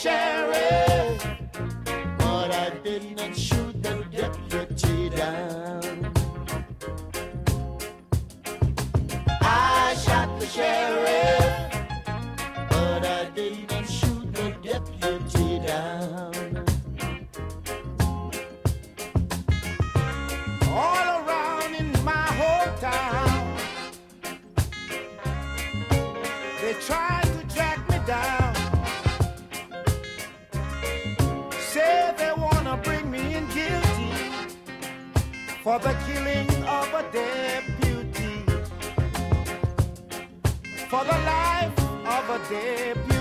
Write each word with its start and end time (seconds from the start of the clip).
sheriff, 0.00 1.22
but 2.16 2.50
I 2.54 2.70
did 2.82 3.18
not 3.18 3.36
shoot 3.36 3.82
the 3.82 4.02
deputy 4.10 5.10
down. 5.10 5.69
For 35.70 35.78
the 35.78 35.94
killing 36.04 36.50
of 36.64 36.92
a 36.94 37.02
deputy, 37.12 38.42
for 40.88 41.04
the 41.04 41.18
life 41.24 41.78
of 42.04 42.30
a 42.30 42.38
deputy. 42.50 43.19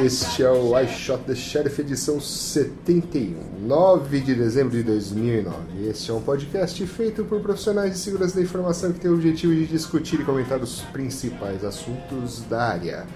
Este 0.00 0.42
é 0.42 0.50
o 0.50 0.78
I 0.78 0.88
Shot 0.88 1.24
the 1.24 1.34
Sheriff 1.34 1.80
edição 1.80 2.18
71, 2.20 3.66
9 3.66 4.20
de 4.20 4.34
dezembro 4.34 4.70
de 4.70 4.82
2009. 4.82 5.56
Este 5.88 6.10
é 6.10 6.14
um 6.14 6.20
podcast 6.20 6.86
feito 6.86 7.24
por 7.24 7.40
profissionais 7.40 7.92
de 7.92 7.98
segurança 7.98 8.36
da 8.36 8.42
informação 8.42 8.92
que 8.92 9.00
tem 9.00 9.10
o 9.10 9.14
objetivo 9.14 9.54
de 9.54 9.66
discutir 9.66 10.20
e 10.20 10.24
comentar 10.24 10.60
os 10.60 10.80
principais 10.92 11.62
assuntos 11.62 12.42
da 12.48 12.62
área. 12.62 13.06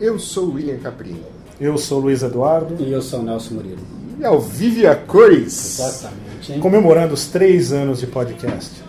Eu 0.00 0.18
sou 0.18 0.46
o 0.48 0.54
William 0.54 0.78
Caprini. 0.78 1.22
Eu 1.60 1.76
sou 1.76 1.98
o 1.98 2.02
Luiz 2.02 2.22
Eduardo, 2.22 2.76
E 2.82 2.90
eu 2.90 3.02
sou 3.02 3.20
o 3.20 3.22
Nelson 3.22 3.54
Murilo. 3.54 3.82
E 4.18 4.24
ao 4.24 4.40
Vive 4.40 4.86
a 4.86 4.96
Cores. 4.96 5.78
Exatamente, 5.78 6.52
hein? 6.52 6.60
comemorando 6.60 7.14
os 7.14 7.26
três 7.26 7.72
anos 7.72 8.00
de 8.00 8.06
podcast. 8.06 8.82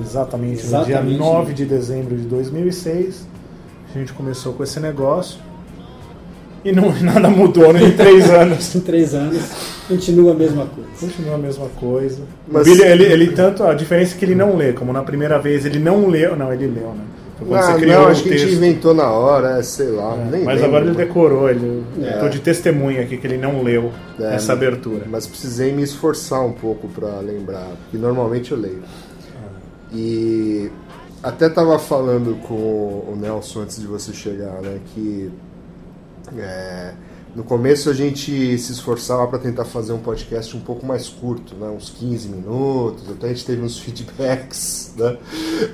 Exatamente, 0.00 0.64
no 0.64 0.84
dia 0.84 0.96
Exatamente. 0.96 1.18
9 1.18 1.54
de 1.54 1.64
dezembro 1.64 2.16
de 2.16 2.24
2006, 2.24 3.26
a 3.94 3.98
gente 3.98 4.12
começou 4.12 4.52
com 4.52 4.62
esse 4.62 4.78
negócio 4.78 5.49
e 6.64 6.72
não, 6.72 6.92
nada 7.00 7.28
mudou 7.28 7.72
né, 7.72 7.82
em 7.84 7.92
três 7.92 8.28
anos. 8.30 8.74
Em 8.74 8.80
três 8.80 9.14
anos, 9.14 9.42
continua 9.88 10.32
a 10.32 10.34
mesma 10.34 10.66
coisa. 10.66 10.90
Continua 11.00 11.34
a 11.34 11.38
mesma 11.38 11.66
coisa. 11.78 12.22
Mas- 12.48 12.62
O 12.66 12.70
Billy, 12.70 12.82
ele, 12.82 13.04
ele 13.04 13.26
tanto, 13.32 13.62
a 13.64 13.74
diferença 13.74 14.14
é 14.14 14.18
que 14.18 14.24
ele 14.24 14.34
não 14.34 14.56
lê, 14.56 14.72
como 14.72 14.92
na 14.92 15.02
primeira 15.02 15.38
vez 15.38 15.64
ele 15.66 15.78
não 15.78 16.06
leu, 16.08 16.36
não, 16.36 16.52
ele 16.52 16.66
leu, 16.66 16.88
né? 16.94 17.04
Ah, 17.54 17.62
você 17.72 17.80
criou 17.80 18.02
não, 18.02 18.08
acho 18.08 18.22
que 18.22 18.34
a 18.34 18.36
gente 18.36 18.52
inventou 18.52 18.92
na 18.92 19.10
hora, 19.10 19.58
é, 19.58 19.62
sei 19.62 19.86
lá, 19.88 20.14
nem 20.30 20.44
Mas 20.44 20.56
lembro, 20.60 20.66
agora 20.76 20.84
ele 20.84 20.94
decorou, 20.94 21.48
ele, 21.48 21.82
É. 22.02 22.18
tô 22.18 22.28
de 22.28 22.38
testemunha 22.38 23.00
aqui 23.00 23.16
que 23.16 23.26
ele 23.26 23.38
não 23.38 23.62
leu 23.62 23.90
É, 24.20 24.34
essa 24.34 24.52
abertura. 24.52 25.06
Mas 25.08 25.26
precisei 25.26 25.72
me 25.72 25.82
esforçar 25.82 26.44
um 26.44 26.52
pouco 26.52 26.86
pra 26.88 27.18
lembrar, 27.20 27.66
porque 27.84 27.96
normalmente 27.96 28.52
eu 28.52 28.58
leio. 28.58 28.82
E 29.92 30.70
até 31.22 31.48
tava 31.48 31.78
falando 31.78 32.36
com 32.46 32.54
o 32.54 33.16
Nelson 33.18 33.60
antes 33.62 33.80
de 33.80 33.86
você 33.86 34.12
chegar, 34.12 34.60
né, 34.62 34.78
que 34.94 35.30
é, 36.38 36.94
no 37.34 37.44
começo 37.44 37.88
a 37.88 37.94
gente 37.94 38.58
se 38.58 38.72
esforçava 38.72 39.26
para 39.28 39.38
tentar 39.38 39.64
fazer 39.64 39.92
um 39.92 39.98
podcast 39.98 40.56
um 40.56 40.60
pouco 40.60 40.84
mais 40.84 41.08
curto, 41.08 41.54
né, 41.54 41.68
uns 41.68 41.90
15 41.90 42.28
minutos, 42.28 43.08
até 43.10 43.26
a 43.26 43.28
gente 43.30 43.44
teve 43.44 43.62
uns 43.62 43.78
feedbacks, 43.80 44.94
né? 44.96 45.16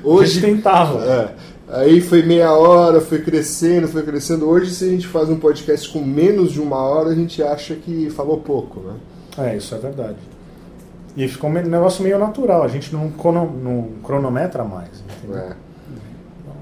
a 0.05 0.25
gente 0.25 0.41
tentava. 0.41 1.05
É. 1.05 1.35
Aí 1.69 2.01
foi 2.01 2.23
meia 2.23 2.53
hora, 2.53 3.01
foi 3.01 3.21
crescendo, 3.21 3.89
foi 3.89 4.03
crescendo. 4.05 4.49
Hoje, 4.49 4.71
se 4.71 4.85
a 4.85 4.89
gente 4.89 5.07
faz 5.07 5.29
um 5.29 5.37
podcast 5.37 5.89
com 5.93 6.01
menos 6.01 6.53
de 6.53 6.61
uma 6.61 6.77
hora, 6.77 7.09
a 7.09 7.15
gente 7.15 7.43
acha 7.43 7.75
que 7.75 8.09
falou 8.11 8.39
pouco, 8.39 8.81
né? 8.81 8.95
É, 9.39 9.57
isso 9.57 9.75
é 9.75 9.79
verdade. 9.79 10.19
E 11.17 11.27
ficou 11.27 11.51
um 11.51 11.55
negócio 11.55 12.05
meio 12.05 12.19
natural, 12.19 12.63
a 12.63 12.69
gente 12.69 12.95
não 12.95 13.11
cronometra 14.03 14.63
mais. 14.63 14.91
Entendeu? 15.19 15.39
É. 15.39 15.66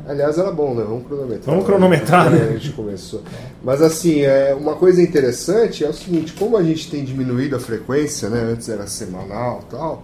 Aliás, 0.07 0.37
era 0.39 0.51
bom, 0.51 0.75
né? 0.75 0.85
Vamos 0.87 1.07
cronometrar. 1.07 1.55
Vamos 1.55 1.65
cronometrar, 1.65 2.31
né? 2.31 2.39
né? 2.39 2.49
A 2.51 2.53
gente 2.53 2.73
começou. 2.73 3.23
Mas 3.63 3.81
assim, 3.81 4.21
é, 4.21 4.55
uma 4.55 4.75
coisa 4.77 5.01
interessante 5.01 5.85
é 5.85 5.89
o 5.89 5.95
seguinte, 5.95 6.33
como 6.35 6.57
a 6.57 6.63
gente 6.63 6.91
tem 6.91 7.05
diminuído 7.05 7.57
a 7.57 7.61
frequência, 7.61 8.29
né? 8.29 8.41
Antes 8.53 8.69
era 8.69 8.87
semanal 8.87 9.65
e 9.67 9.71
tal. 9.71 10.03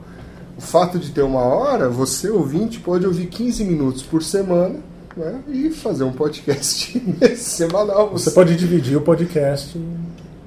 O 0.56 0.60
fato 0.60 0.98
de 0.98 1.10
ter 1.10 1.22
uma 1.22 1.40
hora, 1.40 1.88
você 1.88 2.30
ouvinte 2.30 2.80
pode 2.80 3.06
ouvir 3.06 3.26
15 3.26 3.64
minutos 3.64 4.02
por 4.02 4.22
semana 4.22 4.76
né? 5.16 5.40
e 5.48 5.70
fazer 5.70 6.04
um 6.04 6.12
podcast 6.12 7.00
semanal. 7.36 8.10
Você 8.10 8.30
pode 8.30 8.56
dividir 8.56 8.96
o 8.96 9.00
podcast 9.00 9.78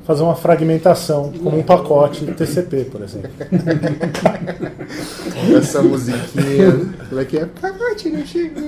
fazer 0.04 0.24
uma 0.24 0.36
fragmentação, 0.36 1.32
como 1.44 1.60
um 1.60 1.64
pacote 1.64 2.26
TCP, 2.26 2.86
por 2.86 3.02
exemplo. 3.02 3.30
essa 5.58 5.82
musiquinha. 5.82 6.94
Como 7.10 7.22
é 7.22 7.26
que 7.26 7.38
é? 7.38 7.46
Pacote 7.46 8.10
não 8.10 8.26
chegou. 8.26 8.62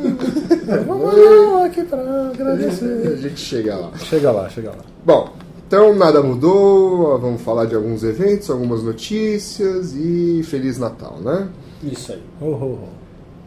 Vamos 0.87 1.53
lá 1.53 1.65
aqui 1.65 1.83
para 1.83 2.01
A 2.01 2.29
agradecer. 2.29 3.17
gente 3.17 3.39
chega 3.39 3.75
lá. 3.75 3.91
Chega 3.97 4.31
lá, 4.31 4.49
chega 4.49 4.69
lá. 4.69 4.77
Bom, 5.05 5.33
então 5.67 5.95
nada 5.95 6.21
mudou. 6.21 7.19
Vamos 7.19 7.41
falar 7.41 7.65
de 7.65 7.75
alguns 7.75 8.03
eventos, 8.03 8.49
algumas 8.49 8.83
notícias 8.83 9.93
e 9.93 10.41
Feliz 10.43 10.77
Natal, 10.77 11.17
né? 11.21 11.47
Isso 11.83 12.13
aí. 12.13 12.21
Oh, 12.41 12.45
oh, 12.45 12.77
oh. 12.83 12.87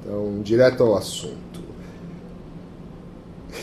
Então, 0.04 0.40
direto 0.42 0.82
ao 0.82 0.96
assunto. 0.96 1.38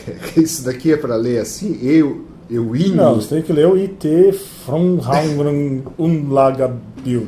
Isso 0.36 0.66
daqui 0.66 0.94
é 0.94 0.97
para 0.97 1.16
ler 1.16 1.40
assim? 1.40 1.80
Eu, 1.81 2.25
eu 2.50 2.75
indo. 2.75 2.95
Não, 2.95 3.16
você 3.16 3.35
tem 3.35 3.41
que 3.44 3.51
ler 3.53 3.67
o 3.67 3.75
IT 3.78 4.31
from 4.66 5.00
Unlagabild. 5.97 7.28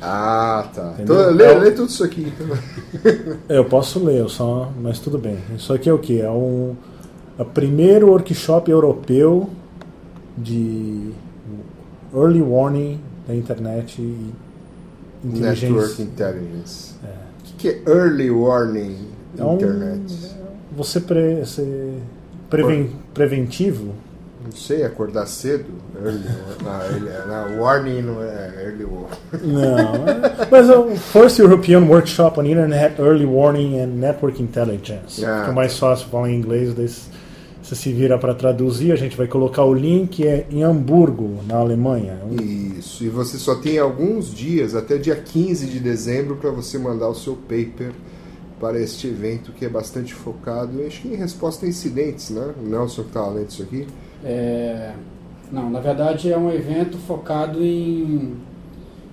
Ah, 0.00 0.66
tá. 0.74 0.94
Então, 0.98 1.30
lê, 1.30 1.44
É 1.44 1.58
lê 1.58 1.70
tudo 1.70 1.88
isso 1.88 2.02
aqui. 2.02 2.26
Então. 2.26 2.56
Eu 3.48 3.64
posso 3.64 4.02
ler, 4.04 4.18
eu 4.18 4.28
só, 4.28 4.72
mas 4.80 4.98
tudo 4.98 5.16
bem. 5.16 5.38
Isso 5.56 5.72
aqui 5.72 5.88
é 5.88 5.92
o 5.92 5.98
que? 5.98 6.20
É 6.20 6.28
um, 6.30 6.74
é 7.38 7.42
o 7.42 7.44
primeiro 7.44 8.08
workshop 8.08 8.68
europeu 8.70 9.48
de 10.36 11.10
early 12.14 12.42
warning 12.42 13.00
da 13.28 13.34
internet 13.34 14.00
e 14.02 14.32
inteligência. 15.24 15.68
Network 15.70 16.02
Intelligence. 16.02 16.94
É. 17.04 17.06
O 17.08 17.44
que, 17.44 17.52
que 17.58 17.68
é 17.68 17.82
Early 17.88 18.30
Warning 18.30 18.96
É 19.38 19.44
um- 19.44 19.54
Internet? 19.54 20.32
Você, 20.76 20.98
pre, 21.00 21.40
você 21.44 21.92
preven, 22.50 22.90
preventivo? 23.14 23.92
Não 24.44 24.52
sei, 24.52 24.84
acordar 24.84 25.26
cedo? 25.26 25.66
Early, 26.02 26.24
não, 26.62 26.82
early, 26.82 27.10
não, 27.28 27.60
warning 27.62 28.02
não 28.02 28.22
é 28.22 28.64
early 28.64 28.84
warning. 28.84 29.08
Não, 29.44 29.78
é- 30.08 30.48
mas 30.50 30.68
é 30.68 30.76
o 30.76 30.96
First 30.96 31.38
European 31.38 31.84
Workshop 31.84 32.40
on 32.40 32.44
Internet 32.44 33.00
Early 33.00 33.24
Warning 33.24 33.78
and 33.80 33.86
Network 33.88 34.42
Intelligence. 34.42 35.24
Ah. 35.24 35.40
Fica 35.40 35.52
mais 35.52 35.78
fácil 35.78 36.08
falar 36.08 36.30
em 36.30 36.36
inglês, 36.36 36.74
daí 36.74 36.88
você 37.62 37.74
se 37.76 37.92
vira 37.92 38.18
para 38.18 38.34
traduzir. 38.34 38.92
A 38.92 38.96
gente 38.96 39.16
vai 39.16 39.26
colocar 39.28 39.64
o 39.64 39.72
link 39.72 40.26
é 40.26 40.46
em 40.50 40.62
Hamburgo, 40.64 41.38
na 41.46 41.56
Alemanha. 41.56 42.18
É 42.38 42.42
Isso, 42.42 43.04
e 43.04 43.08
você 43.08 43.38
só 43.38 43.54
tem 43.54 43.78
alguns 43.78 44.34
dias, 44.34 44.74
até 44.74 44.98
dia 44.98 45.14
15 45.16 45.66
de 45.66 45.78
dezembro, 45.78 46.36
para 46.36 46.50
você 46.50 46.78
mandar 46.78 47.08
o 47.08 47.14
seu 47.14 47.34
paper 47.36 47.92
para 48.58 48.80
este 48.80 49.08
evento 49.08 49.52
que 49.52 49.64
é 49.64 49.68
bastante 49.68 50.14
focado, 50.14 50.84
acho 50.86 51.02
que 51.02 51.08
em 51.08 51.16
resposta 51.16 51.66
a 51.66 51.68
incidentes, 51.68 52.30
né? 52.30 52.52
O 52.64 52.68
Nelson 52.68 53.02
que 53.02 53.08
estava 53.08 53.30
lendo 53.30 53.50
isso 53.50 53.62
aqui. 53.62 53.86
É, 54.24 54.92
não, 55.50 55.68
na 55.70 55.80
verdade 55.80 56.32
é 56.32 56.38
um 56.38 56.50
evento 56.50 56.96
focado 56.98 57.64
em, 57.64 58.34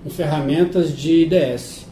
em 0.05 0.09
ferramentas 0.09 0.95
de 0.95 1.23
IDS. 1.23 1.87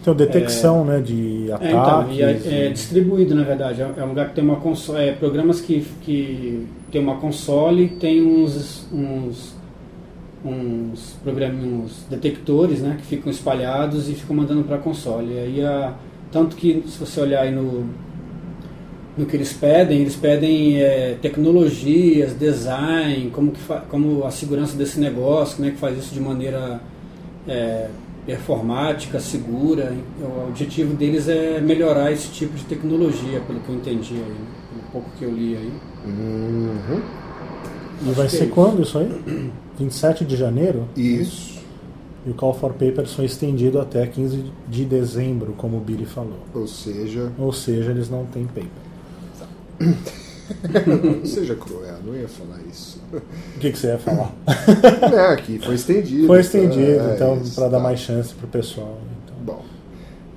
Então, 0.00 0.14
detecção 0.14 0.84
né, 0.84 1.00
de 1.00 1.50
É, 1.50 1.54
ataques. 1.54 1.70
então, 1.70 2.12
e 2.12 2.22
é, 2.22 2.66
é 2.66 2.68
distribuído, 2.70 3.34
na 3.34 3.42
verdade. 3.42 3.82
É 3.82 3.92
é 3.98 4.04
um 4.04 4.08
lugar 4.08 4.28
que 4.30 4.34
tem 4.34 4.44
uma 4.44 4.56
console, 4.56 5.08
é, 5.08 5.12
programas 5.12 5.60
que, 5.60 5.86
que 6.00 6.66
tem 6.90 7.02
uma 7.02 7.16
console, 7.16 7.88
tem 7.88 8.22
uns, 8.22 8.88
uns, 8.90 9.54
uns 10.42 11.16
programas, 11.22 11.62
uns 11.62 12.06
detectores, 12.08 12.80
né, 12.80 12.96
que 12.98 13.04
ficam 13.06 13.30
espalhados 13.30 14.08
e 14.08 14.14
ficam 14.14 14.34
mandando 14.36 14.64
para 14.64 14.76
a 14.76 14.78
console. 14.78 15.34
E 15.34 15.38
aí, 15.38 15.64
a, 15.64 15.92
tanto 16.32 16.56
que 16.56 16.82
se 16.86 16.98
você 16.98 17.20
olhar 17.20 17.42
aí 17.42 17.50
no, 17.50 17.84
no 19.16 19.26
que 19.26 19.36
eles 19.36 19.52
pedem, 19.52 20.00
eles 20.00 20.16
pedem 20.16 20.80
é, 20.80 21.16
tecnologias, 21.20 22.32
design, 22.32 23.30
como, 23.30 23.52
que 23.52 23.60
como 23.88 24.24
a 24.24 24.30
segurança 24.30 24.76
desse 24.76 24.98
negócio, 25.00 25.56
como 25.56 25.68
é 25.68 25.72
que 25.72 25.78
faz 25.78 25.98
isso 25.98 26.14
de 26.14 26.20
maneira 26.20 26.80
é, 27.46 27.88
performática, 28.24 29.18
segura. 29.20 29.92
O 30.20 30.48
objetivo 30.48 30.94
deles 30.94 31.28
é 31.28 31.60
melhorar 31.60 32.12
esse 32.12 32.28
tipo 32.28 32.54
de 32.56 32.64
tecnologia, 32.64 33.40
pelo 33.46 33.60
que 33.60 33.68
eu 33.68 33.74
entendi 33.74 34.14
aí, 34.14 34.20
né? 34.20 34.46
pelo 34.70 34.82
pouco 34.92 35.10
que 35.18 35.24
eu 35.24 35.32
li 35.32 35.56
aí. 35.56 35.72
Uhum. 36.06 37.00
E 38.06 38.12
vai 38.12 38.26
é 38.26 38.28
ser 38.28 38.44
isso. 38.44 38.54
quando 38.54 38.82
isso 38.82 38.98
aí? 38.98 39.52
27 39.78 40.24
de 40.24 40.36
janeiro? 40.36 40.88
Isso. 40.96 41.60
E 42.26 42.30
o 42.30 42.34
Call 42.34 42.54
for 42.54 42.72
Papers 42.72 43.14
foi 43.14 43.24
estendido 43.24 43.80
até 43.80 44.06
15 44.06 44.44
de 44.68 44.84
dezembro, 44.84 45.54
como 45.56 45.78
o 45.78 45.80
Billy 45.80 46.04
falou. 46.04 46.38
Ou 46.54 46.66
seja, 46.66 47.32
Ou 47.38 47.52
seja, 47.52 47.90
eles 47.90 48.10
não 48.10 48.26
têm 48.26 48.44
paper. 48.44 48.68
não 50.86 51.24
seja 51.24 51.54
cruel, 51.54 51.96
não 52.04 52.14
ia 52.14 52.28
falar 52.28 52.58
isso. 52.70 53.00
O 53.12 53.58
que, 53.58 53.72
que 53.72 53.78
você 53.78 53.88
ia 53.88 53.98
falar? 53.98 54.32
É, 55.12 55.32
aqui 55.32 55.58
foi 55.58 55.74
estendido. 55.74 56.26
Foi 56.26 56.40
estendido, 56.40 57.00
É, 57.00 57.14
então, 57.14 57.40
para 57.54 57.68
dar 57.68 57.78
tá. 57.78 57.82
mais 57.82 58.00
chance 58.00 58.34
pro 58.34 58.46
pessoal. 58.48 58.98
Então. 59.24 59.36
Bom, 59.44 59.64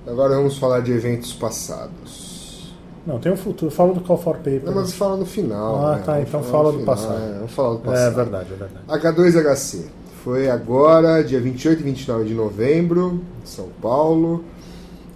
agora 0.08 0.36
vamos 0.36 0.58
falar 0.58 0.80
de 0.82 0.92
eventos 0.92 1.34
passados. 1.34 2.74
Não, 3.06 3.20
tem 3.20 3.32
o 3.32 3.38
futuro. 3.38 3.70
Fala 3.70 3.94
do 3.94 4.00
Call 4.00 4.18
for 4.18 4.38
Papers. 4.38 4.64
Não, 4.64 4.76
mas 4.76 4.94
fala 4.94 5.18
no 5.18 5.26
final. 5.26 5.86
Ah, 5.86 5.96
né? 5.98 6.04
tá, 6.06 6.22
então 6.22 6.42
fala 6.42 6.72
do 6.72 6.80
final, 6.80 6.96
passado. 6.96 7.22
é, 7.22 7.34
vamos 7.36 7.52
falar 7.52 7.70
do 7.76 7.80
É 7.80 7.84
passado. 7.92 8.16
verdade, 8.16 8.48
é 8.54 8.56
verdade. 8.56 9.18
H2HC. 9.18 9.82
Foi 10.24 10.50
agora, 10.50 11.22
dia 11.22 11.42
28 11.42 11.82
e 11.82 11.84
29 11.84 12.24
de 12.26 12.34
novembro, 12.34 13.20
em 13.44 13.46
São 13.46 13.68
Paulo. 13.82 14.46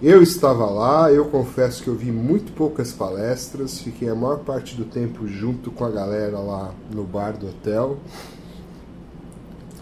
Eu 0.00 0.22
estava 0.22 0.66
lá, 0.66 1.12
eu 1.12 1.24
confesso 1.24 1.82
que 1.82 1.88
eu 1.88 1.94
vi 1.94 2.12
muito 2.12 2.52
poucas 2.52 2.92
palestras, 2.92 3.80
fiquei 3.80 4.08
a 4.08 4.14
maior 4.14 4.38
parte 4.38 4.76
do 4.76 4.84
tempo 4.84 5.26
junto 5.26 5.72
com 5.72 5.84
a 5.84 5.90
galera 5.90 6.38
lá 6.38 6.72
no 6.94 7.02
bar 7.02 7.36
do 7.36 7.48
hotel. 7.48 7.98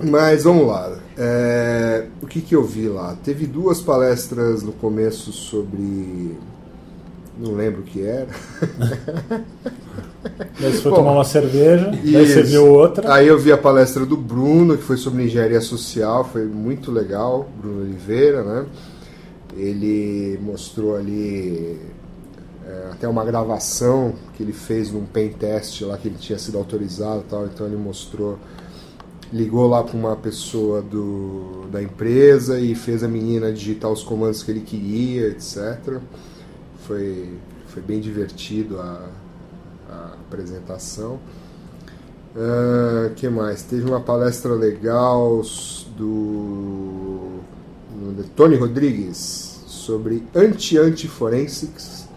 Mas 0.03 0.45
vamos 0.45 0.67
lá. 0.67 0.97
é, 1.19 2.07
o 2.23 2.27
que, 2.27 2.41
que 2.41 2.55
eu 2.57 2.65
vi 2.65 2.89
lá? 2.89 3.15
Teve 3.23 3.47
duas 3.47 3.81
palestras 3.81 4.63
no 4.63 4.73
começo 4.73 5.33
sobre. 5.33 6.35
Não 7.39 7.53
lembro 7.53 7.83
o 7.83 7.85
que 7.85 8.03
era. 8.03 8.29
Daí 10.59 10.73
você 10.73 10.81
foi 10.81 10.91
Bom, 10.91 10.97
tomar 10.97 11.13
uma 11.13 11.25
cerveja, 11.25 11.91
daí 11.91 12.27
você 12.27 12.43
viu 12.43 12.67
outra. 12.67 13.15
Aí 13.15 13.29
eu 13.29 13.39
vi 13.39 13.53
a 13.53 13.57
palestra 13.57 14.05
do 14.05 14.17
Bruno, 14.17 14.77
que 14.77 14.83
foi 14.83 14.97
sobre 14.97 15.23
engenharia 15.25 15.61
social, 15.61 16.25
foi 16.25 16.45
muito 16.47 16.91
legal, 16.91 17.49
Bruno 17.61 17.83
Oliveira, 17.83 18.43
né? 18.43 18.67
Ele 19.57 20.39
mostrou 20.43 20.97
ali 20.97 21.81
é, 22.67 22.91
até 22.93 23.07
uma 23.07 23.25
gravação 23.25 24.13
que 24.35 24.43
ele 24.43 24.53
fez 24.53 24.91
num 24.91 25.07
pen 25.07 25.29
test 25.29 25.83
lá 25.83 25.97
que 25.97 26.09
ele 26.09 26.19
tinha 26.19 26.37
sido 26.37 26.59
autorizado 26.59 27.25
tal, 27.31 27.47
então 27.47 27.65
ele 27.65 27.77
mostrou, 27.77 28.41
ligou 29.33 29.69
lá 29.69 29.85
para 29.85 29.97
uma 29.97 30.17
pessoa 30.17 30.83
do, 30.83 31.69
da 31.71 31.81
empresa 31.81 32.59
e 32.59 32.75
fez 32.75 33.05
a 33.05 33.09
menina 33.09 33.53
digitar 33.53 33.89
os 33.89 34.03
comandos 34.03 34.43
que 34.43 34.51
ele 34.51 34.63
queria, 34.63 35.29
etc. 35.29 36.01
Foi, 36.87 37.39
foi 37.69 37.83
bem 37.83 38.01
divertido 38.01 38.81
a, 38.81 39.09
a 39.89 40.15
apresentação. 40.27 41.21
O 43.09 43.15
que 43.15 43.29
mais? 43.29 43.63
Teve 43.63 43.89
uma 43.89 44.01
palestra 44.01 44.53
legal 44.53 45.41
do, 45.97 47.39
do 47.97 48.25
Tony 48.35 48.57
Rodrigues 48.57 49.46
sobre 49.87 50.23
anti-anti-forensics. 50.35 52.09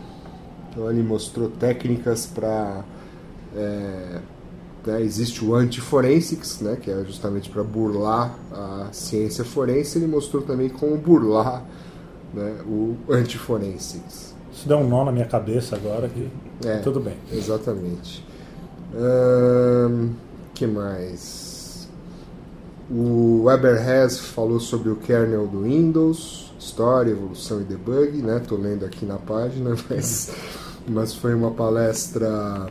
Então 0.69 0.89
ele 0.89 1.03
mostrou 1.03 1.49
técnicas 1.49 2.25
para. 2.25 2.83
né, 4.85 5.01
existe 5.01 5.43
o 5.43 5.53
anti-forensics, 5.53 6.61
né, 6.61 6.77
que 6.81 6.89
é 6.89 7.03
justamente 7.05 7.49
para 7.49 7.63
burlar 7.63 8.33
a 8.51 8.87
ciência 8.91 9.43
forense. 9.43 9.97
Ele 9.97 10.07
mostrou 10.07 10.41
também 10.41 10.69
como 10.69 10.97
burlar 10.97 11.63
né, 12.33 12.55
o 12.65 12.95
anti-forensics. 13.09 14.33
Isso 14.51 14.67
deu 14.67 14.77
um 14.77 14.87
nó 14.87 15.05
na 15.05 15.11
minha 15.11 15.25
cabeça 15.25 15.75
agora 15.75 16.09
que 16.09 16.27
É. 16.65 16.77
tudo 16.79 16.99
bem. 16.99 17.15
Exatamente. 17.31 18.25
Ahn, 18.93 20.09
que 20.53 20.65
mais? 20.67 21.87
O 22.91 23.43
Weberhas 23.43 24.17
falou 24.19 24.59
sobre 24.59 24.89
o 24.89 24.95
kernel 24.95 25.45
do 25.47 25.61
Windows, 25.61 26.48
história, 26.59 27.11
evolução 27.11 27.61
e 27.61 27.63
debug, 27.63 28.21
né? 28.21 28.39
Tô 28.39 28.55
lendo 28.55 28.85
aqui 28.85 29.05
na 29.05 29.17
página, 29.17 29.75
mas, 29.89 30.31
mas 30.87 31.13
foi 31.13 31.33
uma 31.33 31.51
palestra 31.51 32.67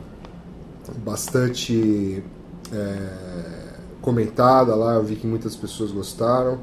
bastante 1.03 2.23
é, 2.71 3.73
comentada 4.01 4.75
lá, 4.75 4.93
eu 4.93 5.03
vi 5.03 5.15
que 5.15 5.27
muitas 5.27 5.55
pessoas 5.55 5.91
gostaram. 5.91 6.59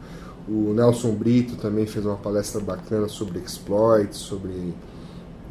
O 0.48 0.72
Nelson 0.72 1.12
Brito 1.12 1.56
também 1.56 1.86
fez 1.86 2.06
uma 2.06 2.16
palestra 2.16 2.60
bacana 2.60 3.08
sobre 3.08 3.40
exploits, 3.40 4.16
sobre 4.16 4.72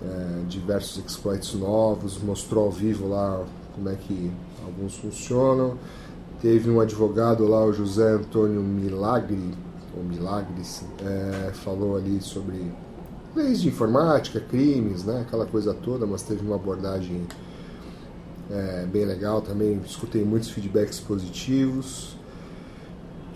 é, 0.01 0.41
diversos 0.47 1.03
exploits 1.05 1.53
novos, 1.53 2.17
mostrou 2.21 2.65
ao 2.65 2.71
vivo 2.71 3.09
lá 3.09 3.43
como 3.73 3.89
é 3.89 3.95
que 3.95 4.31
alguns 4.65 4.95
funcionam. 4.95 5.77
Teve 6.41 6.69
um 6.69 6.79
advogado 6.79 7.45
lá, 7.47 7.65
o 7.65 7.73
José 7.73 8.11
Antônio 8.11 8.61
Milagre, 8.61 9.53
ou 9.95 10.03
Milagres, 10.03 10.83
é, 11.03 11.51
falou 11.53 11.95
ali 11.95 12.21
sobre 12.21 12.71
leis 13.35 13.61
de 13.61 13.67
informática, 13.67 14.39
crimes, 14.39 15.03
né, 15.03 15.21
aquela 15.21 15.45
coisa 15.45 15.73
toda, 15.73 16.05
mas 16.05 16.21
teve 16.21 16.45
uma 16.45 16.55
abordagem 16.55 17.27
é, 18.49 18.85
bem 18.85 19.05
legal 19.05 19.41
também. 19.41 19.81
Escutei 19.85 20.23
muitos 20.23 20.49
feedbacks 20.49 20.99
positivos. 20.99 22.15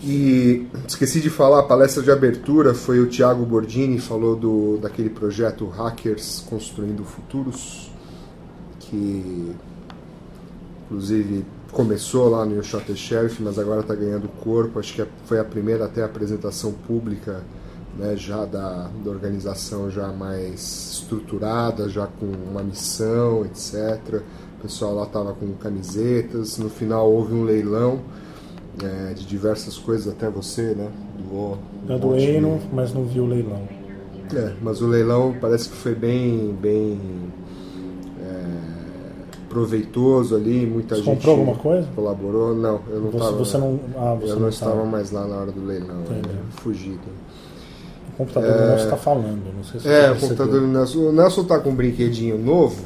E 0.02 0.66
esqueci 0.88 1.20
de 1.20 1.28
falar, 1.28 1.60
a 1.60 1.62
palestra 1.62 2.02
de 2.02 2.10
abertura 2.10 2.72
foi 2.72 3.00
o 3.00 3.06
Thiago 3.06 3.44
Bordini, 3.44 3.98
falou 3.98 4.34
do, 4.34 4.78
daquele 4.78 5.10
projeto 5.10 5.66
Hackers 5.66 6.42
Construindo 6.48 7.04
Futuros, 7.04 7.90
que 8.78 9.54
inclusive 10.86 11.44
começou 11.72 12.28
lá 12.28 12.44
no 12.44 12.62
Shot 12.62 12.94
Sheriff, 12.94 13.42
mas 13.42 13.58
agora 13.58 13.80
está 13.80 13.94
ganhando 13.94 14.28
corpo. 14.28 14.78
Acho 14.78 14.94
que 14.94 15.04
foi 15.24 15.38
a 15.38 15.44
primeira 15.44 15.84
até 15.84 16.02
apresentação 16.02 16.72
pública 16.72 17.42
né, 17.96 18.16
já 18.16 18.44
da, 18.44 18.90
da 19.04 19.10
organização 19.10 19.90
já 19.90 20.08
mais 20.08 20.92
estruturada, 20.92 21.88
já 21.88 22.06
com 22.06 22.26
uma 22.26 22.62
missão, 22.62 23.44
etc. 23.44 24.22
O 24.58 24.62
pessoal 24.62 24.94
lá 24.94 25.04
estava 25.04 25.32
com 25.32 25.52
camisetas. 25.54 26.58
No 26.58 26.68
final 26.68 27.10
houve 27.10 27.34
um 27.34 27.44
leilão 27.44 28.00
é, 28.82 29.14
de 29.14 29.26
diversas 29.26 29.78
coisas, 29.78 30.12
até 30.12 30.28
você, 30.28 30.74
né? 30.74 30.90
Doou 31.28 31.58
Eu 31.88 31.98
monte 31.98 32.00
doei, 32.00 32.60
mas 32.72 32.92
não 32.92 33.04
vi 33.04 33.20
o 33.20 33.26
leilão. 33.26 33.68
é, 34.34 34.54
mas 34.62 34.80
o 34.80 34.86
leilão 34.86 35.34
parece 35.40 35.68
que 35.68 35.76
foi 35.76 35.94
bem, 35.94 36.56
bem 36.60 37.00
é, 37.39 37.39
proveitoso 39.50 40.34
ali, 40.36 40.64
muita 40.64 40.94
Você 40.94 41.02
gente 41.02 41.16
comprou 41.16 41.36
alguma 41.38 41.56
coisa? 41.56 41.86
colaborou. 41.94 42.54
Não, 42.54 42.80
eu 42.88 43.00
não 43.00 43.10
Você, 43.10 43.16
estava. 43.18 43.36
você 43.36 43.58
não. 43.58 43.80
Ah, 43.98 44.14
você 44.14 44.30
eu 44.30 44.34
não, 44.36 44.42
não 44.42 44.48
estava. 44.48 44.84
mais 44.86 45.10
lá 45.10 45.26
na 45.26 45.36
hora 45.36 45.52
do 45.52 45.62
leilão, 45.66 46.00
Entendi. 46.02 46.28
eu 46.28 46.62
fugi. 46.62 46.98
O 48.14 48.16
computador 48.16 48.52
do 48.52 48.58
Nelson 48.66 48.84
está 48.84 48.96
falando. 48.96 49.54
Não 49.56 49.64
sei 49.64 49.80
se 49.80 49.88
É, 49.88 50.08
você 50.08 50.16
o 50.16 50.20
computador 50.20 50.60
do 50.60 50.66
Nelson. 50.68 50.98
O 51.00 51.12
Nelson 51.12 51.44
tá 51.44 51.58
com 51.58 51.70
um 51.70 51.74
brinquedinho 51.74 52.38
novo 52.38 52.84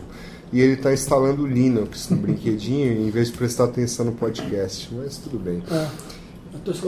e 0.52 0.60
ele 0.60 0.76
tá 0.76 0.92
instalando 0.92 1.46
Linux 1.46 2.08
no 2.08 2.16
brinquedinho 2.16 2.92
em 3.06 3.10
vez 3.10 3.28
de 3.30 3.36
prestar 3.36 3.64
atenção 3.64 4.06
no 4.06 4.12
podcast, 4.12 4.88
mas 4.94 5.16
tudo 5.18 5.38
bem. 5.38 5.62
É. 5.70 5.86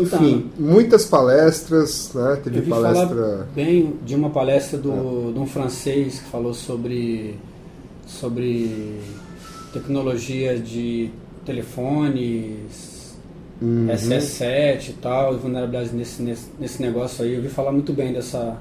Enfim, 0.01 0.51
muitas 0.59 1.05
palestras, 1.07 2.13
né? 2.15 2.41
Teve 2.43 2.59
Eu 2.59 2.63
vi 2.63 2.71
palestra. 2.71 3.09
falar 3.09 3.47
bem 3.55 3.95
de 4.07 4.15
uma 4.15 4.31
palestra 4.31 4.79
do, 4.79 5.33
de 5.33 5.39
um 5.41 5.47
francês 5.47 6.21
que 6.21 6.31
falou 6.31 6.55
sobre, 6.55 7.37
sobre 8.07 9.01
tecnologia 9.81 10.59
de 10.59 11.11
telefones, 11.45 12.97
Uhum. 13.61 13.87
SS7 13.89 14.91
e 14.91 14.93
tal, 15.01 15.33
e 15.35 15.39
vulnerabilidades 15.39 15.91
nesse, 15.91 16.23
nesse, 16.23 16.47
nesse 16.61 16.83
negócio 16.83 17.25
aí. 17.25 17.35
Eu 17.37 17.41
vi 17.41 17.49
falar 17.49 17.73
muito 17.73 17.91
bem 17.91 18.13
dessa. 18.13 18.55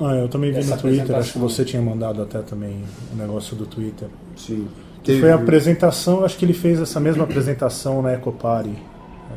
Ah, 0.00 0.14
eu 0.14 0.26
também 0.26 0.50
vi 0.50 0.64
no 0.64 0.76
Twitter, 0.78 1.14
acho 1.16 1.34
que 1.34 1.38
você 1.38 1.66
tinha 1.66 1.82
mandado 1.82 2.22
até 2.22 2.38
também 2.40 2.82
o 3.12 3.16
negócio 3.16 3.54
do 3.54 3.66
Twitter. 3.66 4.08
Sim. 4.34 4.66
Que 5.02 5.20
foi 5.20 5.30
a 5.30 5.34
apresentação, 5.34 6.24
acho 6.24 6.38
que 6.38 6.46
ele 6.46 6.54
fez 6.54 6.80
essa 6.80 6.98
mesma 6.98 7.24
apresentação 7.24 8.00
na 8.00 8.14
Ecopari, 8.14 8.72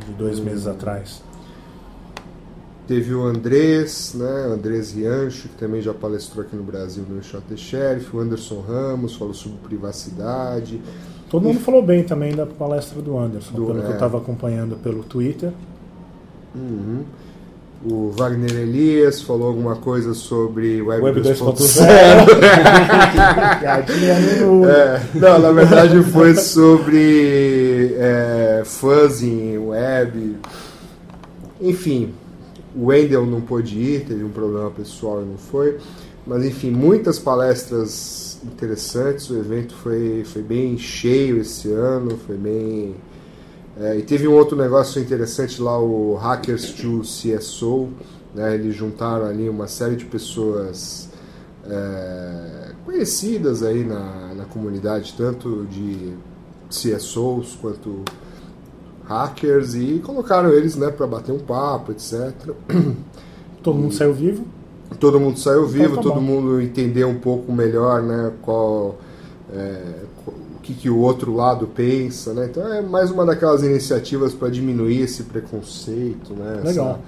de 0.08 0.14
dois 0.14 0.40
Uhum. 0.40 0.46
meses 0.46 0.66
atrás. 0.66 1.22
Teve 2.88 3.14
o 3.16 3.24
Andrés, 3.24 4.14
né? 4.16 4.48
Andrés 4.54 4.92
Riancho, 4.94 5.48
que 5.50 5.56
também 5.56 5.82
já 5.82 5.92
palestrou 5.94 6.46
aqui 6.46 6.56
no 6.56 6.62
Brasil 6.64 7.04
no 7.10 7.22
Shot 7.24 7.44
the 7.50 7.58
Sheriff. 7.58 8.16
O 8.16 8.20
Anderson 8.20 8.62
Ramos 8.62 9.16
falou 9.16 9.34
sobre 9.34 9.58
privacidade. 9.64 10.80
Todo 11.30 11.42
mundo 11.44 11.60
falou 11.62 11.82
bem 11.82 12.04
também 12.04 12.36
da 12.36 12.46
palestra 12.46 13.02
do 13.02 13.18
Anderson, 13.18 13.56
Do- 13.56 13.66
pelo 13.66 13.80
que 13.80 13.86
é. 13.88 13.90
eu 13.90 13.94
estava 13.94 14.18
acompanhando 14.20 14.76
pelo 14.76 15.04
Twitter. 15.04 15.52
Uhum. 16.54 17.04
O 17.84 18.12
Wagner 18.12 18.52
Elias 18.56 19.22
falou 19.22 19.48
alguma 19.48 19.76
coisa 19.76 20.14
sobre 20.14 20.82
Web, 20.82 21.04
Web 21.04 21.22
2.0. 21.22 21.56
2.0. 21.56 21.90
Piadinha 23.60 24.20
no- 24.46 24.70
É, 24.70 25.02
não, 25.16 25.40
na 25.40 25.52
verdade 25.52 26.02
foi 26.04 26.36
sobre 26.36 27.96
é, 27.98 28.62
fuzzing, 28.66 29.58
web. 29.58 30.38
Enfim, 31.62 32.14
o 32.76 32.88
Wendel 32.88 33.26
não 33.26 33.42
pôde 33.42 33.80
ir, 33.80 34.06
teve 34.06 34.24
um 34.24 34.30
problema 34.30 34.70
pessoal 34.72 35.22
e 35.22 35.26
não 35.26 35.38
foi. 35.38 35.78
Mas 36.26 36.44
enfim, 36.46 36.72
muitas 36.72 37.20
palestras 37.20 38.40
interessantes. 38.44 39.30
O 39.30 39.38
evento 39.38 39.74
foi, 39.76 40.24
foi 40.26 40.42
bem 40.42 40.78
cheio 40.78 41.40
esse 41.40 41.72
ano, 41.72 42.18
foi 42.26 42.38
bem 42.38 42.96
É, 43.78 43.98
e 43.98 44.02
teve 44.04 44.26
um 44.26 44.34
outro 44.34 44.56
negócio 44.56 45.02
interessante 45.02 45.62
lá, 45.62 45.78
o 45.78 46.16
Hackers 46.16 46.72
to 46.72 47.02
CSO. 47.02 47.90
Né, 48.34 48.56
eles 48.56 48.76
juntaram 48.76 49.26
ali 49.26 49.50
uma 49.50 49.68
série 49.68 49.96
de 49.96 50.06
pessoas 50.06 51.10
é, 51.66 52.72
conhecidas 52.86 53.64
aí 53.64 53.84
na, 53.84 54.34
na 54.34 54.46
comunidade, 54.46 55.14
tanto 55.18 55.66
de 55.70 56.14
CSOs 56.70 57.58
quanto 57.62 58.04
hackers, 59.08 59.76
e 59.76 60.00
colocaram 60.04 60.50
eles 60.52 60.76
né, 60.76 60.90
para 60.90 61.06
bater 61.08 61.32
um 61.32 61.40
papo, 61.40 61.92
etc. 61.92 62.32
Todo 63.64 63.78
mundo 63.78 63.94
saiu 63.94 64.14
vivo? 64.14 64.46
Todo 65.00 65.20
mundo 65.20 65.40
saiu 65.40 65.62
Então 65.62 65.68
vivo, 65.70 65.96
tá 65.96 66.02
todo 66.04 66.22
mundo 66.22 66.62
entendeu 66.62 67.10
um 67.10 67.18
pouco 67.20 67.52
melhor 67.52 68.02
né, 68.04 68.32
qual, 68.44 68.98
é, 69.52 69.82
o 70.28 70.60
que, 70.62 70.74
que 70.74 70.90
o 70.90 70.98
outro 71.00 71.34
lado 71.36 71.68
pensa. 71.68 72.34
Né? 72.34 72.48
Então 72.50 72.72
é 72.72 72.82
mais 72.82 73.10
uma 73.10 73.26
daquelas 73.26 73.64
iniciativas 73.64 74.34
para 74.34 74.50
diminuir 74.50 75.02
esse 75.02 75.24
preconceito. 75.24 76.34
Né, 76.34 76.62
Legal. 76.64 76.92
essa- 76.92 77.00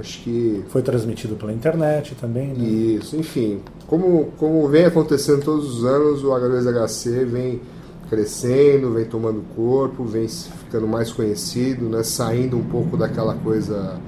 acho 0.00 0.22
que 0.22 0.64
Foi 0.70 0.82
transmitido 0.82 1.36
pela 1.36 1.52
internet 1.52 2.16
também, 2.20 2.48
né? 2.48 2.64
isso, 2.64 3.16
enfim. 3.16 3.60
Como, 3.86 4.32
como 4.36 4.66
vem 4.66 4.84
acontecendo 4.86 5.44
todos 5.44 5.78
os 5.78 5.84
anos, 5.84 6.24
o 6.24 6.30
H2HC 6.30 7.24
vem 7.24 7.60
crescendo, 8.08 8.92
vem 8.92 9.04
tomando 9.04 9.42
corpo, 9.54 10.04
vem 10.04 10.28
ficando 10.28 10.86
mais 10.86 11.12
conhecido, 11.12 11.88
né? 11.88 12.02
saindo 12.02 12.56
um 12.56 12.64
pouco 12.64 12.96
daquela 12.96 13.34
coisa 13.34 13.98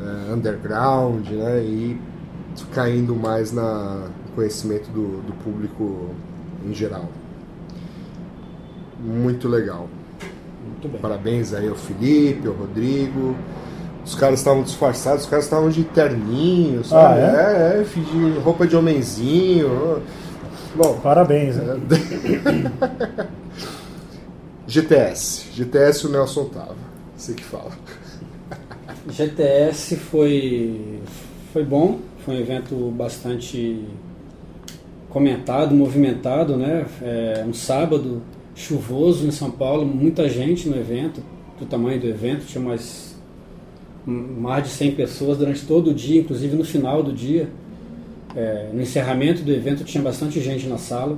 eh, 0.00 0.32
underground 0.32 1.28
né? 1.28 1.60
e 1.62 2.00
caindo 2.72 3.14
mais 3.14 3.52
na, 3.52 4.08
conhecimento 4.36 4.90
do, 4.90 5.22
do 5.22 5.32
público 5.42 6.10
em 6.64 6.74
geral. 6.74 7.08
Muito 9.00 9.48
legal. 9.48 9.88
Muito. 10.62 10.98
Parabéns 11.00 11.54
aí 11.54 11.68
ao 11.68 11.74
Felipe, 11.74 12.46
ao 12.46 12.54
Rodrigo. 12.54 13.34
Os 14.04 14.14
caras 14.14 14.38
estavam 14.38 14.62
disfarçados, 14.62 15.24
os 15.24 15.28
caras 15.28 15.46
estavam 15.46 15.68
de 15.68 15.82
terninho, 15.82 16.84
sabe? 16.84 17.20
Ah, 17.20 17.74
é? 17.74 17.80
é, 17.80 17.82
de 17.82 18.38
roupa 18.38 18.66
de 18.66 18.76
homenzinho. 18.76 20.00
Bom, 20.76 21.00
Parabéns, 21.02 21.56
né? 21.56 21.80
GTS. 24.68 25.46
GTS 25.54 26.06
o 26.06 26.10
Nelson 26.10 26.44
tava. 26.50 26.76
Você 27.16 27.32
que 27.32 27.42
fala. 27.42 27.70
GTS 29.08 29.96
foi, 29.96 31.00
foi 31.50 31.64
bom, 31.64 32.00
foi 32.24 32.34
um 32.34 32.38
evento 32.40 32.74
bastante 32.90 33.86
comentado, 35.08 35.74
movimentado, 35.74 36.58
né? 36.58 36.84
É, 37.00 37.44
um 37.48 37.54
sábado 37.54 38.20
chuvoso 38.54 39.26
em 39.26 39.30
São 39.30 39.50
Paulo, 39.50 39.86
muita 39.86 40.28
gente 40.28 40.68
no 40.68 40.76
evento, 40.76 41.22
do 41.58 41.64
tamanho 41.64 41.98
do 41.98 42.06
evento, 42.06 42.44
tinha 42.44 42.62
mais, 42.62 43.16
mais 44.04 44.64
de 44.64 44.70
100 44.70 44.92
pessoas 44.92 45.38
durante 45.38 45.64
todo 45.64 45.92
o 45.92 45.94
dia, 45.94 46.20
inclusive 46.20 46.54
no 46.54 46.64
final 46.64 47.02
do 47.02 47.14
dia. 47.14 47.48
É, 48.36 48.68
no 48.72 48.82
encerramento 48.82 49.42
do 49.42 49.50
evento 49.50 49.82
tinha 49.82 50.02
bastante 50.02 50.40
gente 50.42 50.66
na 50.66 50.76
sala 50.76 51.16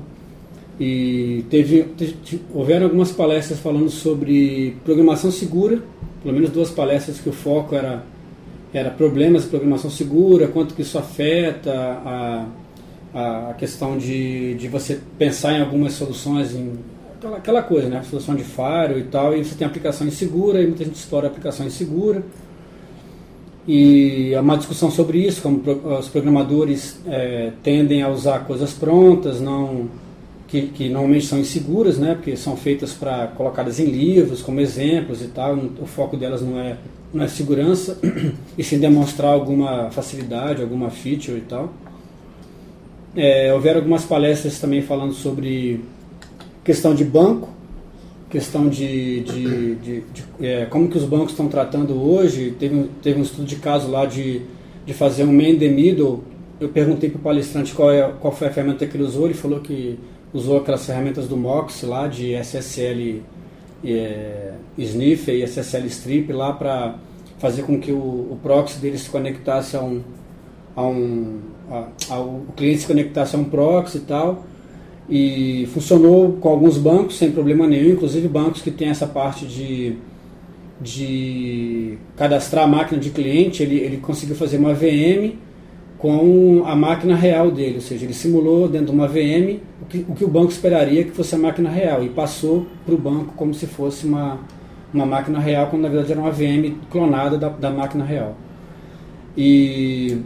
e 0.79 1.45
teve, 1.51 1.83
te- 1.97 2.41
houveram 2.55 2.85
algumas 2.85 3.11
palestras 3.11 3.59
falando 3.59 3.91
sobre 3.91 4.77
programação 4.85 5.33
segura, 5.33 5.83
pelo 6.23 6.33
menos 6.33 6.51
duas 6.51 6.71
palestras 6.71 7.19
que 7.19 7.29
o 7.29 7.33
foco 7.33 7.75
era 7.75 8.05
era 8.73 8.91
problemas 8.91 9.45
de 9.45 9.49
programação 9.49 9.91
segura, 9.91 10.47
quanto 10.47 10.75
que 10.75 10.83
isso 10.83 10.99
afeta 10.99 11.73
a, 11.73 12.47
a 13.15 13.55
questão 13.55 13.97
de, 13.97 14.55
de 14.55 14.69
você 14.69 15.01
pensar 15.19 15.55
em 15.55 15.63
algumas 15.63 15.95
soluções, 15.95 16.55
em, 16.55 16.73
aquela, 17.17 17.37
aquela 17.39 17.63
coisa, 17.63 17.89
né? 17.89 18.03
Solução 18.09 18.35
de 18.35 18.45
firewall 18.45 18.99
e 18.99 19.05
tal, 19.05 19.35
e 19.35 19.43
você 19.43 19.55
tem 19.55 19.67
aplicação 19.67 20.07
insegura, 20.07 20.61
e 20.61 20.67
muita 20.67 20.85
gente 20.85 20.97
explora 20.97 21.29
aplicação 21.29 21.67
insegura. 21.67 22.23
E 23.69 24.35
há 24.35 24.41
uma 24.41 24.57
discussão 24.57 24.91
sobre 24.91 25.19
isso, 25.19 25.43
como 25.43 25.63
os 25.99 26.09
programadores 26.09 26.99
eh, 27.07 27.53
tendem 27.63 28.03
a 28.03 28.09
usar 28.09 28.47
coisas 28.47 28.73
prontas, 28.73 29.43
não 29.43 29.91
que, 30.47 30.63
que 30.69 30.89
normalmente 30.89 31.27
são 31.27 31.39
inseguras, 31.39 31.99
né, 31.99 32.15
porque 32.15 32.35
são 32.35 32.57
feitas 32.57 32.95
para 32.95 33.27
colocadas 33.27 33.79
em 33.79 33.85
livros, 33.85 34.41
como 34.41 34.59
exemplos 34.59 35.21
e 35.21 35.27
tal. 35.27 35.55
O 35.83 35.87
foco 35.87 36.17
delas 36.17 36.41
não 36.41 36.59
é 36.59 36.79
não 37.13 37.25
é 37.25 37.29
segurança, 37.29 37.99
e 38.57 38.65
sim 38.65 38.79
demonstrar 38.79 39.33
alguma 39.33 39.91
facilidade, 39.91 40.63
alguma 40.63 40.89
feature 40.89 41.37
e 41.37 41.43
tal. 41.43 41.73
É, 43.15 43.53
houveram 43.53 43.81
algumas 43.81 44.05
palestras 44.05 44.59
também 44.59 44.81
falando 44.81 45.13
sobre 45.13 45.85
questão 46.65 46.95
de 46.95 47.05
banco, 47.05 47.49
questão 48.31 48.69
de, 48.69 49.21
de, 49.21 49.75
de- 49.77 50.01
de, 50.01 50.25
é, 50.41 50.67
como 50.67 50.89
que 50.89 50.99
os 50.99 51.05
bancos 51.05 51.31
estão 51.31 51.49
tratando 51.49 51.95
hoje. 52.01 52.55
Teve, 52.59 52.89
teve 53.03 53.19
um 53.19 53.23
estudo 53.23 53.47
de 53.47 53.57
caso 53.57 53.91
lá 53.91 54.05
de, 54.07 54.43
de 54.87 54.95
fazer 54.95 55.25
um 55.25 55.33
man 55.33 55.57
the 55.59 55.69
middle. 55.69 56.23
Eu 56.61 56.69
perguntei 56.69 57.09
para 57.09 57.19
o 57.19 57.23
palestrante 57.23 57.73
qual, 57.75 57.91
é, 57.91 58.11
qual 58.21 58.33
foi 58.33 58.49
a 58.49 58.51
ferramenta 58.51 58.87
que 58.87 58.97
ele 58.97 59.05
usou. 59.05 59.27
Ele 59.27 59.35
falou 59.35 59.61
que 59.61 59.99
usou 60.33 60.59
aquelas 60.59 60.85
ferramentas 60.85 61.27
do 61.27 61.37
Mox 61.37 61.83
lá 61.83 62.07
de 62.07 62.33
SSL 62.35 63.23
é, 63.85 64.53
Sniffer 64.77 65.35
e 65.35 65.43
SSL 65.45 65.87
Strip 65.87 66.33
lá 66.33 66.53
para 66.53 66.97
fazer 67.39 67.63
com 67.63 67.79
que 67.81 67.93
o, 67.93 67.97
o 67.97 68.39
proxy 68.43 68.79
dele 68.79 68.99
se 68.99 69.09
conectasse 69.09 69.77
a 69.77 69.81
um, 69.83 70.03
a 70.75 70.83
um 70.83 71.39
a, 71.71 71.87
a, 72.11 72.21
o 72.21 72.47
cliente 72.57 72.81
se 72.81 72.87
conectasse 72.87 73.37
a 73.37 73.39
um 73.39 73.45
proxy 73.45 73.99
e 73.99 74.01
tal 74.01 74.45
e 75.09 75.67
funcionou 75.73 76.33
com 76.35 76.49
alguns 76.49 76.77
bancos 76.79 77.17
sem 77.19 77.31
problema 77.33 77.67
nenhum, 77.67 77.93
inclusive 77.93 78.29
bancos 78.29 78.63
que 78.63 78.71
tem 78.71 78.89
essa 78.89 79.07
parte 79.07 79.47
de, 79.47 79.95
de 80.81 81.99
cadastrar 82.17 82.65
a 82.65 82.69
máquina 82.69 83.01
de 83.01 83.11
cliente, 83.11 83.63
ele, 83.63 83.77
ele 83.79 83.97
conseguiu 83.99 84.37
fazer 84.37 84.59
uma 84.59 84.75
VM 84.75 85.35
com 85.99 86.63
a 86.67 86.77
máquina 86.77 87.17
real 87.17 87.51
dele, 87.51 87.77
ou 87.77 87.81
seja, 87.81 88.05
ele 88.05 88.15
simulou 88.15 88.69
dentro 88.69 88.87
de 88.89 88.93
uma 88.93 89.09
VM 89.09 89.61
o 89.83 89.87
que 89.87 90.07
o, 90.09 90.15
que 90.15 90.25
o 90.25 90.29
banco 90.29 90.53
esperaria 90.53 91.05
que 91.05 91.11
fosse 91.11 91.35
a 91.35 91.39
máquina 91.39 91.69
real 91.71 92.05
e 92.05 92.09
passou 92.09 92.67
para 92.87 92.95
o 92.95 92.99
banco 92.99 93.35
como 93.37 93.53
se 93.55 93.67
fosse 93.67 94.07
uma, 94.07 94.39
uma 94.95 95.07
máquina 95.07 95.41
real, 95.41 95.67
quando 95.69 95.83
na 95.83 95.89
verdade 95.89 96.13
era 96.13 96.21
uma 96.21 96.31
VM 96.31 96.77
clonada 96.91 97.37
da, 97.37 97.49
da 97.49 97.71
máquina 97.71 98.05
real. 98.05 98.37
E 99.37 100.19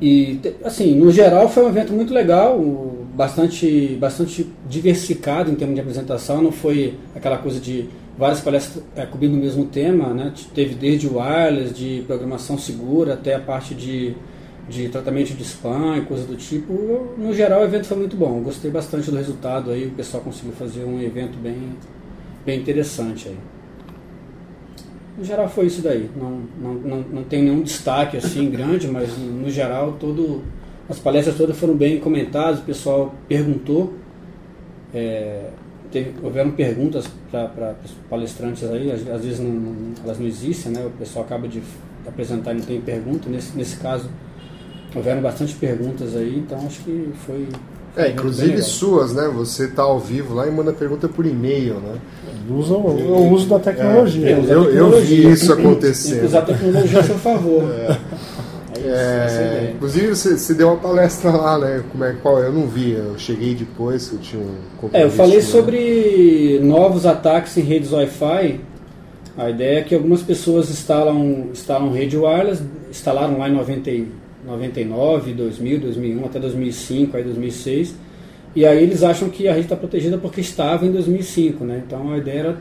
e, 0.00 0.40
assim, 0.64 0.94
no 0.94 1.10
geral 1.12 1.48
foi 1.48 1.64
um 1.64 1.68
evento 1.68 1.92
muito 1.92 2.12
legal, 2.14 2.58
o- 2.58 2.99
bastante, 3.20 3.98
bastante 4.00 4.46
diversificado 4.66 5.50
em 5.50 5.54
termos 5.54 5.74
de 5.74 5.80
apresentação, 5.82 6.40
não 6.40 6.50
foi 6.50 6.94
aquela 7.14 7.36
coisa 7.36 7.60
de 7.60 7.84
várias 8.16 8.40
palestras 8.40 8.82
é, 8.96 9.04
cobrindo 9.04 9.34
o 9.36 9.38
mesmo 9.38 9.66
tema, 9.66 10.14
né? 10.14 10.32
Te- 10.34 10.46
Teve 10.48 10.74
desde 10.74 11.06
wireless, 11.06 11.74
de 11.74 12.02
programação 12.06 12.56
segura, 12.56 13.12
até 13.12 13.34
a 13.34 13.38
parte 13.38 13.74
de, 13.74 14.14
de 14.70 14.88
tratamento 14.88 15.34
de 15.34 15.42
spam 15.42 15.98
e 15.98 16.00
coisa 16.06 16.24
do 16.24 16.34
tipo. 16.34 16.72
No 17.18 17.34
geral, 17.34 17.60
o 17.60 17.64
evento 17.64 17.84
foi 17.88 17.98
muito 17.98 18.16
bom, 18.16 18.40
gostei 18.40 18.70
bastante 18.70 19.10
do 19.10 19.16
resultado 19.18 19.70
aí, 19.70 19.86
o 19.88 19.90
pessoal 19.90 20.22
conseguiu 20.22 20.52
fazer 20.52 20.84
um 20.84 20.98
evento 21.02 21.36
bem, 21.38 21.58
bem 22.46 22.58
interessante 22.58 23.28
aí. 23.28 23.36
No 25.18 25.24
geral 25.26 25.46
foi 25.46 25.66
isso 25.66 25.82
daí. 25.82 26.08
Não, 26.16 26.40
não, 26.58 26.72
não, 26.74 26.98
não 27.16 27.24
tem 27.24 27.42
nenhum 27.42 27.60
destaque 27.60 28.16
assim 28.16 28.48
grande, 28.48 28.88
mas 28.88 29.10
no 29.18 29.50
geral 29.50 29.96
todo, 30.00 30.42
as 30.90 30.98
palestras 30.98 31.36
todas 31.36 31.56
foram 31.56 31.74
bem 31.74 31.98
comentadas, 32.00 32.58
o 32.60 32.62
pessoal 32.64 33.14
perguntou. 33.28 33.94
É, 34.92 35.44
teve, 35.92 36.12
houveram 36.22 36.50
perguntas 36.50 37.04
para 37.30 37.74
os 37.84 37.92
palestrantes 38.08 38.64
aí, 38.68 38.90
às, 38.90 39.08
às 39.08 39.22
vezes 39.24 39.38
não, 39.40 39.50
não- 39.50 39.94
elas 40.04 40.18
não 40.18 40.26
existem, 40.26 40.72
né? 40.72 40.84
o 40.84 40.90
pessoal 40.90 41.24
acaba 41.24 41.46
de 41.48 41.62
apresentar 42.06 42.52
e 42.52 42.56
não 42.58 42.64
tem 42.64 42.80
pergunta. 42.80 43.28
Nesse, 43.28 43.56
nesse 43.56 43.76
caso, 43.76 44.10
houveram 44.94 45.20
bastante 45.22 45.54
perguntas 45.54 46.16
aí, 46.16 46.38
então 46.38 46.58
acho 46.66 46.80
que 46.80 47.08
foi. 47.24 47.46
foi 47.94 48.04
É, 48.04 48.10
inclusive 48.10 48.60
suas, 48.62 49.12
né? 49.14 49.28
Você 49.34 49.68
tá 49.68 49.82
ao 49.82 49.98
vivo 50.00 50.34
lá 50.34 50.46
e 50.48 50.50
manda 50.50 50.72
pergunta 50.72 51.08
por 51.08 51.24
e-mail, 51.24 51.74
né? 51.74 51.98
Usa 52.48 52.74
o, 52.74 52.78
o 52.88 53.30
uso 53.32 53.48
da 53.48 53.60
tecnologia. 53.60 54.28
É, 54.30 54.32
Eu, 54.32 54.42
eu 54.48 54.64
tecnologia. 54.66 55.02
vi 55.06 55.30
isso 55.30 55.46
Tem 55.46 55.56
que 55.56 55.62
acontecendo. 55.62 56.24
usar 56.24 56.38
a 56.40 56.42
tecnologia 56.42 56.98
a 57.00 57.04
seu 57.04 57.18
favor. 57.18 57.62
É, 57.70 57.96
É, 58.84 58.88
é 58.88 59.26
a 59.26 59.46
ideia. 59.46 59.72
inclusive 59.74 60.08
você, 60.08 60.36
você 60.36 60.54
deu 60.54 60.68
uma 60.68 60.76
palestra 60.76 61.30
lá, 61.30 61.58
né? 61.58 61.82
Como 61.90 62.04
é 62.04 62.12
qual? 62.14 62.38
Eu 62.38 62.52
não 62.52 62.66
vi, 62.66 62.92
eu 62.92 63.18
cheguei 63.18 63.54
depois 63.54 64.08
que 64.08 64.14
eu 64.16 64.20
tinha 64.20 64.42
um 64.42 64.88
É, 64.92 65.04
eu 65.04 65.10
falei 65.10 65.36
né? 65.36 65.42
sobre 65.42 66.60
novos 66.62 67.06
ataques 67.06 67.56
em 67.56 67.62
redes 67.62 67.92
Wi-Fi. 67.92 68.60
A 69.36 69.50
ideia 69.50 69.78
é 69.78 69.82
que 69.82 69.94
algumas 69.94 70.22
pessoas 70.22 70.70
instalam, 70.70 71.48
instalam 71.52 71.92
rede 71.92 72.16
wireless, 72.16 72.62
instalaram 72.90 73.38
lá 73.38 73.48
em 73.48 73.52
90, 73.54 73.90
e- 73.90 74.08
99, 74.44 75.32
2000, 75.32 75.80
2001, 75.80 76.24
até 76.24 76.38
2005, 76.38 77.16
aí 77.16 77.22
2006. 77.22 77.94
E 78.56 78.66
aí 78.66 78.82
eles 78.82 79.02
acham 79.02 79.28
que 79.28 79.46
a 79.46 79.52
rede 79.52 79.66
está 79.66 79.76
protegida 79.76 80.18
porque 80.18 80.40
estava 80.40 80.84
em 80.84 80.90
2005, 80.90 81.64
né? 81.64 81.82
Então 81.86 82.12
a 82.12 82.18
ideia 82.18 82.38
era, 82.40 82.58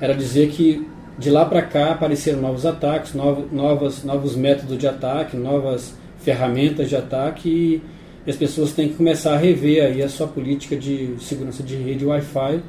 era 0.00 0.14
dizer 0.14 0.48
que 0.48 0.87
de 1.18 1.30
lá 1.30 1.44
para 1.44 1.62
cá 1.62 1.92
apareceram 1.92 2.40
novos 2.40 2.64
ataques, 2.64 3.12
novos, 3.12 4.04
novos 4.04 4.36
métodos 4.36 4.78
de 4.78 4.86
ataque, 4.86 5.36
novas 5.36 5.94
ferramentas 6.20 6.88
de 6.88 6.96
ataque 6.96 7.82
e 8.26 8.30
as 8.30 8.36
pessoas 8.36 8.72
têm 8.72 8.88
que 8.88 8.94
começar 8.94 9.34
a 9.34 9.36
rever 9.36 9.84
aí 9.84 10.02
a 10.02 10.08
sua 10.08 10.28
política 10.28 10.76
de 10.76 11.16
segurança 11.20 11.62
de 11.62 11.76
rede 11.76 12.04
Wi-Fi 12.04 12.62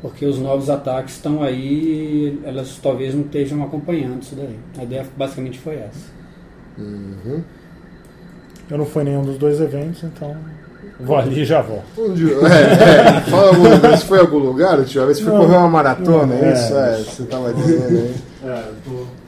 Porque 0.00 0.24
os 0.24 0.38
novos 0.38 0.68
ataques 0.68 1.14
estão 1.14 1.42
aí, 1.42 2.40
elas 2.44 2.78
talvez 2.82 3.14
não 3.14 3.22
estejam 3.22 3.62
acompanhando 3.62 4.22
isso 4.22 4.34
daí. 4.34 4.58
A 4.76 4.82
ideia 4.82 5.06
basicamente 5.16 5.58
foi 5.58 5.76
essa. 5.76 6.10
Uhum. 6.76 7.42
Eu 8.68 8.78
não 8.78 8.86
fui 8.86 9.04
nenhum 9.04 9.22
dos 9.22 9.38
dois 9.38 9.60
eventos, 9.60 10.02
então 10.02 10.36
vou 11.04 11.16
ali 11.16 11.40
e 11.42 11.44
já 11.44 11.60
volto. 11.62 11.84
Onde, 11.98 12.32
é, 12.32 12.36
é, 12.36 13.20
fala 13.30 13.48
algum 13.48 13.68
lugar, 13.68 13.96
você 13.98 14.06
foi 14.06 14.18
em 14.18 14.20
algum 14.20 14.38
lugar? 14.38 14.76
Deixa 14.78 14.98
eu 15.00 15.06
ver 15.06 15.14
se 15.14 15.22
foi 15.22 15.32
Não. 15.32 15.40
correr 15.40 15.56
uma 15.56 15.68
maratona, 15.68 16.26
Não, 16.34 16.44
é 16.44 16.52
isso? 16.52 16.74
é. 16.74 17.00
É, 17.00 17.04
você 17.04 17.22
tava 17.24 17.52
dizendo 17.54 17.98
aí. 17.98 18.14
É, 18.44 18.64
eu 18.68 18.74
tô... 18.84 19.22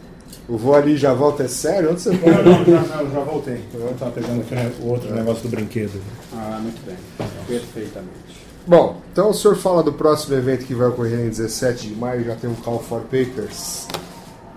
O 0.47 0.59
voo 0.59 0.75
ali 0.75 0.95
já 0.97 1.15
volta, 1.15 1.45
é 1.45 1.49
sério? 1.49 1.91
Onde 1.93 2.03
você 2.03 2.11
Não, 2.11 2.19
foi? 2.19 2.31
não, 2.33 2.65
já, 2.65 2.97
não, 3.03 3.11
já 3.13 3.21
voltei. 3.21 3.61
Eu 3.73 3.95
tava 3.99 4.11
pegando 4.11 4.41
aqui 4.43 4.55
o 4.83 4.89
outro 4.91 5.15
negócio 5.15 5.43
do 5.43 5.49
brinquedo. 5.49 5.99
Ah, 6.35 6.59
muito 6.61 6.81
bem. 6.87 6.97
Perfeitamente. 7.49 8.45
Bom, 8.67 9.01
então 9.13 9.31
o 9.31 9.35
senhor 9.35 9.57
fala 9.57 9.83
do 9.83 9.93
próximo 9.93 10.37
evento 10.37 10.65
que 10.67 10.75
vai 10.75 10.89
ocorrer 10.89 11.21
em 11.21 11.29
17 11.29 11.89
de 11.89 11.95
maio, 11.95 12.25
já 12.25 12.35
tem 12.35 12.49
um 12.51 12.55
Call 12.55 12.79
for 12.79 13.01
Papers. 13.03 13.87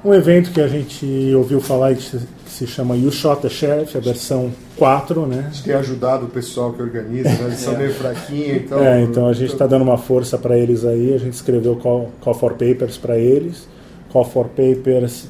Um 0.06 0.14
evento 0.14 0.52
que 0.52 0.62
a 0.62 0.68
gente 0.68 1.34
ouviu 1.36 1.60
falar 1.60 1.92
e 1.92 1.96
que 1.96 2.04
se- 2.04 2.18
que 2.46 2.52
se 2.52 2.68
chama 2.68 2.96
You 2.96 3.12
Shot 3.12 3.42
the 3.42 3.50
Sheriff, 3.50 3.98
a 3.98 4.00
versão 4.00 4.52
4, 4.78 5.26
né? 5.26 5.46
A 5.48 5.54
gente 5.54 5.64
tem 5.66 5.74
ajudado 5.74 6.26
o 6.26 6.30
pessoal 6.30 6.72
que 6.74 6.82
organiza, 6.82 7.30
né? 7.30 7.38
eles 7.48 7.60
são 7.60 7.76
meio 7.78 7.92
fraquinhos, 7.94 8.58
então... 8.64 8.80
É, 8.84 9.02
então 9.02 9.28
a 9.28 9.34
gente 9.34 9.52
está 9.54 9.68
dando 9.68 9.82
uma 9.82 9.98
força 9.98 10.38
para 10.38 10.58
eles 10.58 10.86
aí. 10.86 11.14
A 11.14 11.18
gente 11.18 11.34
escreveu 11.34 11.76
Call, 11.76 12.12
Call 12.22 12.34
for 12.34 12.52
Papers 12.54 12.98
para 12.98 13.18
eles. 13.18 13.68
Call 14.12 14.24
for 14.24 14.46
Papers 14.48 15.28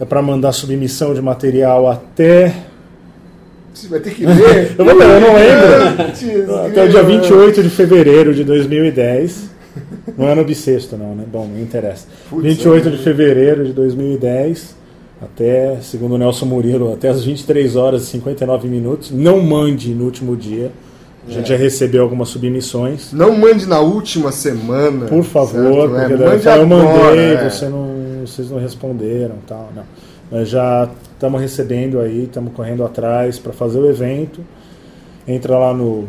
é 0.00 0.04
para 0.04 0.20
mandar 0.20 0.52
submissão 0.52 1.14
de 1.14 1.22
material 1.22 1.88
até. 1.88 2.52
Você 3.72 3.86
vai 3.88 4.00
ter 4.00 4.14
que 4.14 4.26
ver. 4.26 4.74
Eu, 4.76 4.84
vou, 4.84 5.00
eu 5.00 5.20
não 5.20 5.34
lembro. 5.34 6.66
Até 6.66 6.84
o 6.84 6.88
dia 6.88 7.02
28 7.04 7.62
de 7.62 7.70
fevereiro 7.70 8.34
de 8.34 8.42
2010. 8.42 9.51
Não 10.16 10.28
é 10.28 10.34
no 10.34 10.44
bissexto, 10.44 10.96
não, 10.96 11.14
né? 11.14 11.24
Bom, 11.30 11.46
não 11.46 11.60
interessa. 11.60 12.06
Putz, 12.28 12.42
28 12.42 12.88
é. 12.88 12.90
de 12.90 12.98
fevereiro 12.98 13.64
de 13.64 13.72
2010, 13.72 14.74
até, 15.22 15.78
segundo 15.80 16.16
o 16.16 16.18
Nelson 16.18 16.46
Murilo, 16.46 16.92
até 16.92 17.08
as 17.08 17.24
23 17.24 17.76
horas 17.76 18.02
e 18.02 18.06
59 18.06 18.68
minutos. 18.68 19.10
Não 19.10 19.40
mande 19.40 19.94
no 19.94 20.04
último 20.04 20.36
dia. 20.36 20.72
A 21.26 21.30
gente 21.30 21.50
já 21.50 21.56
recebeu 21.56 22.02
algumas 22.02 22.28
submissões. 22.30 23.12
Não 23.12 23.36
mande 23.36 23.64
na 23.66 23.78
última 23.78 24.32
semana. 24.32 25.06
Por 25.06 25.22
favor, 25.22 25.88
certo? 25.88 25.96
É, 25.96 26.08
porque 26.08 26.16
daí 26.16 26.28
mande 26.34 26.48
eu 26.48 26.66
mandei, 26.66 27.34
é. 27.34 27.48
você 27.48 27.68
não, 27.68 28.26
vocês 28.26 28.50
não 28.50 28.58
responderam, 28.58 29.36
tal, 29.46 29.70
não. 29.74 29.84
Nós 30.32 30.48
já 30.48 30.88
estamos 31.12 31.40
recebendo 31.40 32.00
aí, 32.00 32.24
estamos 32.24 32.52
correndo 32.54 32.84
atrás 32.84 33.38
para 33.38 33.52
fazer 33.52 33.78
o 33.78 33.88
evento. 33.88 34.40
Entra 35.28 35.56
lá 35.56 35.72
no, 35.72 36.08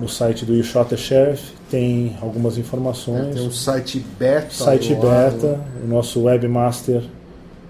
no 0.00 0.08
site 0.08 0.46
do 0.46 0.54
You 0.54 0.64
Shot 0.64 0.96
Sheriff, 0.96 1.52
tem 1.70 2.16
algumas 2.20 2.56
É, 2.56 2.60
informações. 2.60 3.34
tem 3.34 3.46
um 3.46 3.50
site 3.50 4.04
beta. 4.18 4.52
site 4.52 4.94
no 4.94 5.08
ar, 5.08 5.30
beta, 5.30 5.60
o 5.84 5.88
nosso 5.88 6.22
webmaster 6.22 7.02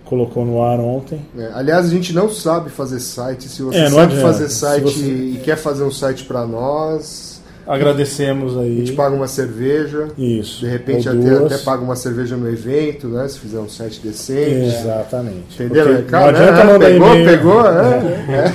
colocou 0.05 0.45
no 0.45 0.63
ar 0.63 0.81
ontem. 0.81 1.21
né? 1.35 1.51
Aliás, 1.55 1.87
a 1.87 1.91
gente 1.91 2.13
não 2.15 2.31
sabe 2.31 2.71
fazer 2.71 2.99
site. 3.01 3.49
Se 3.49 3.61
você 3.63 3.79
É, 3.79 3.91
sabe 3.91 4.01
adianta. 4.15 4.23
fazer 4.23 4.49
site 4.49 4.83
você- 4.85 5.01
e 5.05 5.41
quer 5.45 5.57
fazer 5.57 5.83
um 5.85 5.91
site 5.91 6.25
para 6.25 6.47
nós, 6.47 7.37
Agradecemos 7.67 8.57
a 8.57 8.61
aí. 8.61 8.79
gente 8.79 8.93
paga 8.93 9.15
uma 9.15 9.29
cerveja. 9.29 10.09
Isso. 10.17 10.61
De 10.61 10.69
repente 10.71 11.07
até, 11.07 11.35
até 11.35 11.59
paga 11.59 11.83
uma 11.83 11.95
cerveja 11.97 12.35
no 12.39 12.49
evento, 12.49 13.07
né? 13.09 13.29
Se 13.29 13.39
fizer 13.39 13.59
um 13.59 13.69
site 13.69 14.01
decente. 14.03 14.75
Exatamente. 14.75 15.63
Entendeu? 15.63 15.85
Porque 15.87 16.03
Cara, 16.05 16.33
não 16.33 16.39
adianta 16.41 16.61
é, 16.61 16.65
mandar 16.65 16.87
pegou, 16.87 17.09
pegou, 17.27 17.67
é. 17.67 18.55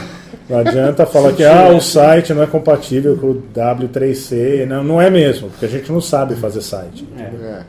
Não 0.53 0.59
adianta 0.59 1.05
falar 1.07 1.33
que 1.33 1.43
ah, 1.43 1.69
o 1.69 1.81
site 1.81 2.33
não 2.33 2.43
é 2.43 2.47
compatível 2.47 3.17
com 3.17 3.31
o 3.31 3.43
W3C. 3.55 4.65
Não, 4.67 4.83
não 4.83 5.01
é 5.01 5.09
mesmo, 5.09 5.49
porque 5.49 5.65
a 5.65 5.69
gente 5.69 5.91
não 5.91 5.99
sabe 5.99 6.35
fazer 6.35 6.61
site. 6.61 7.07
É. 7.17 7.21
É. 7.21 7.63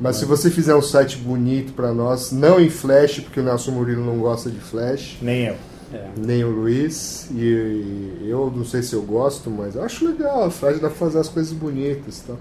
Mas 0.00 0.16
se 0.16 0.24
você 0.24 0.50
fizer 0.50 0.74
um 0.74 0.82
site 0.82 1.16
bonito 1.16 1.72
para 1.72 1.92
nós, 1.92 2.32
não 2.32 2.60
em 2.60 2.68
Flash, 2.68 3.20
porque 3.20 3.38
o 3.38 3.42
Nelson 3.44 3.70
Murilo 3.70 4.04
não 4.04 4.18
gosta 4.18 4.50
de 4.50 4.58
Flash, 4.58 5.18
Nem 5.22 5.46
eu. 5.46 5.56
É. 5.92 6.08
nem 6.16 6.42
o 6.42 6.50
Luiz, 6.50 7.28
e 7.30 8.26
eu 8.26 8.52
não 8.54 8.64
sei 8.64 8.82
se 8.82 8.94
eu 8.94 9.02
gosto, 9.02 9.48
mas 9.48 9.76
eu 9.76 9.84
acho 9.84 10.04
legal, 10.04 10.44
a 10.44 10.50
Flash 10.50 10.80
dá 10.80 10.88
pra 10.88 10.96
fazer 10.96 11.20
as 11.20 11.28
coisas 11.28 11.52
bonitas 11.52 12.18
e 12.18 12.22
tal. 12.24 12.38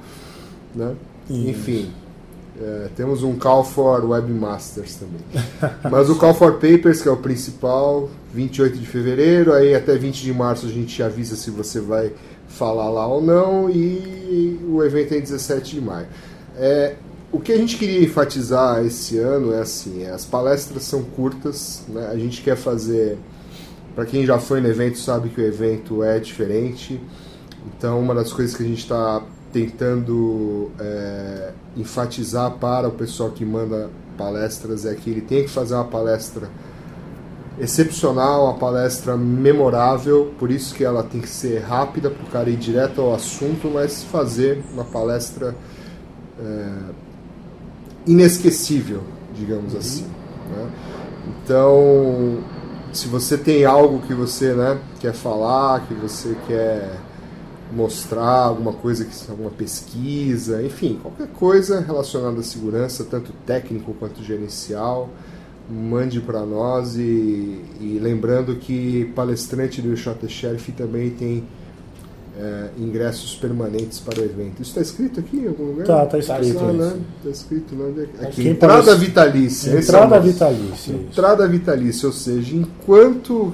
Né? 0.75 0.95
Isso. 1.29 1.49
Enfim, 1.49 1.91
é, 2.61 2.89
temos 2.95 3.23
um 3.23 3.35
Call 3.35 3.63
for 3.63 4.05
Webmasters 4.05 4.95
também. 4.95 5.21
Mas 5.89 6.09
o 6.09 6.15
Call 6.15 6.33
for 6.33 6.53
Papers, 6.53 7.01
que 7.01 7.07
é 7.07 7.11
o 7.11 7.17
principal, 7.17 8.09
28 8.33 8.77
de 8.77 8.85
fevereiro, 8.85 9.53
aí 9.53 9.73
até 9.73 9.95
20 9.95 10.21
de 10.21 10.33
março 10.33 10.65
a 10.67 10.69
gente 10.69 11.01
avisa 11.01 11.35
se 11.35 11.49
você 11.49 11.79
vai 11.79 12.11
falar 12.47 12.89
lá 12.89 13.07
ou 13.07 13.21
não, 13.21 13.69
e 13.69 14.59
o 14.67 14.83
evento 14.83 15.13
é 15.13 15.17
em 15.17 15.21
17 15.21 15.75
de 15.75 15.81
maio. 15.81 16.07
É, 16.55 16.95
o 17.31 17.39
que 17.39 17.51
a 17.51 17.57
gente 17.57 17.77
queria 17.77 18.03
enfatizar 18.03 18.85
esse 18.85 19.17
ano 19.17 19.53
é 19.53 19.61
assim, 19.61 20.03
é, 20.03 20.11
as 20.11 20.23
palestras 20.23 20.83
são 20.83 21.01
curtas, 21.01 21.83
né? 21.89 22.09
a 22.11 22.17
gente 22.17 22.43
quer 22.43 22.55
fazer, 22.55 23.17
para 23.95 24.05
quem 24.05 24.23
já 24.23 24.37
foi 24.37 24.61
no 24.61 24.67
evento 24.67 24.99
sabe 24.99 25.29
que 25.29 25.41
o 25.41 25.45
evento 25.45 26.03
é 26.03 26.19
diferente, 26.19 27.01
então 27.75 27.99
uma 27.99 28.13
das 28.13 28.31
coisas 28.31 28.55
que 28.55 28.61
a 28.61 28.67
gente 28.67 28.81
está 28.81 29.23
tentando 29.53 30.71
é, 30.79 31.51
enfatizar 31.77 32.51
para 32.53 32.87
o 32.87 32.91
pessoal 32.91 33.29
que 33.29 33.45
manda 33.45 33.89
palestras 34.17 34.85
é 34.85 34.95
que 34.95 35.09
ele 35.09 35.21
tem 35.21 35.43
que 35.43 35.49
fazer 35.49 35.75
uma 35.75 35.85
palestra 35.85 36.49
excepcional, 37.59 38.45
uma 38.45 38.55
palestra 38.55 39.15
memorável, 39.15 40.33
por 40.39 40.49
isso 40.49 40.73
que 40.73 40.83
ela 40.83 41.03
tem 41.03 41.21
que 41.21 41.29
ser 41.29 41.59
rápida 41.59 42.09
para 42.09 42.23
o 42.23 42.29
cara 42.31 42.49
ir 42.49 42.57
direto 42.57 42.99
ao 42.99 43.13
assunto, 43.13 43.69
mas 43.71 44.03
fazer 44.03 44.63
uma 44.73 44.83
palestra 44.83 45.55
é, 46.39 46.69
inesquecível, 48.07 49.03
digamos 49.35 49.75
assim. 49.75 50.07
né? 50.49 50.69
Então, 51.27 52.39
se 52.91 53.07
você 53.07 53.37
tem 53.37 53.65
algo 53.65 53.99
que 53.99 54.15
você 54.15 54.53
né, 54.53 54.79
quer 54.99 55.13
falar, 55.13 55.87
que 55.87 55.93
você 55.93 56.35
quer 56.47 56.89
mostrar 57.75 58.23
alguma 58.43 58.73
coisa, 58.73 59.03
que 59.05 59.11
alguma 59.31 59.49
pesquisa, 59.49 60.61
enfim, 60.63 60.99
qualquer 61.01 61.27
coisa 61.27 61.79
relacionada 61.79 62.39
à 62.39 62.43
segurança, 62.43 63.03
tanto 63.03 63.31
técnico 63.45 63.93
quanto 63.99 64.23
gerencial, 64.23 65.09
mande 65.69 66.19
para 66.19 66.41
nós 66.45 66.95
e, 66.95 67.61
e 67.79 67.99
lembrando 68.01 68.55
que 68.57 69.11
palestrante 69.15 69.81
do 69.81 69.95
Shot 69.95 70.27
Sheriff 70.27 70.71
também 70.73 71.09
tem 71.11 71.43
é, 72.37 72.69
ingressos 72.77 73.35
permanentes 73.35 73.99
para 73.99 74.19
o 74.19 74.23
evento. 74.25 74.61
Isso 74.61 74.71
está 74.71 74.81
escrito 74.81 75.19
aqui 75.19 75.37
em 75.37 75.47
algum 75.47 75.65
lugar? 75.67 75.85
Tá, 75.87 76.05
tá 76.05 76.17
escrito 76.19 76.63
né? 76.63 76.99
Tá 77.23 77.29
escrito 77.29 77.75
né? 77.75 77.85
Onde 77.89 78.01
é 78.01 78.05
que- 78.05 78.25
Aqui, 78.25 78.47
entrada 78.49 78.73
palestra- 78.83 78.95
vitalícia. 78.97 79.71
é 79.71 79.79
Entrada 79.79 80.15
nosso. 80.17 80.27
vitalícia. 80.27 80.91
Entrada 80.93 81.47
vitalícia, 81.47 82.07
ou 82.07 82.13
seja, 82.13 82.55
enquanto 82.55 83.53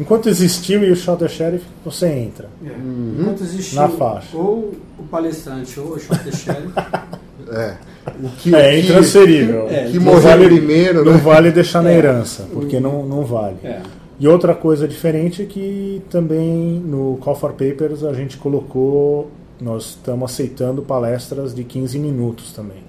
Enquanto 0.00 0.28
existiu 0.28 0.82
e 0.82 0.90
o 0.90 0.96
Shot 0.96 1.18
the 1.18 1.28
Sheriff, 1.28 1.64
você 1.84 2.08
entra. 2.08 2.48
É. 2.64 2.70
Uhum. 2.70 3.16
Enquanto 3.20 3.42
existiu 3.42 3.80
Na 3.80 3.88
faixa. 3.88 4.36
ou 4.36 4.72
o 4.98 5.02
palestrante 5.10 5.78
ou 5.78 5.92
o 5.92 5.98
short 5.98 6.34
sheriff, 6.36 6.72
é, 7.52 7.74
o 8.22 8.28
que, 8.38 8.54
É 8.54 8.58
o 8.58 8.70
que- 8.70 8.80
intransferível. 8.80 9.68
É, 9.68 9.84
que 9.90 9.98
Não 9.98 10.04
morrer 10.04 10.20
vale- 10.20 10.46
primeiro, 10.46 11.04
Não 11.04 11.12
né? 11.12 11.18
vale 11.18 11.50
deixar 11.52 11.82
na 11.82 11.90
É. 11.90 11.96
herança, 11.98 12.46
porque 12.52 12.80
não, 12.80 13.04
não 13.06 13.24
vale. 13.24 13.56
é. 13.62 13.80
E 14.18 14.28
outra 14.28 14.54
coisa 14.54 14.86
diferente 14.86 15.42
é 15.42 15.46
que 15.46 16.02
também 16.10 16.78
no 16.84 17.16
Call 17.22 17.34
for 17.34 17.52
Papers 17.52 18.04
a 18.04 18.12
gente 18.12 18.36
colocou, 18.36 19.30
nós 19.60 19.90
estamos 19.90 20.30
aceitando 20.30 20.82
palestras 20.82 21.54
de 21.54 21.64
15 21.64 21.98
minutos 21.98 22.52
também. 22.52 22.82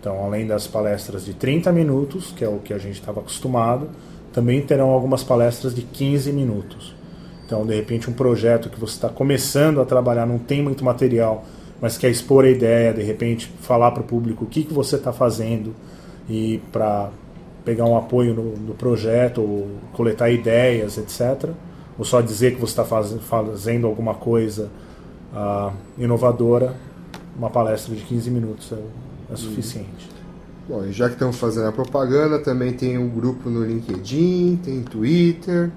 Então, 0.00 0.24
além 0.24 0.46
das 0.46 0.66
palestras 0.66 1.26
de 1.26 1.34
30 1.34 1.70
minutos, 1.70 2.32
que 2.34 2.42
é 2.42 2.48
o 2.48 2.56
que 2.58 2.72
a 2.72 2.78
gente 2.78 2.94
estava 2.98 3.20
acostumado, 3.20 3.88
também 4.32 4.60
terão 4.62 4.90
algumas 4.90 5.22
palestras 5.22 5.74
de 5.74 5.82
15 5.82 6.32
minutos. 6.32 6.94
Então, 7.44 7.66
de 7.66 7.74
repente, 7.74 8.08
um 8.08 8.12
projeto 8.12 8.70
que 8.70 8.78
você 8.78 8.94
está 8.94 9.08
começando 9.08 9.80
a 9.80 9.84
trabalhar, 9.84 10.24
não 10.26 10.38
tem 10.38 10.62
muito 10.62 10.84
material, 10.84 11.44
mas 11.80 11.98
quer 11.98 12.10
expor 12.10 12.44
a 12.44 12.48
ideia, 12.48 12.92
de 12.92 13.02
repente, 13.02 13.52
falar 13.60 13.90
para 13.90 14.02
o 14.02 14.06
público 14.06 14.44
o 14.44 14.46
que, 14.46 14.62
que 14.62 14.72
você 14.72 14.96
está 14.96 15.12
fazendo 15.12 15.74
e 16.28 16.60
para 16.70 17.10
pegar 17.64 17.86
um 17.86 17.96
apoio 17.96 18.34
no, 18.34 18.56
no 18.56 18.74
projeto, 18.74 19.40
ou 19.40 19.68
coletar 19.92 20.30
ideias, 20.30 20.96
etc. 20.98 21.50
Ou 21.98 22.04
só 22.04 22.20
dizer 22.20 22.54
que 22.54 22.60
você 22.60 22.72
está 22.72 22.84
faz, 22.84 23.12
fazendo 23.22 23.86
alguma 23.86 24.14
coisa 24.14 24.70
ah, 25.34 25.72
inovadora, 25.98 26.74
uma 27.36 27.50
palestra 27.50 27.94
de 27.94 28.02
15 28.02 28.30
minutos 28.30 28.72
é, 28.72 29.32
é 29.32 29.36
suficiente. 29.36 30.09
Bom, 30.70 30.84
e 30.84 30.92
já 30.92 31.08
que 31.08 31.14
estamos 31.14 31.36
fazendo 31.36 31.66
a 31.66 31.72
propaganda, 31.72 32.38
também 32.38 32.72
tem 32.72 32.96
um 32.96 33.08
grupo 33.08 33.50
no 33.50 33.64
LinkedIn, 33.64 34.60
tem 34.62 34.82
Twitter, 34.82 35.70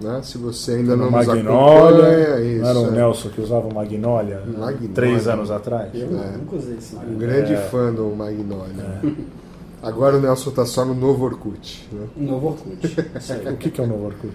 né? 0.00 0.20
Se 0.22 0.38
você 0.38 0.74
ainda 0.74 0.94
não 0.96 1.10
No 1.10 1.16
nos 1.16 1.26
Magnolia, 1.26 1.50
acompanha, 1.50 2.40
isso, 2.40 2.62
não 2.62 2.68
era 2.70 2.78
o 2.78 2.86
é. 2.86 2.90
Nelson 2.92 3.28
que 3.30 3.40
usava 3.40 3.66
o 3.66 3.74
Magnolia, 3.74 4.42
Magnolia. 4.46 4.90
três 4.94 5.26
anos 5.26 5.50
atrás? 5.50 5.90
Eu 5.92 6.06
É. 6.20 6.36
nunca 6.36 6.54
usei 6.54 6.76
esse 6.76 6.94
nome. 6.94 7.16
um 7.16 7.18
grande 7.18 7.52
É. 7.54 7.56
fã 7.56 7.92
do 7.92 8.04
Magnolia. 8.14 9.02
Agora 9.82 10.16
o 10.16 10.20
Nelson 10.20 10.50
está 10.50 10.64
só 10.64 10.84
no 10.84 10.94
novo 10.94 11.24
Orkut. 11.24 11.88
Né? 11.92 12.06
Novo 12.16 12.48
Orkut. 12.48 12.78
Isso. 13.18 13.32
O 13.50 13.56
que, 13.56 13.70
que 13.70 13.80
é 13.80 13.84
o 13.84 13.86
novo 13.88 14.06
Orkut? 14.06 14.32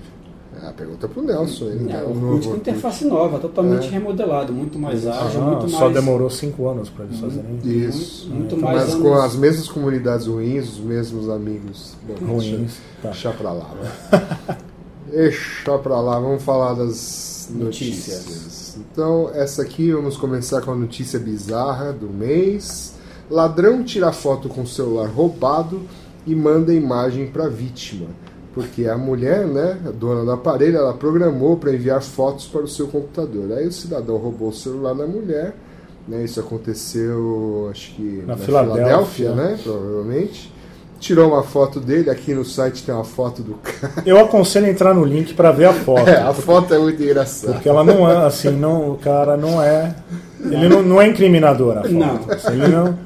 Ah, 0.61 0.71
pergunta 0.75 1.07
pro 1.07 1.21
Nelson. 1.23 1.65
Ele 1.65 1.91
É, 1.91 1.97
tá 1.97 2.03
o 2.03 2.09
Orkut 2.09 2.19
com 2.21 2.27
Orkut. 2.35 2.55
interface 2.57 3.05
nova, 3.05 3.39
totalmente 3.39 3.87
É. 3.87 3.89
remodelado, 3.91 4.53
muito 4.53 4.77
mais 4.77 5.05
ágil, 5.07 5.41
Ah, 5.41 5.45
muito 5.45 5.69
só 5.69 5.81
mais. 5.81 5.93
demorou 5.93 6.29
cinco 6.29 6.67
anos 6.69 6.89
para 6.89 7.05
eles 7.05 7.19
fazerem 7.19 7.59
Isso. 7.63 8.27
Muito, 8.27 8.39
muito 8.39 8.55
Então, 8.55 8.59
mais. 8.69 8.81
Mas 8.81 8.93
anos- 8.93 9.01
com 9.03 9.13
as 9.15 9.35
mesmas 9.35 9.67
comunidades 9.67 10.27
ruins, 10.27 10.69
os 10.73 10.79
mesmos 10.79 11.29
amigos. 11.29 11.93
Bom, 12.07 12.33
ruins. 12.35 12.73
Tá. 13.01 13.09
Deixa 13.09 13.31
pra 13.31 13.51
lá. 13.51 13.69
Deixa 15.11 15.77
pra 15.79 15.99
lá, 16.01 16.19
vamos 16.19 16.41
falar 16.43 16.73
das 16.73 17.49
Notícias. 17.53 18.25
notícias. 18.25 18.77
Então, 18.91 19.29
essa 19.33 19.61
aqui, 19.61 19.91
vamos 19.91 20.17
começar 20.17 20.61
com 20.61 20.71
a 20.71 20.75
notícia 20.75 21.19
bizarra 21.19 21.91
do 21.93 22.07
mês. 22.09 22.93
Ladrão 23.29 23.83
tira 23.83 24.11
foto 24.11 24.49
com 24.49 24.61
o 24.61 24.67
celular 24.67 25.07
roubado 25.07 25.81
e 26.25 26.33
manda 26.33 26.71
a 26.71 26.75
imagem 26.75 27.27
para 27.27 27.47
vítima. 27.47 28.07
Porque 28.53 28.87
a 28.87 28.95
mulher, 28.95 29.47
né, 29.47 29.79
a 29.87 29.89
dona 29.89 30.23
do 30.23 30.31
aparelho, 30.31 30.77
ela 30.77 30.93
programou 30.93 31.57
para 31.57 31.73
enviar 31.73 32.01
fotos 32.03 32.45
para 32.45 32.61
o 32.61 32.67
seu 32.67 32.87
computador. 32.87 33.51
Aí 33.57 33.65
o 33.65 33.71
cidadão 33.71 34.17
roubou 34.17 34.49
o 34.49 34.53
celular 34.53 34.93
da 34.93 35.07
mulher, 35.07 35.55
né, 36.07 36.23
isso 36.23 36.39
aconteceu, 36.39 37.67
acho 37.71 37.95
que 37.95 38.23
Na 38.27 38.35
na, 38.35 38.37
Filadélfia. 38.37 38.85
Filadélfia, 38.85 39.31
né, 39.31 39.59
provavelmente. 39.63 40.53
Tirou 40.99 41.29
uma 41.31 41.43
foto 41.43 41.81
dele, 41.81 42.09
aqui 42.09 42.33
no 42.33 42.45
site 42.45 42.83
tem 42.83 42.93
uma 42.93 43.03
foto 43.03 43.41
do 43.41 43.55
cara. 43.61 44.03
Eu 44.05 44.19
aconselho 44.19 44.67
a 44.67 44.69
entrar 44.69 44.93
no 44.93 45.03
link 45.03 45.33
para 45.33 45.51
ver 45.51 45.65
a 45.65 45.73
foto. 45.73 46.07
É, 46.07 46.21
a 46.21 46.33
foto 46.33 46.73
é 46.73 46.77
muito 46.77 47.01
engraçada. 47.01 47.53
Porque 47.53 47.67
ela 47.67 47.83
não 47.83 48.09
é, 48.09 48.25
assim, 48.25 48.51
não, 48.51 48.91
o 48.91 48.97
cara 48.97 49.35
não 49.35 49.61
é. 49.61 49.95
Ele 50.39 50.69
não, 50.69 50.81
não 50.83 51.01
é 51.01 51.07
incriminador, 51.07 51.77
a 51.77 51.81
foto. 51.81 51.93
Não. 51.93 52.19
Assim, 52.29 52.51
Ele 52.51 52.67
não, 52.67 52.97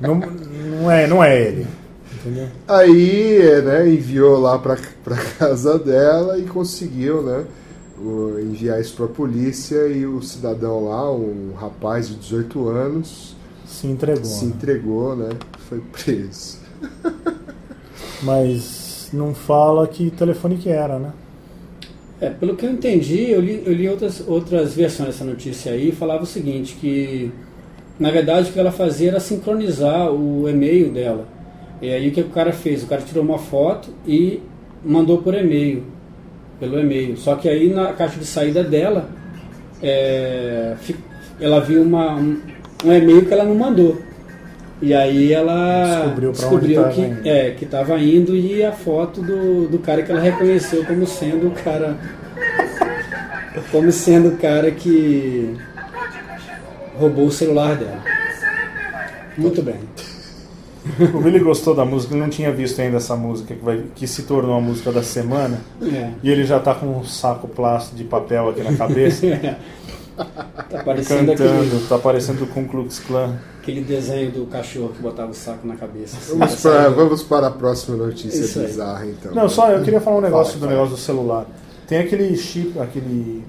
não, 0.00 0.14
não, 0.14 0.90
é, 0.90 1.06
não 1.06 1.22
é 1.22 1.40
ele. 1.40 1.66
Entendeu? 2.20 2.48
Aí, 2.68 3.62
né, 3.62 3.88
enviou 3.88 4.38
lá 4.38 4.58
pra, 4.58 4.76
pra 5.02 5.16
casa 5.38 5.78
dela 5.78 6.38
e 6.38 6.44
conseguiu, 6.44 7.22
né, 7.22 7.44
o- 7.98 8.38
enviar 8.38 8.80
isso 8.80 8.94
pra 8.94 9.06
polícia 9.06 9.86
e 9.88 10.06
o 10.06 10.22
cidadão 10.22 10.84
lá, 10.88 11.10
um 11.12 11.52
rapaz 11.54 12.08
de 12.08 12.16
18 12.16 12.68
anos, 12.68 13.34
Se 13.66 13.86
entregou. 13.86 14.24
se 14.24 14.44
né? 14.44 14.52
entregou, 14.54 15.16
né, 15.16 15.30
foi 15.68 15.80
preso. 15.80 16.58
Mas 18.22 19.08
não 19.12 19.34
fala 19.34 19.86
que 19.88 20.10
telefone 20.10 20.56
que 20.56 20.68
era, 20.68 20.98
né? 20.98 21.12
É, 22.20 22.28
pelo 22.28 22.54
que 22.54 22.66
eu 22.66 22.70
entendi, 22.70 23.30
eu 23.30 23.40
li, 23.40 23.62
eu 23.64 23.72
li 23.72 23.88
outras, 23.88 24.22
outras 24.26 24.74
versões 24.74 25.08
dessa 25.10 25.24
notícia 25.24 25.72
aí, 25.72 25.90
falava 25.90 26.22
o 26.22 26.26
seguinte, 26.26 26.76
que 26.78 27.32
na 27.98 28.10
verdade 28.10 28.50
o 28.50 28.52
que 28.52 28.60
ela 28.60 28.70
fazia 28.72 29.08
era 29.10 29.20
sincronizar 29.20 30.10
o 30.12 30.46
e-mail 30.48 30.92
dela. 30.92 31.26
E 31.82 31.92
aí 31.92 32.08
o 32.08 32.12
que 32.12 32.20
o 32.20 32.28
cara 32.28 32.52
fez? 32.52 32.82
O 32.82 32.86
cara 32.86 33.02
tirou 33.02 33.24
uma 33.24 33.38
foto 33.38 33.88
e 34.06 34.42
mandou 34.84 35.18
por 35.18 35.34
e-mail, 35.34 35.84
pelo 36.58 36.78
e-mail. 36.78 37.16
Só 37.16 37.34
que 37.36 37.48
aí 37.48 37.72
na 37.72 37.92
caixa 37.92 38.18
de 38.18 38.26
saída 38.26 38.62
dela, 38.62 39.08
é, 39.82 40.74
ela 41.40 41.60
viu 41.60 41.82
uma, 41.82 42.14
um, 42.16 42.38
um 42.84 42.92
e-mail 42.92 43.24
que 43.24 43.32
ela 43.32 43.44
não 43.44 43.54
mandou. 43.54 43.98
E 44.82 44.94
aí 44.94 45.30
ela 45.32 46.00
Descobriu 46.04 46.32
descobriu 46.32 46.88
que 46.88 47.00
indo. 47.02 47.28
é, 47.28 47.50
que 47.50 47.64
estava 47.66 47.98
indo 47.98 48.34
e 48.34 48.64
a 48.64 48.72
foto 48.72 49.20
do, 49.20 49.68
do 49.68 49.78
cara 49.78 50.02
que 50.02 50.10
ela 50.10 50.20
reconheceu 50.20 50.84
como 50.86 51.06
sendo 51.06 51.48
o 51.48 51.50
cara. 51.50 51.98
Como 53.70 53.92
sendo 53.92 54.28
o 54.30 54.36
cara 54.38 54.70
que 54.70 55.54
roubou 56.98 57.26
o 57.26 57.30
celular 57.30 57.76
dela. 57.76 58.00
Muito 59.36 59.60
bem. 59.62 59.76
O 61.14 61.20
Billy 61.20 61.38
gostou 61.40 61.74
da 61.74 61.84
música, 61.84 62.14
ele 62.14 62.22
não 62.22 62.30
tinha 62.30 62.52
visto 62.52 62.80
ainda 62.80 62.96
essa 62.98 63.16
música 63.16 63.54
que, 63.54 63.64
vai, 63.64 63.82
que 63.94 64.06
se 64.06 64.22
tornou 64.22 64.56
a 64.56 64.60
música 64.60 64.90
da 64.92 65.02
semana. 65.02 65.60
É. 65.82 66.10
E 66.22 66.30
ele 66.30 66.44
já 66.44 66.58
tá 66.60 66.74
com 66.74 66.86
um 66.86 67.04
saco 67.04 67.48
plástico 67.48 67.96
de 67.96 68.04
papel 68.04 68.48
aqui 68.50 68.62
na 68.62 68.74
cabeça, 68.76 69.26
Tá 70.70 70.82
parecendo 70.84 71.32
cantando, 71.32 71.60
aquele, 71.62 71.86
tá 71.88 71.98
parecendo 71.98 72.44
o 72.44 72.46
Ku 72.46 72.64
Klux 72.64 72.98
Klan. 72.98 73.36
aquele 73.58 73.80
desenho 73.80 74.30
do 74.30 74.44
cachorro 74.46 74.90
que 74.94 75.00
botava 75.00 75.30
o 75.30 75.34
saco 75.34 75.66
na 75.66 75.76
cabeça. 75.76 76.18
assim. 76.18 76.38
Vamos 76.38 76.54
para, 76.60 76.88
vamos 76.90 77.22
para 77.22 77.46
a 77.46 77.50
próxima 77.50 77.96
notícia 77.96 78.38
Isso 78.40 78.58
aí. 78.60 78.66
bizarra, 78.66 79.06
então. 79.06 79.34
Não, 79.34 79.48
só 79.48 79.70
eu 79.70 79.82
queria 79.82 80.00
falar 80.00 80.18
um 80.18 80.20
negócio 80.20 80.52
Fala, 80.54 80.60
do 80.60 80.66
fala. 80.66 80.72
negócio 80.72 80.96
do 80.96 81.00
celular. 81.00 81.46
Tem 81.86 81.98
aquele 82.00 82.36
chip, 82.36 82.78
aquele 82.78 83.42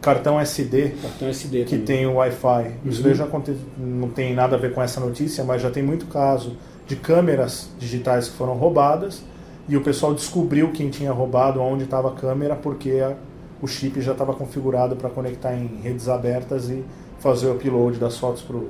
cartão 0.00 0.38
SD 0.40 0.94
Cartão 1.02 1.28
SD 1.28 1.64
que 1.64 1.70
também. 1.70 1.84
tem 1.84 2.06
o 2.06 2.14
Wi-Fi. 2.14 2.70
Isso 2.84 3.06
Uhum. 3.06 3.14
já 3.14 3.28
não 3.76 4.08
tem 4.08 4.34
nada 4.34 4.56
a 4.56 4.58
ver 4.58 4.72
com 4.72 4.82
essa 4.82 5.00
notícia, 5.00 5.42
mas 5.44 5.60
já 5.62 5.70
tem 5.70 5.82
muito 5.82 6.06
caso 6.06 6.56
de 6.86 6.96
câmeras 6.96 7.68
digitais 7.78 8.28
que 8.28 8.36
foram 8.36 8.54
roubadas 8.54 9.22
e 9.68 9.76
o 9.76 9.82
pessoal 9.82 10.14
descobriu 10.14 10.70
quem 10.72 10.88
tinha 10.88 11.12
roubado, 11.12 11.60
onde 11.60 11.84
estava 11.84 12.08
a 12.08 12.12
câmera, 12.12 12.54
porque 12.56 12.92
a- 12.92 13.14
o 13.60 13.66
chip 13.66 14.00
já 14.00 14.12
estava 14.12 14.32
configurado 14.34 14.96
para 14.96 15.10
conectar 15.10 15.54
em 15.54 15.80
redes 15.82 16.08
abertas 16.08 16.70
e 16.70 16.82
fazer 17.18 17.48
o 17.48 17.52
upload 17.54 17.98
das 17.98 18.16
fotos 18.16 18.40
pro 18.42 18.68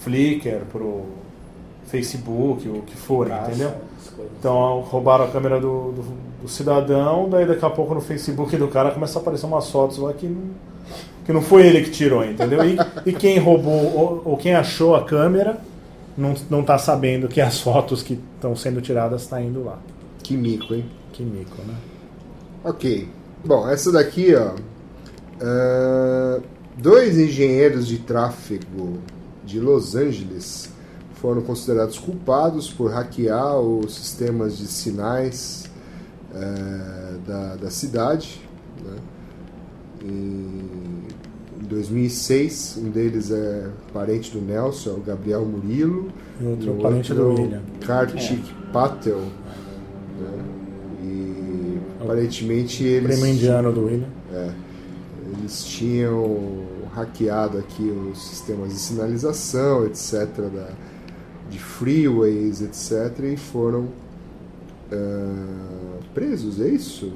Flickr, 0.00 0.62
pro 0.72 1.02
Facebook, 1.86 2.68
o 2.68 2.82
que 2.82 2.96
for, 2.96 3.26
Graça, 3.26 3.50
entendeu? 3.50 3.72
Coisas. 4.12 4.32
Então 4.38 4.80
roubaram 4.80 5.24
a 5.24 5.28
câmera 5.28 5.60
do, 5.60 5.92
do, 5.92 6.04
do 6.42 6.48
cidadão, 6.48 7.28
daí 7.28 7.46
daqui 7.46 7.64
a 7.64 7.70
pouco 7.70 7.94
no 7.94 8.00
Facebook 8.00 8.56
do 8.56 8.68
cara 8.68 8.90
começa 8.90 9.18
a 9.18 9.22
aparecer 9.22 9.46
umas 9.46 9.70
fotos 9.70 9.98
lá 9.98 10.12
que 10.12 10.26
não, 10.26 10.42
que 11.24 11.32
não 11.32 11.42
foi 11.42 11.66
ele 11.66 11.82
que 11.82 11.90
tirou, 11.90 12.24
entendeu? 12.24 12.64
E, 12.64 12.76
e 13.06 13.12
quem 13.12 13.38
roubou 13.38 13.96
ou, 13.96 14.22
ou 14.24 14.36
quem 14.36 14.54
achou 14.54 14.94
a 14.94 15.04
câmera 15.04 15.58
não, 16.16 16.34
não 16.50 16.62
tá 16.62 16.78
sabendo 16.78 17.28
que 17.28 17.40
as 17.40 17.60
fotos 17.60 18.02
que 18.02 18.18
estão 18.34 18.54
sendo 18.54 18.80
tiradas 18.80 19.22
estão 19.22 19.40
indo 19.40 19.64
lá. 19.64 19.78
Que 20.22 20.36
mico, 20.36 20.74
hein? 20.74 20.84
Que 21.12 21.22
mico, 21.22 21.56
né? 21.66 21.74
Ok. 22.64 23.08
Bom, 23.44 23.68
essa 23.68 23.90
daqui, 23.90 24.34
ó. 24.34 24.52
ah, 25.40 26.40
dois 26.76 27.18
engenheiros 27.18 27.86
de 27.86 27.98
tráfego 27.98 28.98
de 29.44 29.58
Los 29.58 29.94
Angeles 29.96 30.70
foram 31.22 31.40
considerados 31.40 32.00
culpados 32.00 32.68
por 32.68 32.90
hackear 32.90 33.56
os 33.60 33.94
sistemas 33.94 34.58
de 34.58 34.66
sinais 34.66 35.70
ah, 36.34 37.16
da, 37.24 37.56
da 37.56 37.70
cidade. 37.70 38.40
Né? 38.84 38.96
Em, 40.04 41.62
em 41.62 41.64
2006, 41.64 42.80
um 42.82 42.90
deles 42.90 43.30
é 43.30 43.70
parente 43.94 44.32
do 44.32 44.40
Nelson, 44.40 44.90
é 44.90 44.92
o 44.94 45.00
Gabriel 45.00 45.44
Murilo. 45.44 46.10
E 46.40 46.44
outro 46.44 46.72
o 46.72 46.82
parente 46.82 47.12
outro 47.12 47.14
do 47.14 47.22
é 47.22 47.24
o 47.24 47.44
William. 47.44 47.62
Kartik 47.86 48.42
Patel. 48.72 49.20
né? 49.20 50.44
E 51.04 51.78
aparentemente 52.02 52.82
eles, 52.82 53.20
Primo 53.20 53.32
indiano 53.32 53.72
do 53.72 53.84
William. 53.84 54.08
eles 55.38 55.64
tinham 55.66 56.64
hackeado 56.92 57.58
aqui 57.58 57.84
os 57.84 58.28
sistemas 58.28 58.70
de 58.70 58.78
sinalização, 58.78 59.86
etc., 59.86 60.26
da, 60.52 60.68
de 61.52 61.58
freeways, 61.58 62.62
etc., 62.62 63.24
e 63.34 63.36
foram 63.36 63.88
ah, 64.90 65.98
presos, 66.14 66.60
é 66.60 66.68
isso? 66.68 67.12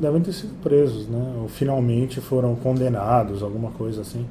Devem 0.00 0.20
ter 0.22 0.32
sido 0.32 0.54
presos, 0.62 1.06
né? 1.06 1.36
Ou 1.40 1.48
finalmente 1.48 2.20
foram 2.20 2.54
condenados, 2.56 3.42
alguma 3.42 3.70
coisa 3.70 4.00
assim. 4.00 4.26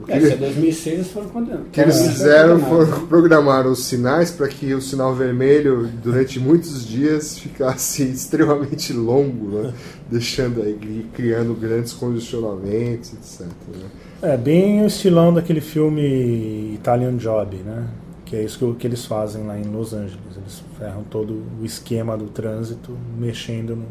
O 0.00 0.04
que 0.06 0.12
É, 0.12 0.16
ele- 0.16 0.26
se 0.28 0.32
é 0.32 0.36
2006 0.36 0.94
eles 0.94 1.10
foram 1.10 1.28
condenados. 1.28 1.66
O 1.66 1.70
que 1.70 1.80
eles 1.80 2.00
fizeram 2.00 2.58
foi 2.58 2.86
programar 3.06 3.66
os 3.66 3.84
sinais 3.84 4.30
para 4.30 4.48
que 4.48 4.72
o 4.74 4.80
sinal 4.80 5.14
vermelho 5.14 5.88
durante 6.02 6.38
muitos 6.40 6.86
dias 6.86 7.38
ficasse 7.38 8.02
extremamente 8.10 8.92
longo, 8.92 9.58
né? 9.62 9.74
deixando 10.10 10.62
aí, 10.62 11.06
criando 11.14 11.54
grandes 11.54 11.92
condicionamentos, 11.92 13.12
etc. 13.12 13.46
né? 13.68 13.88
É 14.22 14.36
bem 14.36 14.82
o 14.82 14.86
estilão 14.86 15.32
daquele 15.32 15.60
filme 15.60 16.74
Italian 16.74 17.16
Job, 17.16 17.56
né? 17.56 17.86
Que 18.24 18.36
é 18.36 18.42
isso 18.44 18.58
que, 18.58 18.74
que 18.80 18.86
eles 18.86 19.04
fazem 19.06 19.44
lá 19.44 19.58
em 19.58 19.64
Los 19.64 19.92
Angeles. 19.94 20.36
Eles 20.36 20.62
ferram 20.78 21.02
todo 21.04 21.42
o 21.60 21.64
esquema 21.64 22.16
do 22.16 22.26
trânsito, 22.26 22.96
mexendo 23.18 23.74
no. 23.76 23.84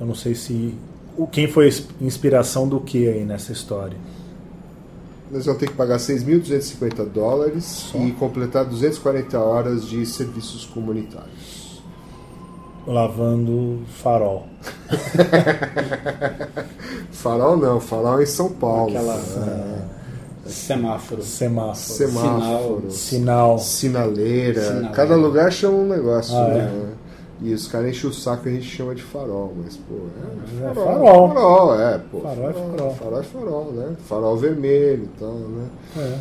Eu 0.00 0.06
não 0.06 0.14
sei 0.14 0.34
se. 0.34 0.74
O, 1.16 1.26
quem 1.26 1.48
foi 1.48 1.68
a 1.68 2.04
inspiração 2.04 2.68
do 2.68 2.80
que 2.80 3.08
aí 3.08 3.24
nessa 3.24 3.52
história? 3.52 3.96
Nós 5.30 5.44
vamos 5.44 5.60
ter 5.60 5.66
que 5.68 5.74
pagar 5.74 5.98
6.250 5.98 7.04
dólares 7.06 7.64
Só? 7.64 7.98
e 7.98 8.12
completar 8.12 8.64
240 8.64 9.38
horas 9.38 9.86
de 9.86 10.06
serviços 10.06 10.64
comunitários. 10.66 11.82
Lavando 12.86 13.80
farol. 13.88 14.46
Farol 17.10 17.56
não, 17.56 17.80
farol 17.80 18.22
em 18.22 18.26
São 18.26 18.50
Paulo. 18.52 18.96
Aquela 18.96 19.16
né? 19.16 19.88
semáforo. 20.46 21.22
Semáforo. 21.22 21.76
Semáforo, 21.76 22.90
Sinal. 22.92 23.58
sinaleira. 23.58 24.62
Sinaleira. 24.62 24.90
Cada 24.94 25.16
lugar 25.16 25.52
chama 25.52 25.78
um 25.78 25.88
negócio, 25.88 26.36
Ah, 26.36 26.48
né? 26.48 26.92
E 27.42 27.52
os 27.52 27.68
caras 27.68 27.90
enchem 27.90 28.08
o 28.08 28.12
saco 28.14 28.48
e 28.48 28.52
a 28.52 28.54
gente 28.54 28.64
chama 28.66 28.94
de 28.94 29.02
farol, 29.02 29.54
mas, 29.62 29.76
pô, 29.76 29.94
é, 29.94 30.70
É 30.70 30.74
farol. 30.74 31.28
farol. 31.28 31.28
Farol, 31.34 31.80
é, 31.80 32.00
pô. 32.10 32.20
Farol 32.20 32.48
é 32.48 32.52
farol. 32.52 32.94
Farol 32.94 33.20
é 33.20 33.22
farol, 33.22 33.72
né? 33.72 33.96
Farol 34.08 34.36
vermelho 34.38 35.04
e 35.04 35.18
tal, 35.18 35.32
né? 35.34 35.66
É. 35.98 36.18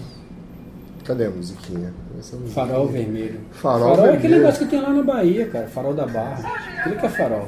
Cadê 1.05 1.25
a 1.27 1.29
musiquinha? 1.29 1.93
Essa 2.19 2.35
musiquinha. 2.35 2.65
Farol 2.67 2.87
vermelho. 2.87 3.39
Farol 3.51 3.79
Farol 3.95 4.05
é 4.05 4.09
aquele 4.09 4.17
vermelho. 4.21 4.41
negócio 4.41 4.65
que 4.65 4.71
tem 4.71 4.81
lá 4.81 4.89
na 4.89 5.03
Bahia, 5.03 5.47
cara. 5.47 5.67
Farol 5.67 5.93
da 5.93 6.05
Barra. 6.05 6.51
Aquilo 6.79 6.95
que 6.97 7.05
é 7.05 7.09
farol. 7.09 7.47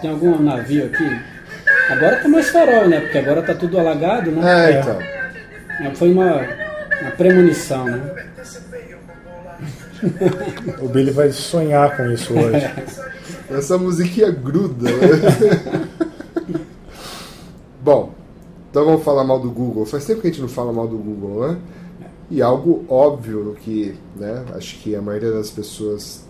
tem 0.00 0.10
algum 0.10 0.42
navio 0.42 0.86
aqui? 0.86 1.20
Agora 1.90 2.16
tá 2.22 2.28
mais 2.28 2.48
farol, 2.48 2.88
né? 2.88 3.00
Porque 3.00 3.18
agora 3.18 3.42
tá 3.42 3.54
tudo 3.54 3.78
alagado, 3.78 4.30
né? 4.30 4.70
É, 4.72 4.80
então. 4.80 4.98
É, 5.00 5.94
Foi 5.94 6.10
uma, 6.12 6.36
uma 7.02 7.10
premonição, 7.16 7.84
né? 7.84 8.26
O 10.82 10.88
Billy 10.88 11.10
vai 11.10 11.32
sonhar 11.32 11.96
com 11.96 12.10
isso 12.10 12.32
hoje. 12.32 12.66
Essa 13.50 13.78
musiquinha 13.78 14.30
gruda, 14.30 14.90
né? 14.90 15.88
Bom, 17.82 18.14
então 18.70 18.84
vamos 18.84 19.02
falar 19.04 19.24
mal 19.24 19.38
do 19.38 19.50
Google. 19.50 19.84
Faz 19.86 20.04
tempo 20.04 20.20
que 20.20 20.26
a 20.26 20.30
gente 20.30 20.40
não 20.40 20.48
fala 20.48 20.72
mal 20.72 20.88
do 20.88 20.96
Google, 20.96 21.48
né? 21.48 21.58
E 22.30 22.40
algo 22.40 22.84
óbvio 22.88 23.54
que, 23.60 23.94
né, 24.16 24.44
acho 24.54 24.78
que 24.80 24.96
a 24.96 25.02
maioria 25.02 25.30
das 25.30 25.50
pessoas 25.50 26.24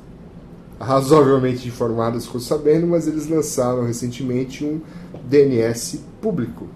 razoavelmente 0.79 1.69
informadas 1.69 2.27
ficou 2.27 2.41
sabendo, 2.41 2.87
mas 2.87 3.07
eles 3.07 3.29
lançaram 3.29 3.87
recentemente 3.87 4.65
um 4.65 4.81
DNS 5.29 6.01
público. 6.21 6.67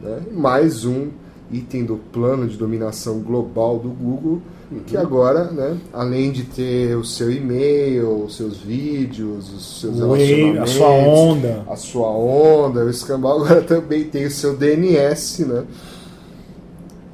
Né? 0.00 0.20
Mais 0.32 0.84
um 0.84 1.08
item 1.50 1.84
do 1.84 1.96
plano 1.96 2.46
de 2.46 2.56
dominação 2.56 3.20
global 3.20 3.78
do 3.78 3.88
Google, 3.88 4.42
que 4.86 4.96
agora, 4.96 5.44
né, 5.44 5.78
além 5.92 6.30
de 6.30 6.44
ter 6.44 6.94
o 6.96 7.04
seu 7.04 7.30
e-mail, 7.32 8.24
os 8.24 8.36
seus 8.36 8.58
vídeos, 8.58 9.50
os 9.52 9.80
seus 9.80 9.98
O 10.00 10.14
e- 10.16 10.22
a 10.22 10.52
relacionamentos, 10.52 10.70
sua 10.72 10.88
onda. 10.88 11.62
a 11.68 11.76
sua 11.76 12.10
onda, 12.10 12.84
o 12.84 12.90
escambau 12.90 13.36
agora 13.42 13.62
também 13.62 14.04
tem 14.04 14.26
o 14.26 14.30
seu 14.30 14.56
DNS, 14.56 15.44
né? 15.46 15.64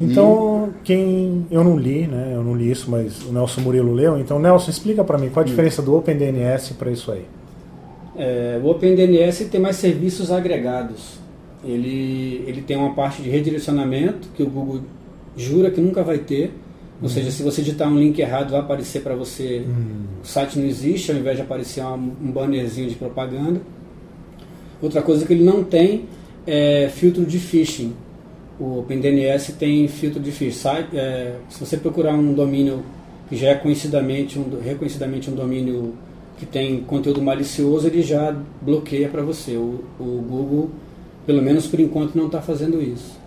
Então, 0.00 0.70
quem. 0.82 1.46
Eu 1.50 1.62
não 1.62 1.78
li, 1.78 2.06
né? 2.06 2.32
Eu 2.34 2.42
não 2.42 2.56
li 2.56 2.70
isso, 2.70 2.90
mas 2.90 3.22
o 3.24 3.32
Nelson 3.32 3.60
Murilo 3.60 3.92
leu. 3.92 4.18
Então, 4.18 4.38
Nelson, 4.40 4.70
explica 4.70 5.04
pra 5.04 5.16
mim 5.16 5.28
qual 5.30 5.44
a 5.44 5.46
diferença 5.46 5.80
do 5.80 5.94
OpenDNS 5.96 6.74
para 6.74 6.90
isso 6.90 7.12
aí. 7.12 7.24
É, 8.16 8.60
o 8.62 8.66
OpenDNS 8.68 9.44
tem 9.46 9.60
mais 9.60 9.76
serviços 9.76 10.32
agregados. 10.32 11.18
Ele, 11.64 12.44
ele 12.46 12.60
tem 12.60 12.76
uma 12.76 12.92
parte 12.94 13.22
de 13.22 13.30
redirecionamento 13.30 14.28
que 14.34 14.42
o 14.42 14.50
Google 14.50 14.80
jura 15.36 15.70
que 15.70 15.80
nunca 15.80 16.02
vai 16.02 16.18
ter. 16.18 16.52
Ou 17.04 17.10
seja, 17.10 17.30
se 17.30 17.42
você 17.42 17.60
digitar 17.60 17.86
um 17.86 17.98
link 17.98 18.18
errado, 18.18 18.52
vai 18.52 18.60
aparecer 18.60 19.02
para 19.02 19.14
você 19.14 19.62
o 20.22 20.26
site 20.26 20.58
não 20.58 20.66
existe, 20.66 21.12
ao 21.12 21.18
invés 21.18 21.36
de 21.36 21.42
aparecer 21.42 21.84
um 21.84 22.32
bannerzinho 22.32 22.88
de 22.88 22.94
propaganda. 22.94 23.60
Outra 24.80 25.02
coisa 25.02 25.26
que 25.26 25.34
ele 25.34 25.44
não 25.44 25.62
tem 25.62 26.06
é 26.46 26.88
filtro 26.88 27.26
de 27.26 27.38
phishing. 27.38 27.92
O 28.58 28.78
OpenDNS 28.78 29.52
tem 29.52 29.86
filtro 29.86 30.18
de 30.18 30.32
phishing. 30.32 30.86
É, 30.94 31.34
se 31.50 31.60
você 31.60 31.76
procurar 31.76 32.14
um 32.14 32.32
domínio 32.32 32.82
que 33.28 33.36
já 33.36 33.48
é 33.48 33.54
conhecidamente 33.54 34.38
um, 34.38 34.58
reconhecidamente 34.64 35.30
um 35.30 35.34
domínio 35.34 35.92
que 36.38 36.46
tem 36.46 36.80
conteúdo 36.80 37.20
malicioso, 37.20 37.86
ele 37.86 38.00
já 38.00 38.34
bloqueia 38.62 39.10
para 39.10 39.20
você. 39.20 39.58
O, 39.58 39.84
o 40.00 40.24
Google, 40.26 40.70
pelo 41.26 41.42
menos 41.42 41.66
por 41.66 41.78
enquanto, 41.80 42.14
não 42.14 42.26
está 42.26 42.40
fazendo 42.40 42.80
isso. 42.80 43.22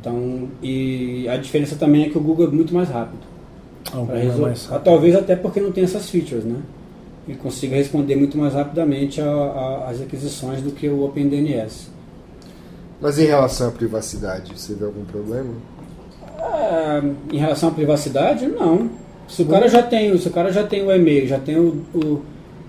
Então, 0.00 0.48
e 0.62 1.28
a 1.28 1.36
diferença 1.36 1.76
também 1.76 2.04
é 2.04 2.08
que 2.08 2.18
o 2.18 2.20
Google 2.20 2.46
é 2.46 2.50
muito 2.50 2.72
mais 2.74 2.88
rápido. 2.88 3.22
Ah, 3.92 4.04
é 4.18 4.24
mais 4.42 4.66
rápido. 4.66 4.84
Talvez 4.84 5.14
até 5.14 5.36
porque 5.36 5.60
não 5.60 5.72
tem 5.72 5.84
essas 5.84 6.08
features, 6.10 6.44
né? 6.44 6.56
Ele 7.28 7.36
consiga 7.38 7.74
responder 7.76 8.14
muito 8.16 8.38
mais 8.38 8.54
rapidamente 8.54 9.20
às 9.20 10.00
aquisições 10.00 10.62
do 10.62 10.70
que 10.70 10.88
o 10.88 11.04
OpenDNS. 11.04 11.88
Mas 13.00 13.18
em 13.18 13.26
relação 13.26 13.68
à 13.68 13.70
privacidade, 13.72 14.52
você 14.56 14.74
vê 14.74 14.84
algum 14.84 15.04
problema? 15.04 15.50
Ah, 16.38 17.02
em 17.32 17.36
relação 17.38 17.68
à 17.68 17.72
privacidade, 17.72 18.46
não. 18.46 18.88
Se 19.28 19.42
o 19.42 19.46
cara 19.46 19.68
já 19.68 19.82
tem, 19.82 20.16
se 20.18 20.28
o 20.28 20.30
cara 20.30 20.52
já 20.52 20.64
tem 20.64 20.82
o 20.86 20.92
e-mail, 20.92 21.26
já 21.26 21.38
tem 21.38 21.56
o, 21.58 21.82
o- 21.92 22.22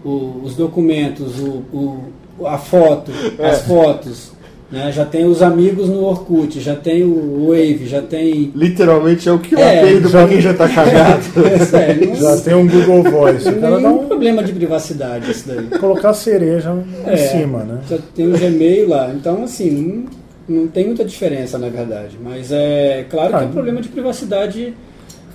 o- 0.04 0.42
os 0.44 0.56
documentos, 0.56 1.40
o, 1.40 1.64
o- 1.72 2.48
a 2.48 2.58
foto, 2.58 3.12
as 3.40 3.62
fotos, 3.62 4.32
né? 4.72 4.92
já 4.92 5.06
tem 5.06 5.26
os 5.26 5.42
amigos 5.42 5.88
no 5.90 6.04
Orkut, 6.04 6.60
já 6.60 6.76
tem 6.76 7.04
o 7.04 7.48
Wave, 7.48 7.86
já 7.88 8.02
tem. 8.02 8.52
Literalmente 8.56 9.28
é 9.28 9.32
o 9.32 9.40
que 9.40 9.56
eu 9.56 9.60
É, 9.60 9.80
aprendo 9.80 10.10
já- 10.10 10.20
pra 10.20 10.28
quem 10.28 10.42
já 10.42 10.54
tá 10.54 10.68
cagado. 10.74 11.24
É 11.46 11.60
sério, 11.60 12.08
não, 12.10 12.16
Já 12.16 12.38
tem 12.42 12.54
um 12.56 12.68
Google 12.68 13.04
Voice. 13.04 13.48
O 13.50 13.56
cara 13.62 13.76
dá 13.76 13.78
nenhum 13.90 14.02
um. 14.04 14.08
problema 14.08 14.44
de 14.44 14.52
privacidade 14.54 15.32
isso 15.32 15.48
daí. 15.48 15.80
Colocar 15.80 16.14
cereja 16.14 16.74
em 17.08 17.10
É, 17.12 17.18
cima, 17.18 17.64
né? 17.64 17.80
Já 17.90 17.98
tem 18.16 18.28
o 18.28 18.38
Gmail 18.38 18.90
lá. 18.90 19.12
Então, 19.14 19.44
assim, 19.44 20.06
não, 20.48 20.62
não 20.62 20.68
tem 20.68 20.86
muita 20.86 21.04
diferença, 21.06 21.58
na 21.58 21.70
verdade. 21.70 22.18
Mas 22.24 22.52
é 22.52 23.06
claro 23.10 23.30
que 23.30 23.36
Ah, 23.36 23.42
é 23.44 23.46
um 23.46 23.52
problema 23.52 23.82
de 23.82 23.90
privacidade. 23.90 24.74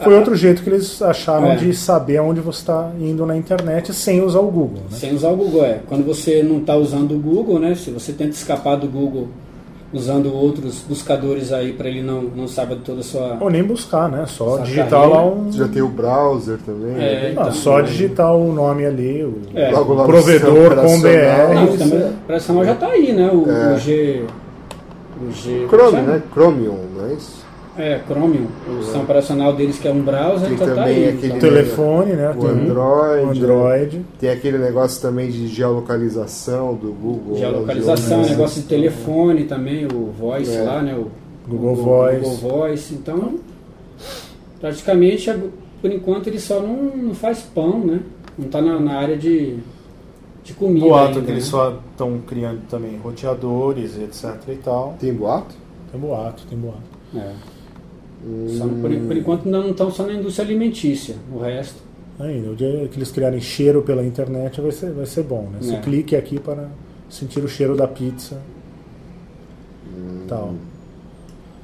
Foi 0.03 0.15
outro 0.17 0.35
jeito 0.37 0.62
que 0.62 0.71
eles 0.71 1.01
acharam 1.03 1.53
É. 1.53 1.57
de 1.57 1.73
saber 1.75 2.17
aonde 2.19 2.41
você 2.41 2.61
está 2.61 2.91
indo 3.01 3.25
na 3.27 3.37
internet 3.37 3.93
sem 3.95 4.23
usar 4.23 4.41
o 4.41 4.51
Google, 4.51 4.83
né? 4.91 4.97
Sem 4.99 5.15
usar 5.15 5.29
o 5.31 5.37
Google, 5.37 5.65
é. 5.65 5.81
Quando 5.88 6.05
você 6.05 6.43
não 6.43 6.59
está 6.59 6.77
usando 6.77 7.12
o 7.12 7.19
Google, 7.19 7.59
né? 7.59 7.75
Se 7.75 7.91
você 7.91 8.12
tenta 8.12 8.31
escapar 8.31 8.77
do 8.77 8.87
Google 8.88 9.29
usando 9.95 10.33
outros 10.35 10.83
buscadores 10.88 11.53
aí 11.53 11.75
para 11.75 11.87
ele 11.87 12.01
não, 12.03 12.23
não 12.23 12.49
saiba 12.49 12.75
de 12.75 12.81
toda 12.81 13.01
a 13.01 13.03
sua. 13.03 13.37
Ou 13.41 13.51
nem 13.51 13.62
buscar, 13.62 14.09
né? 14.09 14.25
Só 14.27 14.57
digitar 14.59 14.88
carreira. 14.88 15.15
lá 15.15 15.27
um. 15.27 15.53
Já 15.53 15.69
tem 15.69 15.83
o 15.83 15.88
browser 15.88 16.57
também. 16.65 16.93
É, 16.95 16.97
né? 16.97 17.27
Ah, 17.27 17.31
então, 17.33 17.53
só 17.53 17.81
é. 17.81 17.83
digitar 17.83 18.35
o 18.35 18.53
nome 18.55 18.87
ali, 18.87 19.23
o 19.23 19.35
É. 19.55 19.71
Logo 19.71 19.93
lá 19.93 20.03
no 20.05 20.09
provedor 20.09 20.77
com. 20.77 20.99
BR. 21.01 21.55
Não, 21.55 21.77
também, 21.77 21.99
é- 22.01 22.11
operacional 22.25 22.65
já 22.65 22.73
está 22.73 22.87
aí, 22.87 23.12
né? 23.12 23.31
O, 23.31 23.51
É. 23.51 23.75
o 23.75 23.79
G. 23.79 24.25
O 25.29 25.31
G. 25.31 25.67
Chrome, 25.69 25.91
chama? 25.91 26.03
né? 26.15 26.23
Chromium, 26.33 26.79
não 26.97 27.07
é 27.11 27.12
isso? 27.12 27.43
É, 27.79 28.01
Chromium. 28.07 28.47
O 28.69 28.83
sistema 28.83 29.05
operacional 29.05 29.55
deles, 29.55 29.79
que 29.79 29.89
é 29.89 29.91
um 29.93 30.03
browser, 30.03 30.45
Tem 30.49 30.53
está 30.53 30.67
também 30.67 30.85
aí. 30.97 31.09
aquele 31.09 31.27
então. 31.29 31.39
Telefone, 31.41 32.13
né? 32.13 32.31
O 32.31 32.35
Tem 32.35 32.49
Android. 32.51 33.39
Android. 33.41 34.07
Tem 34.21 34.31
aquele 34.31 34.59
negócio 34.59 35.01
também 35.01 35.31
de 35.31 35.49
geolocalização 35.49 36.75
do 36.75 36.93
Google. 36.93 37.39
Geolocalização, 37.39 38.21
onde- 38.21 38.31
negócio 38.31 38.61
de 38.63 38.69
telefone 38.69 39.45
também, 39.45 39.87
o 39.87 40.13
Voice 40.13 40.55
É. 40.55 40.63
lá, 40.63 40.83
né? 40.83 40.95
O 40.95 41.11
Google 41.49 41.75
Voice. 41.77 42.21
Google 42.21 42.37
Voice. 42.37 42.95
Então, 42.95 43.35
praticamente, 44.61 45.31
ag- 45.31 45.51
por 45.81 45.91
enquanto, 45.91 46.27
ele 46.29 46.39
só 46.39 46.61
não, 46.61 46.77
não 46.97 47.15
faz 47.15 47.41
pão, 47.41 47.79
né? 47.81 48.01
Não 48.39 48.47
está 48.47 48.61
na, 48.63 48.79
na 48.79 48.99
área 48.99 49.17
de, 49.17 49.57
de 50.45 50.53
comida. 50.55 50.87
Boato 50.87 51.09
ainda, 51.09 51.21
que 51.23 51.31
eles 51.31 51.45
né? 51.45 51.51
só 51.51 51.79
estão 51.91 52.19
criando 52.27 52.61
também 52.69 52.99
roteadores, 53.03 53.97
etc 53.99 54.37
e 54.49 54.57
tal. 54.57 54.95
Tem 55.01 55.13
boato? 55.13 55.55
Tem 55.91 56.01
boato, 56.01 56.43
tem 56.49 56.59
boato. 56.59 56.79
É. 57.17 57.33
Por, 58.81 58.91
por 59.09 59.17
enquanto, 59.17 59.47
ainda 59.47 59.59
não 59.59 59.71
estão 59.71 59.91
só 59.91 60.05
na 60.07 60.13
indústria 60.15 60.47
alimentícia. 60.47 61.17
O 61.35 61.39
resto. 61.41 61.83
Ainda, 62.21 62.51
o 62.51 62.55
dia 62.55 62.89
que 62.91 62.99
eles 62.99 63.11
criarem 63.11 63.41
cheiro 63.41 63.83
pela 63.83 64.05
internet 64.05 64.61
vai 64.61 64.71
ser, 64.71 64.93
vai 64.93 65.07
ser 65.07 65.23
bom, 65.25 65.49
né? 65.53 65.59
Você 65.61 65.75
É. 65.75 65.81
clique 65.81 66.15
aqui 66.15 66.39
para 66.39 66.69
sentir 67.11 67.41
o 67.41 67.49
cheiro 67.49 67.75
da 67.77 67.89
pizza. 67.89 68.39
Tal. 70.29 70.55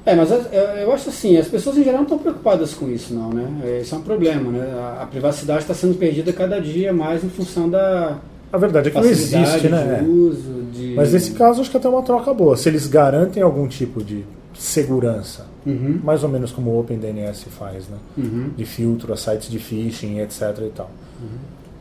É, 0.05 0.15
mas 0.15 0.31
as- 0.31 0.51
eu, 0.51 0.61
eu 0.61 0.91
acho 0.91 1.09
assim, 1.09 1.37
as 1.37 1.47
pessoas 1.47 1.77
em 1.77 1.83
geral 1.83 1.97
não 1.97 2.03
estão 2.03 2.17
preocupadas 2.17 2.73
com 2.73 2.89
isso, 2.89 3.13
não, 3.13 3.29
né? 3.31 3.47
É, 3.63 3.81
Isso 3.81 3.93
é 3.93 3.97
um 3.97 4.01
problema, 4.01 4.51
né? 4.51 4.65
A, 5.01 5.05
privacidade 5.05 5.61
está 5.61 5.73
sendo 5.73 5.95
perdida 5.95 6.33
cada 6.33 6.59
dia 6.59 6.91
mais 6.91 7.23
em 7.23 7.29
função 7.29 7.69
da 7.69 8.17
A 8.51 8.57
verdade 8.57 8.87
é 8.89 8.91
que 8.91 8.97
não 8.97 9.05
existe, 9.05 9.67
né? 9.69 10.01
de 10.03 10.09
uso, 10.09 10.63
de... 10.73 10.93
Mas 10.95 11.13
nesse 11.13 11.31
caso 11.31 11.61
acho 11.61 11.69
que 11.69 11.77
até 11.77 11.87
uma 11.87 12.01
troca 12.01 12.33
boa. 12.33 12.57
Se 12.57 12.67
eles 12.69 12.87
garantem 12.87 13.43
algum 13.43 13.67
tipo 13.67 14.03
de 14.03 14.23
segurança, 14.59 15.47
Uhum, 15.65 15.99
mais 16.03 16.23
ou 16.23 16.29
menos 16.29 16.51
como 16.51 16.71
o 16.71 16.79
OpenDNS 16.79 17.45
faz, 17.49 17.87
né? 17.87 17.97
uhum. 18.17 18.49
De 18.57 18.65
filtro 18.65 19.13
a 19.13 19.17
sites 19.17 19.49
de 19.49 19.59
phishing, 19.59 20.19
etc 20.19 20.41
e 20.65 20.69
tal. 20.75 20.89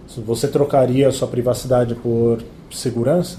Se 0.06 0.20
você 0.20 0.48
trocaria 0.48 1.08
a 1.08 1.12
sua 1.12 1.28
privacidade 1.28 1.94
por 1.96 2.38
segurança, 2.70 3.38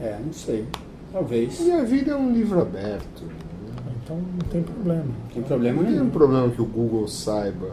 É, 0.00 0.16
não 0.24 0.32
sei. 0.32 0.64
Talvez. 1.12 1.60
Minha 1.60 1.84
vida 1.84 2.12
é 2.12 2.16
um 2.16 2.32
livro 2.32 2.60
aberto. 2.62 3.22
então 4.04 4.16
não 4.16 4.48
tem 4.50 4.62
problema. 4.62 5.04
Não 5.04 5.30
tem 5.34 5.42
problema 5.42 5.76
Não 5.76 5.84
tem 5.84 5.92
um 5.92 5.96
nenhum. 5.98 6.10
problema 6.10 6.50
que 6.50 6.62
o 6.62 6.66
Google 6.66 7.06
saiba. 7.08 7.70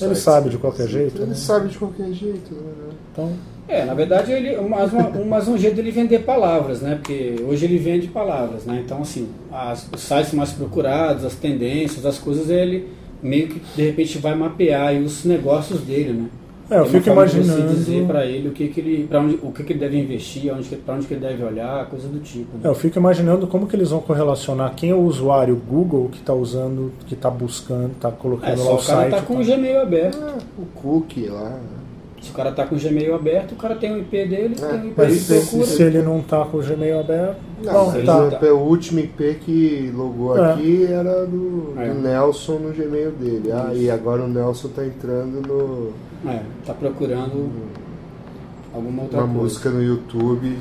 Ele 0.00 0.14
sabe 0.14 0.50
de 0.50 0.56
que 0.56 0.60
qualquer 0.60 0.86
jeito, 0.88 1.16
Ele 1.22 1.26
né? 1.30 1.34
sabe 1.34 1.68
de 1.68 1.78
qualquer 1.78 2.12
jeito, 2.12 2.54
né? 2.54 2.90
Então, 3.12 3.32
É, 3.68 3.84
na 3.84 3.92
verdade, 3.92 4.32
ele, 4.32 4.56
mais, 4.62 4.92
uma, 4.92 5.08
um- 5.10 5.24
mais 5.28 5.46
um 5.46 5.58
jeito 5.58 5.76
dele 5.76 5.90
vender 5.90 6.20
palavras, 6.20 6.80
né? 6.80 6.94
Porque 6.94 7.36
hoje 7.46 7.66
ele 7.66 7.76
vende 7.78 8.08
palavras, 8.08 8.64
né? 8.64 8.82
Então, 8.84 9.02
assim, 9.02 9.28
as, 9.52 9.86
os 9.94 10.00
sites 10.00 10.32
mais 10.32 10.52
procurados, 10.52 11.24
as 11.24 11.34
tendências, 11.34 12.06
as 12.06 12.18
coisas, 12.18 12.48
ele 12.48 12.88
meio 13.22 13.48
que, 13.48 13.60
de 13.76 13.82
repente, 13.82 14.16
vai 14.18 14.34
mapear 14.34 14.88
aí 14.88 15.02
os 15.02 15.24
negócios 15.24 15.80
dele, 15.82 16.12
né? 16.14 16.26
é, 16.70 16.78
eu 16.78 16.86
fico 16.86 17.08
imaginando. 17.10 17.68
dizer 17.74 18.04
para 18.06 18.24
ele 18.26 18.48
o 18.48 18.52
que, 18.52 18.68
que 18.68 18.78
ele, 18.80 19.06
para 19.06 19.20
onde, 19.20 19.38
o 19.42 19.50
que, 19.52 19.62
que 19.64 19.72
ele 19.72 19.80
deve 19.80 19.98
investir, 19.98 20.52
onde, 20.54 20.68
que- 20.68 20.76
pra 20.76 20.94
onde 20.94 21.06
que 21.06 21.14
ele 21.14 21.20
deve 21.26 21.42
olhar, 21.42 21.86
coisa 21.90 22.08
do 22.08 22.20
tipo. 22.20 22.56
É, 22.58 22.64
Né? 22.64 22.70
eu 22.70 22.74
fico 22.74 22.98
imaginando 22.98 23.46
como 23.46 23.66
que 23.66 23.74
eles 23.76 23.90
vão 23.90 24.00
correlacionar 24.00 24.74
quem 24.74 24.90
é 24.90 24.94
o 24.94 25.00
usuário 25.00 25.56
Google 25.56 26.08
que 26.10 26.18
está 26.18 26.32
usando, 26.32 26.90
que 27.06 27.12
está 27.14 27.28
buscando, 27.30 27.92
está 27.92 28.10
colocando 28.10 28.52
É, 28.60 28.64
lá 28.64 28.70
o 28.70 28.74
o 28.74 28.76
cara 28.84 29.00
site. 29.00 29.10
tá 29.10 29.22
com 29.22 29.34
tal. 29.34 29.42
o 29.42 29.46
Gmail 29.46 29.80
aberto. 29.80 30.18
Ah, 30.22 30.38
o 30.58 30.64
cookie 30.80 31.26
lá. 31.26 31.58
Se 32.20 32.30
o 32.30 32.34
cara 32.34 32.50
tá 32.52 32.66
com 32.66 32.74
o 32.74 32.78
Gmail 32.78 33.14
aberto, 33.14 33.52
o 33.52 33.56
cara 33.56 33.76
tem 33.76 33.92
o 33.94 33.98
IP 33.98 34.10
dele, 34.26 34.56
É, 34.60 34.66
tem 34.66 34.80
o 34.80 34.86
IP 34.88 34.94
Mas 34.96 35.12
que 35.12 35.18
se, 35.20 35.34
procura. 35.46 35.66
se 35.66 35.82
ele 35.82 36.02
não 36.02 36.18
está 36.18 36.44
com 36.44 36.56
o 36.58 36.60
Gmail 36.62 36.98
aberto, 37.00 37.36
Não, 37.64 37.72
bom, 37.72 37.92
por 37.92 38.04
tá. 38.04 38.26
exemplo, 38.26 38.48
o 38.54 38.68
último 38.68 38.98
IP 39.00 39.34
que 39.44 39.92
logou 39.94 40.36
É. 40.36 40.52
aqui 40.52 40.86
era 40.90 41.24
do, 41.26 41.74
do 41.74 41.80
É. 41.80 41.94
Nelson 41.94 42.54
no 42.58 42.72
Gmail 42.72 43.12
dele. 43.12 43.52
Ah, 43.52 43.70
Isso. 43.72 43.82
e 43.82 43.90
agora 43.90 44.22
o 44.24 44.28
Nelson 44.28 44.68
tá 44.68 44.84
entrando 44.84 45.40
no. 45.46 45.92
É, 46.28 46.40
tá 46.66 46.74
procurando 46.74 47.50
alguma 48.74 49.02
outra 49.02 49.18
uma 49.18 49.26
coisa. 49.28 49.42
música 49.42 49.70
no 49.70 49.82
YouTube. 49.82 50.58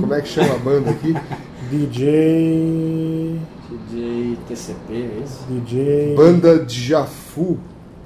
Como 0.00 0.12
é 0.14 0.20
que 0.20 0.28
chama 0.28 0.54
a 0.54 0.58
banda 0.58 0.90
aqui? 0.90 1.14
DJ. 1.70 3.38
DJ 3.70 4.36
TCP, 4.48 4.92
é 4.92 5.22
isso? 5.24 5.44
DJ. 5.48 6.14
Banda 6.16 6.64
Jafu. 6.68 7.58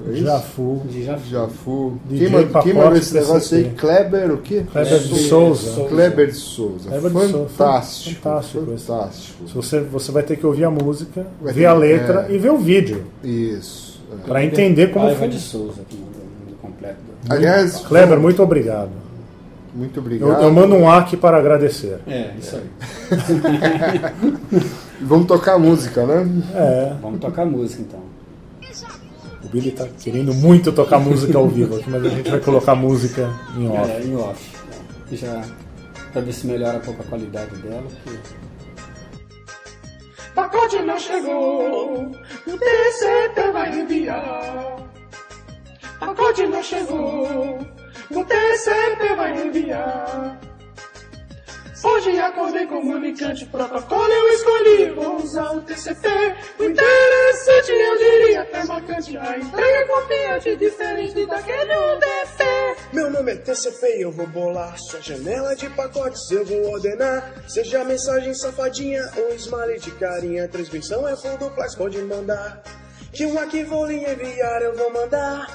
É? 0.08 0.12
Jafu. 0.14 0.82
Jafu. 1.30 1.98
DJ 2.04 2.28
Quem, 2.28 2.36
manda- 2.36 2.62
quem 2.62 2.74
mandou 2.74 2.96
esse 2.96 3.14
negócio 3.14 3.56
aí? 3.56 3.64
Kleber 3.76 4.30
o 4.32 4.38
quê? 4.38 4.62
Kleber 4.70 4.98
de 5.00 5.18
Souza. 5.20 5.84
Kleber 5.88 6.26
de 6.26 6.32
Souza. 6.34 6.88
Kleber 6.90 7.10
de 7.10 7.30
Souza. 7.32 7.48
Fantástico. 7.48 8.20
Fantástico. 8.20 8.76
Fantástico. 8.76 9.48
Se 9.48 9.54
você, 9.54 9.80
você 9.80 10.12
vai 10.12 10.22
ter 10.22 10.36
que 10.36 10.44
ouvir 10.46 10.64
a 10.64 10.70
música, 10.70 11.26
Vai 11.40 11.52
ver 11.54 11.64
a 11.66 11.72
letra 11.74 12.26
é. 12.28 12.34
e 12.34 12.38
ver 12.38 12.50
o 12.50 12.58
vídeo. 12.58 13.04
Isso. 13.24 14.00
é. 14.12 14.26
Pra 14.26 14.44
entender 14.44 14.88
como 14.92 15.06
Paiva 15.06 15.18
foi. 15.20 15.28
de 15.28 15.38
Souza, 15.40 15.80
mandou 15.90 16.22
nome 16.44 16.56
completo. 16.60 16.96
Aliás, 17.30 17.76
Kleber, 17.80 18.20
muito 18.20 18.42
obrigado. 18.42 18.90
muito 19.74 19.98
Eu, 19.98 20.02
obrigado. 20.02 20.42
eu 20.42 20.52
mando 20.52 20.74
um 20.74 20.90
AC 20.90 21.16
para 21.16 21.38
agradecer. 21.38 21.98
É, 22.06 22.32
isso 22.38 22.56
aí. 22.56 22.62
Vamos 25.00 25.26
tocar 25.26 25.58
música, 25.58 26.04
né? 26.06 26.26
É, 26.54 26.92
Vamos 27.02 27.20
tocar 27.20 27.44
música 27.44 27.82
então. 27.82 28.00
O 29.46 29.48
Billy 29.48 29.70
tá 29.70 29.86
querendo 30.02 30.34
muito 30.34 30.72
tocar 30.72 30.98
música 30.98 31.38
ao 31.38 31.48
vivo 31.48 31.76
aqui, 31.76 31.88
mas 31.88 32.04
a 32.04 32.08
gente 32.08 32.30
vai 32.30 32.40
colocar 32.40 32.74
música 32.74 33.30
em 33.56 33.68
off. 33.68 33.90
É, 33.90 34.02
em 34.02 34.16
off. 34.16 34.56
Já 35.12 35.42
pra 36.12 36.20
ver 36.22 36.32
se 36.32 36.46
melhora 36.46 36.78
um 36.78 36.80
pouco 36.80 37.02
a 37.02 37.04
qualidade 37.06 37.54
dela. 37.56 37.84
porque- 38.04 38.46
Pacote 40.34 40.82
não 40.82 40.98
chegou, 40.98 42.10
o 42.46 42.58
TCP 42.58 43.52
vai 43.52 43.80
enviar. 43.80 44.76
Pacote 45.98 46.46
não 46.46 46.62
chegou, 46.62 47.58
o 48.10 48.24
TCP 48.24 49.14
vai 49.16 49.46
enviar. 49.46 50.38
Hoje 51.84 52.18
acordei 52.18 52.66
comunicante, 52.66 53.44
protocolo 53.46 54.10
eu 54.10 54.28
escolhi, 54.30 54.90
vou 54.92 55.16
usar 55.16 55.52
o 55.52 55.60
TCP. 55.60 56.08
O 56.58 56.64
interessante 56.64 57.70
eu 57.70 57.98
diria 57.98 58.42
até 58.42 58.64
marcante, 58.64 59.16
a 59.18 59.38
entrega 59.38 59.78
é 59.78 59.84
confiante, 59.84 60.56
diferente 60.56 61.26
daquele 61.26 61.76
UDP. 61.76 62.44
Meu 62.94 63.10
nome 63.10 63.32
é 63.32 63.36
TCP 63.36 63.98
e 63.98 64.02
eu 64.02 64.10
vou 64.10 64.26
bolar 64.26 64.78
sua 64.78 65.02
janela 65.02 65.54
de 65.54 65.68
pacotes, 65.68 66.30
eu 66.30 66.46
vou 66.46 66.72
ordenar. 66.72 67.34
Seja 67.46 67.84
mensagem 67.84 68.32
safadinha 68.32 69.02
ou 69.18 69.34
smile 69.34 69.78
de 69.78 69.90
carinha, 69.92 70.48
transmissão 70.48 71.06
é 71.06 71.14
full 71.14 71.36
duplex, 71.36 71.74
pode 71.74 72.00
mandar. 72.02 72.62
Que 73.12 73.26
um 73.26 73.38
aqui 73.38 73.64
vou 73.64 73.86
lhe 73.86 73.98
enviar, 73.98 74.62
eu 74.62 74.74
vou 74.74 74.90
mandar. 74.90 75.46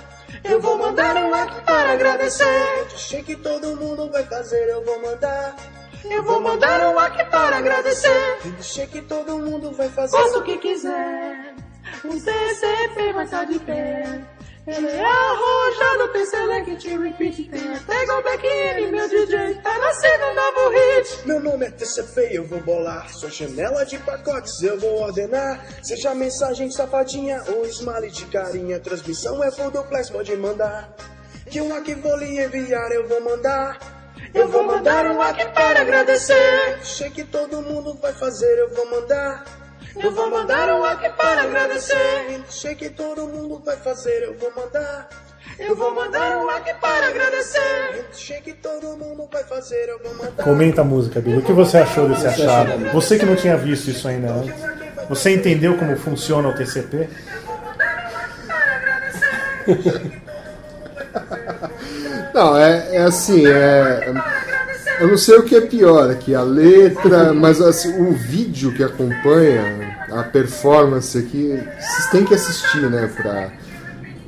Eu 0.43 0.61
vou 0.61 0.77
mandar 0.77 1.15
um 1.17 1.33
aqui 1.33 1.61
para 1.65 1.93
agradecer. 1.93 2.45
Achei 2.93 3.23
que 3.23 3.35
todo 3.35 3.75
mundo 3.75 4.09
vai 4.11 4.23
fazer, 4.23 4.69
eu 4.69 4.85
vou 4.85 5.01
mandar. 5.01 5.80
Eu 6.03 6.23
vou 6.23 6.41
mandar 6.41 6.93
um 6.93 6.99
aqui 6.99 7.23
para 7.25 7.57
agradecer. 7.57 8.39
Achei 8.59 8.87
que 8.87 9.01
todo 9.01 9.37
mundo 9.37 9.71
vai 9.71 9.89
fazer. 9.89 10.17
Faça 10.17 10.39
o 10.39 10.43
que 10.43 10.57
quiser. 10.57 11.55
O 12.03 12.09
TCP 12.09 13.13
vai 13.13 13.25
estar 13.25 13.45
de 13.45 13.59
pé. 13.59 14.21
Ele 14.67 14.87
é 14.87 15.03
arrojado, 15.03 16.13
tem 16.13 16.25
select, 16.25 16.87
repeat, 16.87 17.49
tem 17.49 17.73
até 17.73 18.05
go 18.05 18.21
back 18.21 18.45
in, 18.45 18.91
meu 18.91 19.09
DJ 19.09 19.55
tá 19.55 19.75
nascendo 19.79 20.25
um 20.25 20.35
novo 20.35 20.69
hit. 20.69 21.27
Meu 21.27 21.39
nome 21.39 21.65
é 21.65 21.71
TCP, 21.71 22.29
eu 22.31 22.45
vou 22.45 22.61
bolar 22.61 23.09
sua 23.09 23.31
janela 23.31 23.83
de 23.83 23.97
pacotes, 23.97 24.61
eu 24.61 24.79
vou 24.79 25.01
ordenar. 25.01 25.65
Seja 25.81 26.13
mensagem 26.13 26.69
safadinha 26.69 27.43
ou 27.47 27.65
smile 27.65 28.11
de 28.11 28.25
carinha, 28.27 28.79
transmissão 28.79 29.43
é 29.43 29.51
full 29.51 29.71
duplex, 29.71 30.11
pode 30.11 30.35
mandar. 30.37 30.95
Que 31.49 31.59
um 31.59 31.73
aqui 31.73 31.95
vou 31.95 32.15
lhe 32.17 32.39
enviar, 32.39 32.91
eu 32.91 33.07
vou 33.07 33.19
mandar. 33.19 34.00
Eu 34.33 34.47
vou 34.47 34.63
mandar 34.63 35.05
um 35.07 35.21
aqui 35.21 35.45
para 35.47 35.81
agradecer. 35.81 36.79
Sei 36.83 37.09
que 37.09 37.23
todo 37.23 37.61
mundo 37.61 37.97
vai 38.01 38.13
fazer, 38.13 38.59
eu 38.59 38.73
vou 38.73 38.89
mandar. 38.89 39.43
Eu 40.01 40.11
vou 40.11 40.29
mandar 40.29 40.69
um 40.73 40.85
aqui 40.85 41.09
para 41.09 41.43
agradecer. 41.43 42.41
Sei 42.49 42.75
que 42.75 42.89
todo 42.89 43.27
mundo 43.27 43.61
vai 43.65 43.75
fazer, 43.77 44.23
eu 44.23 44.37
vou 44.37 44.51
mandar. 44.55 45.09
Eu 45.59 45.75
vou 45.75 45.93
mandar 45.93 46.37
um 46.37 46.49
aqui 46.49 46.73
para 46.75 47.07
agradecer. 47.07 48.05
Sei 48.13 48.39
que 48.39 48.53
todo 48.53 48.97
mundo 48.97 49.27
vai 49.31 49.43
fazer, 49.43 49.89
eu 49.89 49.99
vou 49.99 50.15
mandar. 50.15 50.43
Comenta 50.43 50.81
a 50.81 50.83
música, 50.83 51.19
Billy. 51.19 51.39
O 51.39 51.41
que 51.43 51.51
você 51.51 51.79
achou 51.79 52.07
desse 52.07 52.25
achado? 52.25 52.89
Você 52.93 53.19
que 53.19 53.25
não 53.25 53.35
tinha 53.35 53.57
visto 53.57 53.89
isso 53.89 54.07
ainda 54.07 54.31
antes. 54.31 54.55
Você 55.09 55.33
entendeu 55.33 55.77
como 55.77 55.97
funciona 55.97 56.47
o 56.47 56.55
TCP? 56.55 57.09
Não, 62.33 62.57
é, 62.57 62.95
é 62.95 63.01
assim, 63.03 63.45
é. 63.47 64.13
Eu 64.99 65.07
não 65.07 65.17
sei 65.17 65.35
o 65.37 65.43
que 65.43 65.55
é 65.55 65.61
pior 65.61 66.09
aqui, 66.11 66.35
a 66.35 66.43
letra, 66.43 67.33
mas 67.33 67.59
assim, 67.59 67.99
o 67.99 68.11
vídeo 68.13 68.71
que 68.73 68.83
acompanha 68.83 69.97
a 70.11 70.23
performance 70.23 71.17
aqui, 71.17 71.59
vocês 71.79 72.09
têm 72.11 72.23
que 72.25 72.33
assistir, 72.35 72.89
né, 72.89 73.09
pra, 73.15 73.49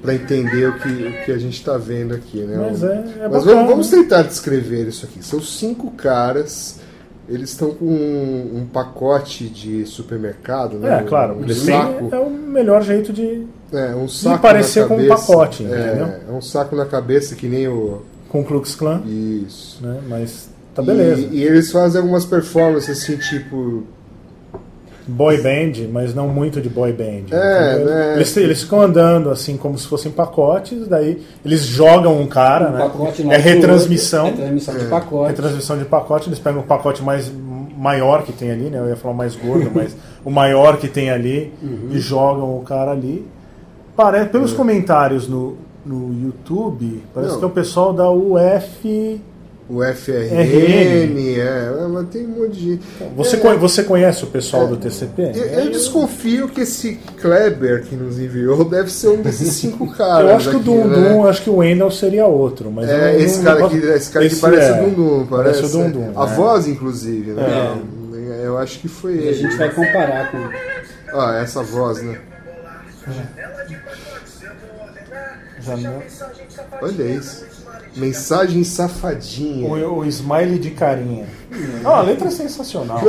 pra 0.02 0.16
entender 0.16 0.70
o 0.70 0.74
que, 0.80 0.90
o 0.90 1.26
que 1.26 1.32
a 1.32 1.38
gente 1.38 1.64
tá 1.64 1.78
vendo 1.78 2.16
aqui, 2.16 2.40
né? 2.40 2.58
Mas 2.72 2.84
é- 2.84 2.88
é 2.88 2.94
mas 2.98 3.32
bacana. 3.32 3.42
vamos, 3.42 3.70
vamos 3.70 3.90
tentar 3.90 4.24
descrever 4.24 4.88
isso 4.88 5.06
aqui. 5.06 5.24
São 5.24 5.40
cinco 5.42 5.92
caras, 5.92 6.80
eles 7.28 7.52
estão 7.52 7.72
com 7.72 7.86
um, 7.86 8.58
um 8.58 8.66
pacote 8.66 9.48
de 9.48 9.86
supermercado, 9.86 10.78
né? 10.78 11.00
É, 11.00 11.04
claro. 11.04 11.38
um 11.38 11.44
Eles 11.44 11.58
saco. 11.58 12.10
é 12.12 12.20
o 12.20 12.30
melhor 12.30 12.84
jeito 12.84 13.14
de. 13.14 13.46
É, 13.72 13.96
um 13.96 14.08
saco 14.08 14.42
parecer 14.42 14.82
na 14.82 14.88
com 14.88 14.98
um 14.98 15.08
pacote, 15.08 15.64
é, 15.64 15.68
entendeu? 15.68 16.08
É 16.30 16.32
um 16.32 16.42
saco 16.42 16.76
na 16.76 16.86
cabeça 16.86 17.36
que 17.36 17.48
nem 17.48 17.68
o. 17.68 18.02
Com 18.30 18.42
o 18.42 18.44
Klux 18.44 18.76
Klan, 18.76 19.04
Isso. 19.06 19.80
né? 19.82 20.00
Mas 20.08 20.50
tá 20.74 20.82
beleza. 20.82 21.22
E, 21.22 21.38
e 21.38 21.44
eles 21.44 21.72
fazem 21.72 22.02
algumas 22.02 22.26
performances 22.26 22.98
assim, 23.04 23.16
tipo. 23.18 23.84
Boy 25.06 25.38
band, 25.42 25.88
mas 25.92 26.16
não 26.16 26.30
muito 26.30 26.62
de 26.62 26.70
boy 26.70 26.94
band. 26.94 27.26
É, 27.32 27.74
entendeu? 27.74 27.86
né? 27.94 28.14
Eles, 28.16 28.38
eles 28.38 28.62
ficam 28.64 28.82
andando 28.82 29.30
assim 29.30 29.58
como 29.58 29.78
se 29.78 29.86
fossem 29.88 30.12
pacotes, 30.12 30.88
daí 30.88 31.22
eles 31.44 31.62
jogam 31.62 32.20
um 32.22 32.26
cara, 32.28 32.70
Um 32.70 32.72
né? 32.72 32.80
pacote 32.80 33.30
É 33.30 33.38
retransmissão. 33.38 34.26
outro, 34.28 34.40
É 34.42 34.44
transmissão 34.46 34.78
de 34.78 34.86
pacote. 34.86 35.30
Retransmissão 35.32 35.78
de 35.78 35.86
pacote, 35.86 36.30
eles 36.30 36.40
pegam 36.40 36.62
o 36.62 36.64
pacote 36.64 37.04
mais 37.04 37.32
maior 37.78 38.24
que 38.24 38.32
tem 38.32 38.50
ali, 38.50 38.70
né? 38.70 38.80
Eu 38.80 38.88
ia 38.88 38.96
falar 38.96 39.14
mais 39.14 39.36
gordo, 39.36 39.70
mas 39.76 39.94
o 40.24 40.32
maior 40.32 40.78
que 40.78 40.88
tem 40.88 41.10
ali 41.10 41.52
Uhum. 41.62 41.90
e 41.92 42.00
jogam 42.00 42.58
o 42.58 42.62
cara 42.62 42.92
ali. 42.92 43.28
Parece, 43.98 44.30
pelos 44.30 44.54
comentários 44.54 45.28
no, 45.28 45.58
no 45.86 46.14
YouTube, 46.24 47.04
parece 47.14 47.34
Não. 47.34 47.40
que 47.40 47.46
é 47.46 47.48
o 47.48 47.52
pessoal 47.52 47.92
da 47.92 48.10
UF. 48.10 49.22
O 49.74 49.82
FRN, 49.84 50.36
RN. 50.36 51.40
é, 51.40 51.88
mas 51.90 52.08
tem 52.10 52.26
um 52.28 52.30
monte 52.30 52.52
de 52.52 52.72
gente. 52.74 52.84
Você, 53.16 53.36
É, 53.36 53.40
conhe- 53.40 53.58
você 53.58 53.82
conhece 53.84 54.24
o 54.24 54.28
pessoal 54.28 54.68
do 54.68 54.78
TCP? 54.78 55.32
Eu, 55.36 55.46
eu 55.46 55.72
desconfio 55.72 56.48
que 56.48 56.62
esse 56.62 56.96
Kleber 57.20 57.84
que 57.84 57.96
nos 57.96 58.20
enviou 58.20 58.64
deve 58.70 58.92
ser 58.92 59.08
um 59.08 59.22
desses 59.22 59.54
cinco 59.58 59.92
caras. 59.96 60.30
Eu 60.30 60.36
acho 60.36 60.50
que 60.52 60.56
o 60.56 60.60
aqui, 60.60 60.66
Dum 60.70 60.88
né? 60.88 61.10
Dum, 61.10 61.26
acho 61.28 61.42
que 61.42 61.50
o 61.50 61.56
Wendell 61.56 61.90
seria 61.90 62.28
outro. 62.28 62.70
Mas 62.72 62.88
É, 62.88 63.14
não- 63.14 63.20
esse 63.20 63.38
não- 63.38 63.44
cara 63.46 63.60
não 63.62 63.66
aqui, 63.68 63.78
esse 63.78 64.12
cara 64.12 64.26
que 64.28 64.32
esse 64.34 64.42
parece 64.42 64.68
é, 64.68 64.82
o 64.82 64.86
Dum 64.86 64.94
Dum, 64.94 65.26
parece. 65.28 65.62
Parece 65.62 65.76
o 65.76 65.80
Dum 65.84 65.90
Dum. 65.90 66.12
A 66.22 66.24
é. 66.32 66.36
voz, 66.36 66.68
inclusive, 66.68 67.32
né? 67.32 67.82
Eu 68.44 68.58
acho 68.60 68.80
que 68.80 68.88
foi 68.88 69.16
E 69.16 69.20
a 69.20 69.22
ele. 69.24 69.34
gente 69.34 69.56
vai 69.58 69.70
comparar 69.72 70.30
com. 70.32 70.38
Ah, 71.18 71.40
essa 71.42 71.64
voz, 71.64 72.02
né? 72.04 72.20
Olha 76.82 77.04
isso. 77.04 77.46
Mensagem 77.96 78.64
safadinha. 78.64 79.70
O, 79.70 80.00
o 80.00 80.06
smile 80.06 80.58
de 80.58 80.72
carinha. 80.72 81.26
Ah, 81.84 82.00
a 82.00 82.02
letra 82.02 82.28
é 82.28 82.32
sensacional. 82.32 83.00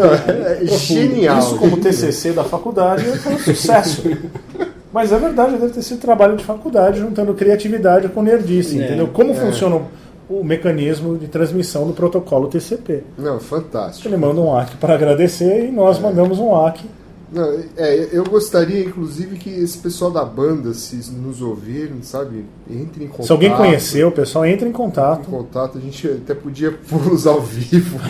É 0.61 0.67
genial. 0.67 1.39
Isso 1.39 1.57
como 1.57 1.79
TCC 1.79 2.33
da 2.33 2.45
faculdade 2.45 3.05
foi 3.19 3.35
um 3.35 3.39
sucesso. 3.39 4.03
Mas 4.93 5.11
é 5.11 5.19
verdade, 5.19 5.57
deve 5.57 5.73
ter 5.73 5.83
sido 5.83 5.99
trabalho 6.01 6.37
de 6.37 6.45
faculdade 6.45 7.01
juntando 7.01 7.35
criatividade 7.35 8.09
com 8.09 8.23
nerdice, 8.23 8.81
É, 8.81 8.85
entendeu? 8.85 9.09
Como 9.09 9.35
funciona 9.35 9.77
o, 10.29 10.41
o 10.41 10.45
mecanismo 10.45 11.17
de 11.19 11.27
transmissão 11.27 11.87
do 11.87 11.93
protocolo 11.93 12.47
TCP. 12.49 13.03
Não, 13.19 13.41
fantástico. 13.41 14.07
Ele 14.07 14.17
manda 14.17 14.41
um 14.41 14.57
AC 14.57 14.75
para 14.79 14.95
agradecer 14.95 15.67
e 15.67 15.73
nós 15.73 15.99
mandamos 15.99 16.39
um 16.39 16.55
AC. 16.55 16.83
Não, 17.35 17.65
é, 17.77 18.09
eu 18.13 18.23
gostaria, 18.23 18.85
inclusive, 18.85 19.37
que 19.37 19.51
esse 19.51 19.77
pessoal 19.79 20.11
da 20.13 20.25
banda, 20.25 20.73
se 20.73 21.11
nos 21.11 21.43
ouvirem, 21.43 22.01
sabe, 22.03 22.45
entre 22.71 23.05
em 23.05 23.09
contato. 23.09 23.27
Se 23.27 23.33
alguém 23.33 23.51
conhecer, 23.57 24.05
o 24.07 24.13
pessoal 24.13 24.47
entra 24.47 24.67
em 24.67 24.71
Em 24.71 24.73
contato. 24.73 25.29
contato, 25.29 25.77
a 25.77 25.81
gente 25.81 26.07
até 26.07 26.33
podia 26.33 26.71
pô-los 26.89 27.27
ao 27.27 27.41
vivo. 27.43 27.99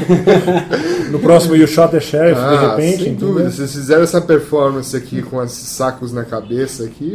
No 1.10 1.18
próximo 1.20 1.54
You 1.56 1.66
Shot 1.68 1.90
the 1.92 2.00
Sheriff, 2.00 2.40
de 2.40 2.46
Ah, 2.46 2.70
repente. 2.70 3.02
sem 3.04 3.12
entendeu? 3.12 3.28
dúvida. 3.28 3.50
Se 3.50 3.56
vocês 3.58 3.72
fizeram 3.72 4.02
essa 4.02 4.20
performance 4.20 4.96
aqui 4.96 5.22
com 5.22 5.42
esses 5.42 5.68
sacos 5.68 6.12
na 6.12 6.24
cabeça 6.24 6.84
aqui, 6.84 7.12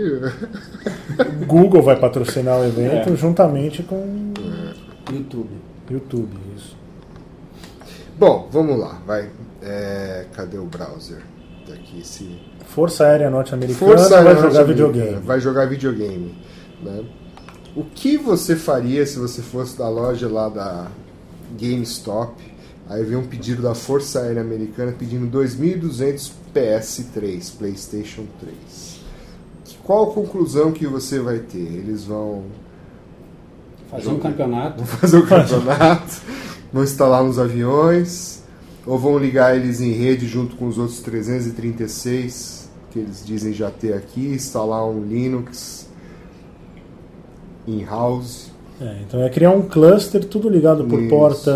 Google 1.45 1.81
vai 1.83 1.95
patrocinar 1.99 2.59
o 2.59 2.65
evento 2.65 3.09
É. 3.11 3.15
juntamente 3.15 3.83
com 3.83 4.33
YouTube. 5.11 5.49
YouTube. 5.89 6.29
Isso. 6.55 6.77
Bom, 8.17 8.47
vamos 8.51 8.79
lá, 8.79 8.99
vai. 9.05 9.29
É, 9.61 10.25
cadê 10.33 10.57
o 10.57 10.65
browser? 10.65 11.17
Tá 11.69 11.75
aqui 11.75 11.99
esse. 11.99 12.27
Força 12.65 13.05
Aérea 13.05 13.29
Norte-Americana 13.29 13.91
Força 13.91 14.09
vai 14.09 14.17
Aérea 14.17 14.35
jogar 14.35 14.43
Norte-Americana, 14.43 14.91
videogame. 14.91 15.25
Vai 15.27 15.39
jogar 15.39 15.65
videogame. 15.67 16.35
Né? 16.81 17.05
O 17.75 17.83
que 17.83 18.17
você 18.17 18.55
faria 18.55 19.05
se 19.05 19.19
você 19.19 19.43
fosse 19.43 19.77
da 19.77 19.87
loja 19.87 20.27
lá 20.27 20.49
da 20.49 20.87
GameStop. 21.59 22.33
Aí 22.89 23.03
veio 23.03 23.19
um 23.19 23.27
pedido 23.27 23.61
da 23.61 23.75
Força 23.75 24.21
Aérea 24.21 24.41
Americana 24.41 24.91
pedindo 24.97 25.27
2.200 25.37 26.31
PS3, 26.55 27.55
PlayStation 27.55 28.25
3. 28.39 28.99
Qual 29.83 30.09
a 30.09 30.13
conclusão 30.13 30.71
que 30.71 30.87
você 30.87 31.19
vai 31.19 31.37
ter? 31.37 31.59
Eles 31.59 32.03
vão 32.05 32.45
Fazer 33.91 34.09
um 34.09 34.19
campeonato. 34.19 34.77
vão 34.83 34.87
fazer 34.87 35.17
o 35.17 35.27
campeonato, 35.27 36.21
vão 36.73 36.83
instalar 36.83 37.23
nos 37.23 37.37
aviões, 37.37 38.38
ou 38.89 38.97
vão 38.97 39.17
ligar 39.17 39.55
eles 39.55 39.79
em 39.81 39.91
rede 39.91 40.27
junto 40.27 40.55
com 40.55 40.67
os 40.67 40.77
outros 40.77 40.99
336 41.01 42.67
que 42.91 42.97
eles 42.99 43.23
dizem 43.23 43.53
já 43.53 43.69
ter 43.69 43.93
aqui, 43.93 44.29
instalar 44.29 44.83
um 44.89 45.03
Linux 45.03 45.87
in-house. 47.67 48.49
É, 48.81 48.97
então 49.05 49.21
é 49.21 49.29
criar 49.29 49.51
um 49.51 49.61
cluster, 49.61 50.23
tudo 50.25 50.49
ligado 50.49 50.85
por 50.85 50.99
Isso. 50.99 51.09
porta 51.09 51.51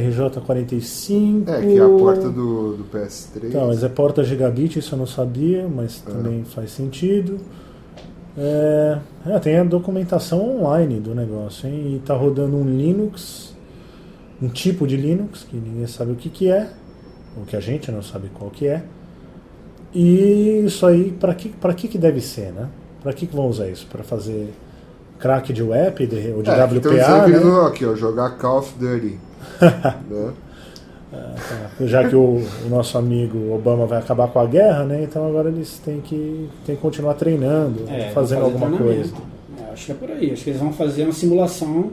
RJ45. 0.00 1.48
É, 1.48 1.60
que 1.60 1.78
é 1.78 1.80
a 1.82 1.88
porta 1.88 2.30
do, 2.30 2.76
do 2.78 2.84
PS3. 2.84 3.44
Então, 3.44 3.66
mas 3.68 3.84
é 3.84 3.88
porta 3.88 4.24
gigabit, 4.24 4.78
isso 4.78 4.94
eu 4.94 4.98
não 4.98 5.06
sabia, 5.06 5.68
mas 5.68 6.02
É. 6.06 6.10
também 6.10 6.44
faz 6.44 6.72
sentido. 6.72 7.38
É, 8.36 8.98
é, 9.26 9.38
tem 9.38 9.58
a 9.58 9.64
documentação 9.64 10.58
online 10.62 10.98
do 10.98 11.14
negócio, 11.14 11.68
hein? 11.68 11.96
E 11.96 11.98
tá 11.98 12.14
rodando 12.14 12.56
um 12.56 12.64
Linux, 12.64 13.51
um 14.42 14.48
tipo 14.48 14.86
de 14.86 14.96
Linux, 14.96 15.44
que 15.48 15.56
ninguém 15.56 15.86
sabe 15.86 16.12
o 16.12 16.16
que, 16.16 16.28
que 16.28 16.50
é, 16.50 16.68
ou 17.38 17.44
que 17.44 17.56
a 17.56 17.60
gente 17.60 17.90
não 17.92 18.02
sabe 18.02 18.28
qual 18.34 18.50
que 18.50 18.66
é. 18.66 18.82
E 19.94 20.62
isso 20.66 20.84
aí, 20.86 21.12
para 21.12 21.34
que, 21.34 21.48
pra 21.50 21.72
que, 21.74 21.86
que 21.88 21.98
deve 21.98 22.20
ser, 22.20 22.52
né? 22.52 22.66
Para 23.02 23.12
que, 23.12 23.26
que 23.26 23.34
vão 23.36 23.46
usar 23.48 23.68
isso? 23.68 23.86
Para 23.90 24.02
fazer 24.02 24.48
crack 25.18 25.52
de 25.52 25.62
web 25.62 26.06
de- 26.06 26.32
ou 26.34 26.42
de 26.42 26.50
É, 26.50 26.64
WPA, 26.64 27.24
que 27.24 27.30
né? 27.30 27.38
vão, 27.38 27.66
aqui, 27.66 27.84
ó, 27.84 27.94
jogar 27.94 28.30
Call 28.38 28.58
of 28.58 28.74
Duty. 28.78 29.18
né? 30.10 30.32
Já 31.82 32.08
que 32.08 32.16
o, 32.16 32.42
o 32.64 32.68
nosso 32.70 32.96
amigo 32.96 33.52
Obama 33.54 33.84
vai 33.86 33.98
acabar 33.98 34.28
com 34.28 34.38
a 34.40 34.46
guerra, 34.46 34.84
né? 34.84 35.02
Então 35.02 35.26
agora 35.28 35.50
eles 35.50 35.78
têm 35.84 36.00
que, 36.00 36.48
têm 36.64 36.74
que 36.74 36.80
continuar 36.80 37.14
treinando, 37.14 37.84
É, 37.88 38.10
fazendo 38.14 38.44
alguma 38.44 38.70
coisa. 38.78 39.12
É, 39.68 39.72
acho 39.72 39.86
que 39.86 39.92
é 39.92 39.94
por 39.94 40.10
aí. 40.10 40.32
Acho 40.32 40.44
que 40.44 40.50
eles 40.50 40.60
vão 40.60 40.72
fazer 40.72 41.02
uma 41.04 41.12
simulação 41.12 41.90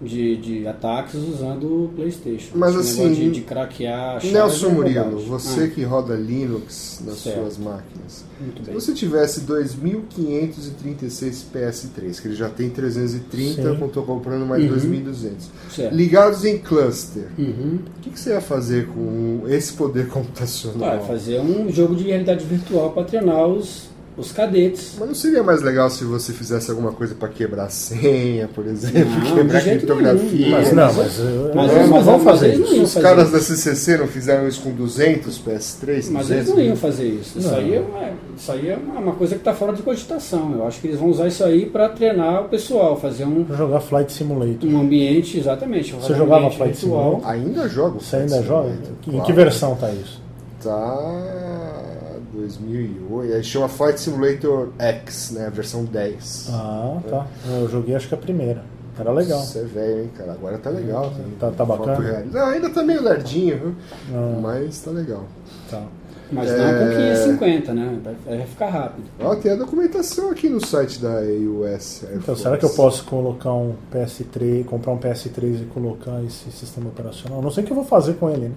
de, 0.00 0.36
de 0.36 0.66
ataques 0.68 1.14
usando 1.16 1.84
o 1.84 1.88
PlayStation. 1.96 2.52
Mas 2.54 2.74
Esse 2.76 3.00
assim, 3.02 3.12
de, 3.14 3.30
de 3.30 3.40
craquear. 3.40 4.24
Nelson 4.24 4.68
é 4.68 4.72
Murilo, 4.72 5.18
você 5.20 5.64
Ah, 5.64 5.68
que 5.68 5.82
roda 5.82 6.14
Linux 6.14 7.02
nas 7.04 7.18
Certo. 7.18 7.40
suas 7.40 7.58
máquinas, 7.58 8.24
muito 8.40 8.58
se 8.62 8.70
bem. 8.70 8.74
você 8.74 8.92
tivesse 8.94 9.40
2.536 9.40 11.44
PS3, 11.52 12.20
que 12.20 12.28
ele 12.28 12.34
já 12.36 12.48
tem 12.48 12.70
330, 12.70 13.54
Sim. 13.54 13.62
eu 13.80 13.86
estou 13.86 14.02
comprando 14.04 14.46
mais 14.46 14.62
Uhum. 14.64 14.76
2.200, 14.76 15.30
Certo. 15.74 15.94
ligados 15.94 16.44
em 16.44 16.58
cluster, 16.58 17.26
Uhum. 17.38 17.78
o 17.96 18.00
que, 18.00 18.10
que 18.10 18.20
você 18.20 18.30
ia 18.30 18.40
fazer 18.40 18.86
com 18.88 19.42
esse 19.48 19.72
poder 19.72 20.06
computacional? 20.08 20.98
Vai 20.98 21.06
fazer 21.06 21.40
um 21.40 21.70
jogo 21.70 21.94
de 21.94 22.04
realidade 22.04 22.44
virtual 22.44 22.90
para 22.92 23.04
treinar 23.04 23.46
os, 23.46 23.88
os 24.18 24.32
cadetes. 24.32 24.92
Mas 24.98 25.08
não 25.08 25.14
seria 25.14 25.42
mais 25.42 25.62
legal 25.62 25.88
se 25.88 26.04
você 26.04 26.32
fizesse 26.32 26.70
alguma 26.70 26.92
coisa 26.92 27.14
para 27.14 27.28
quebrar 27.28 27.64
a 27.64 27.68
senha, 27.68 28.48
por 28.52 28.66
exemplo, 28.66 29.10
Não, 29.10 29.34
quebrar 29.36 29.62
criptografia? 29.62 30.30
nenhum. 30.38 30.50
Mas 30.50 30.72
não, 30.72 30.92
mas- 30.92 30.96
mas, 30.96 31.54
mas- 31.72 31.88
mas- 31.88 32.04
vão 32.04 32.20
fazer 32.20 32.54
isso. 32.54 32.82
Os 32.82 32.94
fazer 32.94 33.06
caras 33.06 33.24
isso. 33.24 33.32
da 33.32 33.40
CCC 33.40 33.96
não 33.98 34.06
fizeram 34.08 34.46
isso 34.48 34.60
com 34.62 34.72
200 34.72 35.38
PS3? 35.38 36.10
Mas 36.10 36.26
200 36.26 36.30
eles 36.30 36.48
não 36.48 36.60
iam 36.60 36.76
fazer 36.76 37.06
isso. 37.08 37.38
Isso 37.38 37.54
aí, 37.54 37.74
é 37.74 37.80
uma, 37.80 38.10
isso 38.36 38.52
aí 38.52 38.68
é 38.68 38.76
uma 38.76 38.98
uma 38.98 39.12
coisa 39.14 39.34
que 39.36 39.40
está 39.40 39.54
fora 39.54 39.72
de 39.72 39.82
cogitação. 39.82 40.52
Eu 40.54 40.66
acho 40.66 40.80
que 40.80 40.88
eles 40.88 40.98
vão 40.98 41.08
usar 41.08 41.28
isso 41.28 41.42
aí 41.44 41.64
para 41.66 41.88
treinar 41.88 42.42
o 42.44 42.48
pessoal, 42.48 42.98
fazer 43.00 43.24
um, 43.24 43.44
Pra 43.44 43.56
jogar 43.56 43.80
Flight 43.80 44.12
Simulator. 44.12 44.68
um 44.68 44.80
ambiente, 44.80 45.38
exatamente. 45.38 45.92
Você 45.94 46.12
um 46.12 46.16
jogava 46.16 46.36
ambiente 46.46 46.56
Flight 46.56 46.80
virtual. 46.80 47.22
Ainda 47.24 47.68
joga 47.68 47.96
o 47.96 48.00
Você 48.00 48.16
ainda 48.16 48.42
joga? 48.42 48.68
Simulator, 48.70 48.92
Em 49.06 49.10
claro. 49.12 49.24
que 49.26 49.32
versão 49.32 49.76
tá 49.76 49.90
isso? 49.90 50.20
Tá 50.62 51.87
2008. 52.32 53.34
Aí 53.34 53.44
chama 53.44 53.68
Flight 53.68 54.00
Simulator 54.00 54.68
X, 54.78 55.30
né? 55.32 55.46
A 55.46 55.50
versão 55.50 55.84
10. 55.84 56.48
Ah, 56.52 56.98
tá. 57.08 57.26
Eu 57.46 57.68
joguei 57.68 57.94
acho 57.94 58.08
que 58.08 58.14
a 58.14 58.18
primeira. 58.18 58.62
Era 58.98 59.12
legal. 59.12 59.40
Você 59.40 59.60
é 59.60 59.62
velho, 59.64 60.00
hein, 60.02 60.10
cara? 60.16 60.32
Agora 60.32 60.58
tá 60.58 60.70
legal. 60.70 61.12
Tá- 61.38 61.52
tá 61.52 61.64
foto 61.64 61.86
bacana? 61.86 62.26
Não, 62.32 62.46
ainda 62.46 62.68
tá 62.68 62.82
meio 62.82 63.00
lerdinho, 63.02 63.56
viu? 63.58 63.74
Ah, 64.12 64.38
Mas 64.42 64.80
tá 64.80 64.90
legal. 64.90 65.22
tá. 65.70 65.82
Mas 66.30 66.50
É. 66.50 66.56
não 66.58 66.78
com 66.90 66.94
550, 66.96 67.72
né? 67.72 68.00
Vai, 68.26 68.44
ficar 68.44 68.68
rápido. 68.68 69.04
Ó, 69.20 69.34
tem 69.36 69.52
a 69.52 69.54
documentação 69.56 70.30
aqui 70.30 70.48
no 70.48 70.60
site 70.64 71.00
da 71.00 71.20
AUS. 71.20 72.02
Air 72.04 72.10
Então, 72.16 72.20
Force. 72.34 72.42
será 72.42 72.58
que 72.58 72.64
eu 72.66 72.70
posso 72.70 73.04
colocar 73.04 73.52
um 73.54 73.74
PS3, 73.90 74.62
comprar 74.64 74.92
um 74.92 74.98
PS3 74.98 75.62
e 75.62 75.64
colocar 75.66 76.22
esse 76.24 76.50
sistema 76.50 76.88
operacional? 76.88 77.40
Não 77.40 77.50
sei 77.50 77.62
o 77.64 77.66
que 77.66 77.72
eu 77.72 77.76
vou 77.76 77.84
fazer 77.86 78.14
com 78.14 78.28
ele, 78.28 78.48
né? 78.48 78.52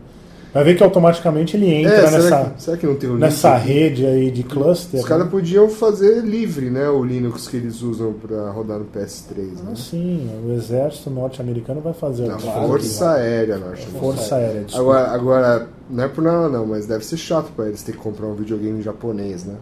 Vai 0.54 0.66
ver 0.66 0.76
que 0.76 0.84
automaticamente 0.84 1.56
ele 1.56 1.68
entra 1.68 1.94
É, 1.94 2.08
será, 2.08 2.12
nessa, 2.12 2.50
que, 2.50 2.62
será 2.64 2.78
que 2.78 2.86
não 2.86 2.96
tem 2.96 3.10
um 3.10 3.16
nessa 3.16 3.56
aqui? 3.56 3.68
rede 3.70 4.06
aí 4.06 4.30
de 4.30 4.44
cluster. 4.44 5.00
Os 5.00 5.06
caras 5.06 5.26
né? 5.26 5.32
podiam 5.32 5.70
fazer 5.70 6.22
livre, 6.26 6.70
né? 6.70 6.90
O 6.90 7.04
Linux 7.06 7.48
que 7.48 7.56
eles 7.56 7.82
usam 7.82 8.12
pra 8.14 8.52
rodar 8.52 8.78
no 8.80 8.86
PS3, 8.86 9.38
né? 9.38 9.72
Ah, 9.72 9.76
sim, 9.76 10.30
o 10.46 10.52
exército 10.52 11.10
norte-americano 11.10 11.80
vai 11.80 11.94
fazer 11.94 12.28
Na 12.28 12.38
Força 12.38 13.12
Aérea, 13.12 13.58
norte 13.58 13.86
Força 13.88 14.36
Aérea. 14.36 14.62
desculpa. 14.64 14.92
Agora, 15.00 15.12
agora, 15.12 15.68
não 15.90 16.04
é 16.04 16.08
por 16.10 16.22
nada 16.22 16.50
não, 16.50 16.66
mas 16.66 16.86
deve 16.86 17.06
ser 17.06 17.16
chato 17.18 17.50
pra 17.56 17.68
eles 17.68 17.82
ter 17.82 17.94
que 17.94 17.98
comprar 18.00 18.28
um 18.28 18.36
videogame 18.36 18.82
japonês, 18.82 19.46
né? 19.46 19.56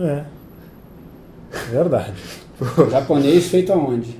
É. 0.00 0.24
Verdade. 1.70 2.12
Japonês 2.90 3.46
feito 3.46 3.72
aonde? 3.72 4.18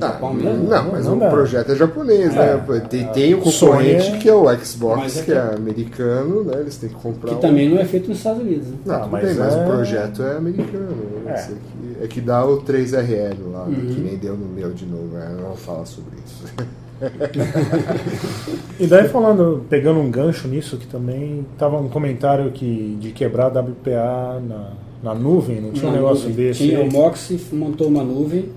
Ah, 0.00 0.06
Japão 0.08 0.34
não, 0.34 0.90
mas 0.90 1.04
não 1.06 1.16
o 1.16 1.20
dá. 1.20 1.28
projeto 1.30 1.70
é 1.72 1.76
japonês, 1.76 2.34
É. 2.34 2.56
né? 2.56 2.80
Tem, 2.90 3.06
tem 3.08 3.34
o 3.34 3.44
Sony 3.46 3.70
concorrente 3.94 4.10
é- 4.12 4.18
que 4.18 4.28
é 4.28 4.34
o 4.34 4.58
Xbox, 4.58 5.16
é 5.16 5.20
que 5.20 5.26
que- 5.26 5.32
é 5.32 5.54
americano, 5.54 6.42
né? 6.44 6.54
Eles 6.60 6.76
têm 6.76 6.88
que 6.88 6.96
comprar 6.96 7.30
Que 7.30 7.36
um- 7.36 7.40
também 7.40 7.68
não 7.70 7.78
é 7.78 7.84
feito 7.84 8.08
nos 8.08 8.18
Estados 8.18 8.40
Unidos. 8.42 8.66
Né? 8.68 8.74
Não, 8.86 8.94
Ah, 8.94 9.08
mas 9.10 9.24
bem, 9.24 9.34
mas 9.36 9.54
é- 9.54 9.62
o 9.62 9.66
projeto 9.66 10.22
é 10.22 10.36
americano. 10.36 10.96
né? 11.24 11.46
É. 12.00 12.04
É 12.04 12.06
que 12.08 12.20
dá 12.20 12.44
o 12.44 12.56
3RL 12.62 13.36
lá, 13.52 13.66
né? 13.66 13.78
Uhum. 13.78 13.94
que 13.94 14.00
nem 14.00 14.16
deu 14.16 14.36
no 14.36 14.46
meu 14.46 14.70
de 14.72 14.84
novo. 14.84 15.04
né? 15.14 15.30
Não 15.36 15.48
vou 15.48 15.56
falar 15.56 15.84
sobre 15.86 16.16
isso. 16.24 16.44
E 18.78 18.86
daí 18.86 19.08
falando, 19.08 19.64
pegando 19.68 20.00
um 20.00 20.10
gancho 20.10 20.48
nisso, 20.48 20.76
que 20.76 20.86
também 20.86 21.46
tava 21.58 21.76
um 21.78 21.88
comentário 21.88 22.50
que 22.50 22.96
de 23.00 23.10
quebrar 23.12 23.48
WPA 23.48 24.40
na, 24.46 24.70
na 25.02 25.14
nuvem, 25.14 25.60
não 25.60 25.70
tinha 25.72 25.86
um 25.88 25.90
Na 25.92 25.96
negócio 25.98 26.28
nuvem. 26.28 26.46
desse. 26.46 26.66
Tinha, 26.68 26.80
o 26.80 26.90
Moxie 26.90 27.40
montou 27.52 27.88
uma 27.88 28.02
nuvem 28.02 28.48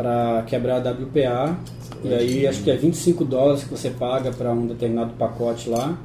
para 0.00 0.42
quebrar 0.46 0.76
a 0.86 0.90
WPA. 0.90 1.58
E 2.02 2.14
aí 2.14 2.46
acho 2.46 2.62
que 2.62 2.70
é 2.70 2.76
25 2.76 3.22
dólares 3.26 3.64
que 3.64 3.70
você 3.70 3.90
paga 3.90 4.32
para 4.32 4.50
um 4.50 4.66
determinado 4.66 5.12
pacote 5.18 5.68
lá. 5.68 5.98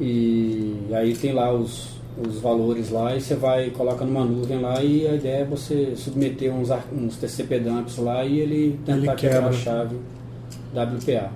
E 0.00 0.74
aí 0.92 1.14
tem 1.14 1.32
lá 1.32 1.52
os, 1.52 1.88
os 2.26 2.38
valores 2.40 2.90
lá 2.90 3.14
e 3.14 3.20
você 3.20 3.34
vai 3.34 3.70
coloca 3.70 4.04
numa 4.04 4.24
nuvem 4.24 4.60
lá 4.60 4.82
e 4.82 5.06
a 5.06 5.14
ideia 5.14 5.42
é 5.42 5.44
você 5.44 5.92
submeter 5.94 6.52
uns, 6.52 6.70
uns 6.92 7.16
TCP 7.16 7.60
dumps 7.60 7.98
lá 7.98 8.24
e 8.24 8.40
ele 8.40 8.80
tentar 8.86 9.12
Ele 9.12 9.14
quebrar 9.14 9.42
quebra. 9.42 9.48
a 9.50 9.52
chave 9.52 9.96
WPA. 10.74 11.30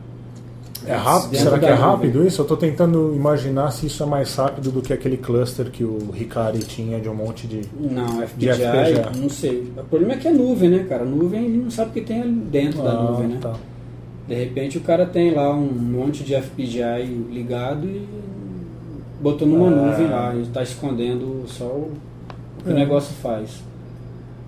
É 0.86 0.94
rápido? 0.94 1.30
Dentro 1.30 1.44
Será 1.44 1.58
que 1.58 1.66
da 1.66 1.72
é 1.72 1.74
rápido 1.74 2.26
isso? 2.26 2.40
Eu 2.42 2.46
tô 2.46 2.56
tentando 2.56 3.12
imaginar 3.14 3.70
se 3.70 3.86
isso 3.86 4.02
é 4.02 4.06
mais 4.06 4.34
rápido 4.34 4.70
do 4.70 4.80
que 4.80 4.92
aquele 4.92 5.16
cluster 5.18 5.70
que 5.70 5.84
o 5.84 6.10
Ricari 6.10 6.60
tinha 6.60 6.98
de 7.00 7.08
um 7.08 7.14
monte 7.14 7.46
de. 7.46 7.60
Não, 7.78 8.06
De 8.18 8.26
FPGA, 8.26 8.54
FPGA. 8.54 9.10
não 9.20 9.28
sei. 9.28 9.72
O 9.76 9.84
problema 9.84 10.14
é 10.14 10.16
que 10.16 10.28
é 10.28 10.32
nuvem, 10.32 10.70
né, 10.70 10.86
cara? 10.88 11.04
Nuvem 11.04 11.44
ele 11.44 11.58
não 11.58 11.70
sabe 11.70 11.90
o 11.90 11.92
que 11.92 12.00
tem 12.00 12.22
ali 12.22 12.30
dentro 12.32 12.82
da 12.82 12.90
Ah, 12.92 13.02
nuvem, 13.02 13.28
né? 13.28 13.38
tá. 13.40 13.54
De 14.26 14.34
repente 14.34 14.78
o 14.78 14.80
cara 14.80 15.04
tem 15.06 15.34
lá 15.34 15.52
um 15.52 15.60
monte 15.66 16.22
de 16.24 16.34
FPGA 16.34 16.98
ligado 17.30 17.84
e 17.86 18.06
botou 19.20 19.46
numa 19.46 19.66
É. 19.66 19.70
nuvem 19.90 20.08
lá 20.08 20.34
e 20.34 20.42
está 20.42 20.62
escondendo 20.62 21.44
só 21.46 21.64
o, 21.64 21.92
o 22.60 22.62
que 22.64 22.70
É. 22.70 22.72
o 22.72 22.74
negócio 22.76 23.12
faz. 23.22 23.62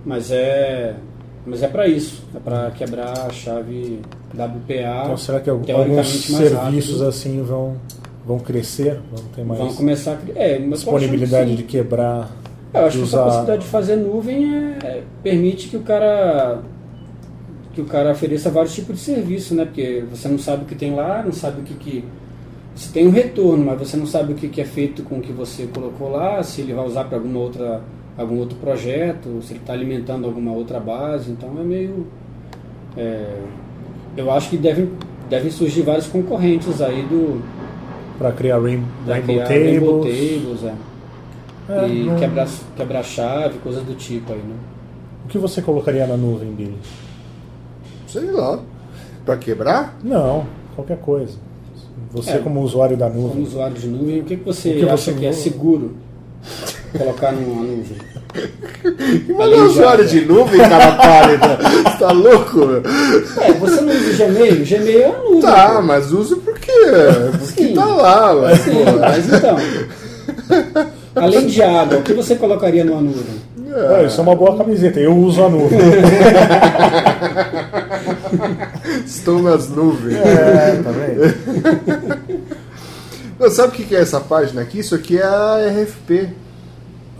Mas 0.06 0.30
é, 0.30 0.94
mas 1.46 1.62
é 1.62 1.68
para 1.68 1.86
isso, 1.88 2.22
é 2.34 2.38
para 2.38 2.70
quebrar 2.70 3.26
a 3.26 3.30
chave 3.30 3.98
WPA. 4.34 5.02
Então 5.04 5.16
será 5.16 5.40
que 5.40 5.50
alguns 5.50 6.06
serviços 6.08 6.92
rápido. 7.00 7.08
assim 7.08 7.42
vão, 7.42 7.76
vão 8.26 8.38
crescer? 8.38 9.00
Vão 9.12 9.24
ter 9.34 9.44
mais 9.44 9.60
Vão 9.60 9.74
começar 9.74 10.12
a 10.12 10.16
criar. 10.16 10.38
É, 10.40 10.58
disponibilidade 10.58 11.50
que 11.50 11.56
de 11.56 11.62
quebrar? 11.64 12.30
Eu 12.74 12.86
acho 12.86 12.96
de 12.96 13.02
que 13.02 13.08
essa 13.08 13.16
usar- 13.16 13.24
possibilidade 13.24 13.62
de 13.62 13.68
fazer 13.68 13.96
nuvem 13.96 14.54
é- 14.82 15.02
permite 15.22 15.68
que 15.68 15.76
o 15.76 15.80
cara 15.82 16.60
que 17.74 17.80
o 17.80 17.84
cara 17.86 18.12
ofereça 18.12 18.50
vários 18.50 18.74
tipos 18.74 18.96
de 18.96 19.02
serviço, 19.02 19.54
né? 19.54 19.64
Porque 19.64 20.04
você 20.10 20.28
não 20.28 20.38
sabe 20.38 20.64
o 20.64 20.66
que 20.66 20.74
tem 20.74 20.94
lá, 20.94 21.22
não 21.22 21.32
sabe 21.32 21.62
o 21.62 21.64
que 21.64 21.72
que 21.74 22.04
você 22.74 22.92
tem 22.92 23.06
um 23.06 23.10
retorno, 23.10 23.64
mas 23.64 23.78
você 23.78 23.96
não 23.96 24.06
sabe 24.06 24.32
o 24.32 24.36
que 24.36 24.48
que 24.48 24.60
é 24.60 24.64
feito 24.64 25.02
com 25.02 25.16
o 25.18 25.20
que 25.22 25.32
você 25.32 25.66
colocou 25.74 26.10
lá, 26.10 26.42
se 26.42 26.60
ele 26.60 26.72
vai 26.74 26.86
usar 26.86 27.04
para 27.04 27.16
alguma 27.18 27.38
outra 27.40 27.80
algum 28.16 28.38
outro 28.38 28.58
projeto, 28.58 29.40
se 29.42 29.52
ele 29.54 29.60
está 29.60 29.72
alimentando 29.72 30.26
alguma 30.26 30.52
outra 30.52 30.78
base, 30.78 31.30
então 31.30 31.48
é 31.58 31.64
meio 31.64 32.06
é, 32.94 33.26
eu 34.16 34.30
acho 34.30 34.50
que 34.50 34.56
devem 34.56 34.90
devem 35.30 35.50
surgir 35.50 35.82
vários 35.82 36.06
concorrentes 36.06 36.80
aí 36.82 37.02
do 37.02 37.40
Para 38.18 38.32
criar 38.32 38.58
Rain, 38.60 38.84
da 39.06 39.14
Rainbow 39.14 39.34
criar 39.34 39.44
Tables? 39.48 39.70
Rainbow 39.70 40.00
Tables, 40.00 40.64
é. 40.64 40.74
É, 41.68 41.88
e 41.88 42.04
não- 42.04 42.16
quebrar, 42.16 42.48
quebrar 42.76 43.02
chave, 43.02 43.58
coisas 43.60 43.82
do 43.84 43.94
tipo 43.94 44.32
aí, 44.32 44.38
né? 44.38 44.54
O 45.24 45.28
que 45.28 45.38
você 45.38 45.62
colocaria 45.62 46.06
na 46.06 46.16
nuvem, 46.16 46.50
Billy? 46.52 46.76
Sei 48.06 48.30
lá. 48.30 48.60
Pra 49.24 49.36
quebrar? 49.36 49.96
Não, 50.02 50.44
qualquer 50.74 50.98
coisa. 50.98 51.38
Você 52.10 52.32
É. 52.32 52.38
como 52.38 52.60
usuário 52.60 52.96
da 52.96 53.08
Como 53.08 53.22
nuvem. 53.28 53.42
usuário 53.44 53.76
de 53.76 53.86
nuvem, 53.86 54.20
o 54.20 54.24
que, 54.24 54.36
que 54.36 54.44
você 54.44 54.70
O 54.70 54.74
que 54.74 54.84
acha 54.84 54.96
você 54.96 55.12
que 55.14 55.24
é 55.26 55.32
seguro 55.32 55.94
colocar 56.96 57.32
numa 57.32 57.62
nuvem? 57.62 57.96
Mas 59.28 59.50
não 59.50 59.58
é 59.58 59.62
usuário 59.62 60.06
de 60.06 60.24
nuvem, 60.24 60.60
cara 60.60 60.92
pálida. 60.92 61.58
Você 61.84 61.98
tá 61.98 62.12
louco? 62.12 62.60
É, 63.40 63.52
você 63.52 63.80
não 63.80 63.92
usa 63.92 64.24
Gmail? 64.24 64.64
Gmail 64.64 65.02
é 65.02 65.08
uma 65.08 65.18
nuvem. 65.24 65.40
Tá, 65.42 65.74
pô. 65.74 65.82
mas 65.82 66.12
uso 66.12 66.36
por 66.38 66.58
quê? 66.58 66.72
Porque 67.38 67.64
Sim. 67.64 67.74
tá 67.74 67.84
lá, 67.84 68.32
ué. 68.34 68.56
Sim, 68.56 68.84
mas 69.00 69.28
então. 69.32 69.56
Além 71.14 71.46
de 71.46 71.62
água, 71.62 71.98
o 71.98 72.02
que 72.02 72.14
você 72.14 72.34
colocaria 72.36 72.84
numa 72.84 73.00
nuvem? 73.00 73.42
Ah, 73.74 74.02
isso 74.02 74.20
é 74.20 74.22
uma 74.22 74.36
boa 74.36 74.56
camiseta. 74.56 75.00
Eu 75.00 75.16
uso 75.16 75.42
a 75.42 75.48
nuvem. 75.48 75.78
Estou 79.06 79.42
nas 79.42 79.68
nuvens. 79.68 80.18
É, 80.18 80.82
tá 80.82 80.90
vendo? 80.90 81.34
Não, 83.38 83.50
sabe 83.50 83.68
o 83.68 83.72
que 83.72 83.96
é 83.96 84.00
essa 84.00 84.20
página 84.20 84.60
aqui? 84.62 84.80
Isso 84.80 84.94
aqui 84.94 85.18
é 85.18 85.24
a 85.24 85.58
RFP. 85.70 86.28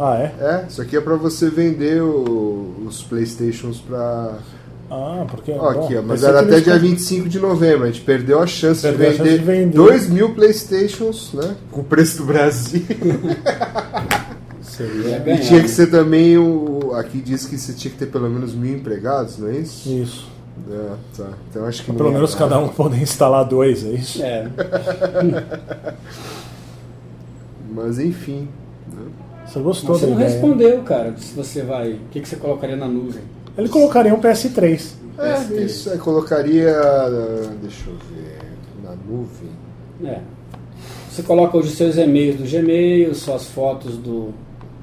Ah, 0.04 0.18
é? 0.18 0.34
É, 0.44 0.64
isso 0.68 0.82
aqui 0.82 0.96
é 0.96 1.00
pra 1.00 1.14
você 1.14 1.48
vender 1.48 2.02
o- 2.02 2.74
os 2.86 3.02
Playstations 3.02 3.78
pra. 3.78 4.38
Ah, 4.90 5.24
porque. 5.30 5.52
Ó, 5.52 5.68
aqui, 5.68 5.96
ó, 5.96 6.02
mas 6.02 6.24
era 6.24 6.40
até 6.40 6.60
dia 6.60 6.74
com- 6.74 6.80
25 6.80 7.28
de 7.28 7.38
novembro. 7.38 7.84
A 7.84 7.86
gente 7.86 8.00
perdeu 8.00 8.40
a 8.42 8.46
chance, 8.46 8.82
Perdeu 8.82 9.08
a 9.08 9.10
de, 9.12 9.16
chance 9.18 9.28
vender 9.30 9.38
de 9.40 9.44
vender. 9.46 9.74
2 9.76 10.08
mil 10.08 10.34
Playstations, 10.34 11.32
né? 11.34 11.54
Com 11.70 11.82
o 11.82 11.84
preço 11.84 12.18
do 12.18 12.24
Brasil. 12.24 12.82
Seria. 14.60 15.08
Ia 15.08 15.16
E 15.18 15.20
ganhar. 15.20 15.40
tinha 15.40 15.60
que 15.62 15.68
ser 15.68 15.86
também 15.88 16.36
o. 16.36 16.92
Aqui 16.94 17.18
diz 17.20 17.46
que 17.46 17.56
você 17.56 17.72
tinha 17.72 17.92
que 17.92 17.98
ter 17.98 18.06
pelo 18.06 18.28
menos 18.28 18.54
mil 18.54 18.74
empregados, 18.74 19.38
não 19.38 19.48
é 19.48 19.58
isso? 19.58 19.88
Isso. 19.88 20.32
É, 20.70 20.90
tá. 21.16 21.28
Então 21.50 21.64
acho 21.66 21.84
que 21.84 21.92
Pelo 21.92 22.08
ia 22.08 22.14
menos 22.14 22.32
dar. 22.32 22.38
cada 22.38 22.58
um 22.58 22.68
poder 22.68 23.00
instalar 23.00 23.44
dois, 23.44 23.84
é 23.84 23.90
isso? 23.90 24.22
É, 24.22 24.46
Mas 27.74 27.98
enfim. 27.98 28.48
Você 29.52 29.60
gostou 29.60 29.90
mas 29.90 30.00
você 30.00 30.06
não 30.06 30.14
ideia? 30.14 30.28
respondeu, 30.30 30.82
cara, 30.82 31.14
se 31.18 31.34
você 31.34 31.62
vai. 31.62 31.92
O 31.92 31.98
que, 32.10 32.20
que 32.20 32.28
você 32.28 32.36
colocaria 32.36 32.76
na 32.76 32.86
nuvem? 32.88 33.22
Ele 33.56 33.68
colocaria 33.68 34.14
um 34.14 34.20
PS3. 34.20 34.92
É, 35.18 35.62
isso 35.62 35.90
aí 35.90 35.98
colocaria. 35.98 36.72
Deixa 37.60 37.90
eu 37.90 37.96
ver. 38.10 38.38
Na 38.82 38.94
nuvem. 39.06 39.50
É. 40.04 40.20
Você 41.10 41.22
coloca 41.22 41.56
hoje 41.58 41.70
seus 41.76 41.96
e-mails 41.98 42.36
do 42.36 42.50
Gmail, 42.50 43.14
suas 43.14 43.44
fotos 43.44 43.98
do 43.98 44.30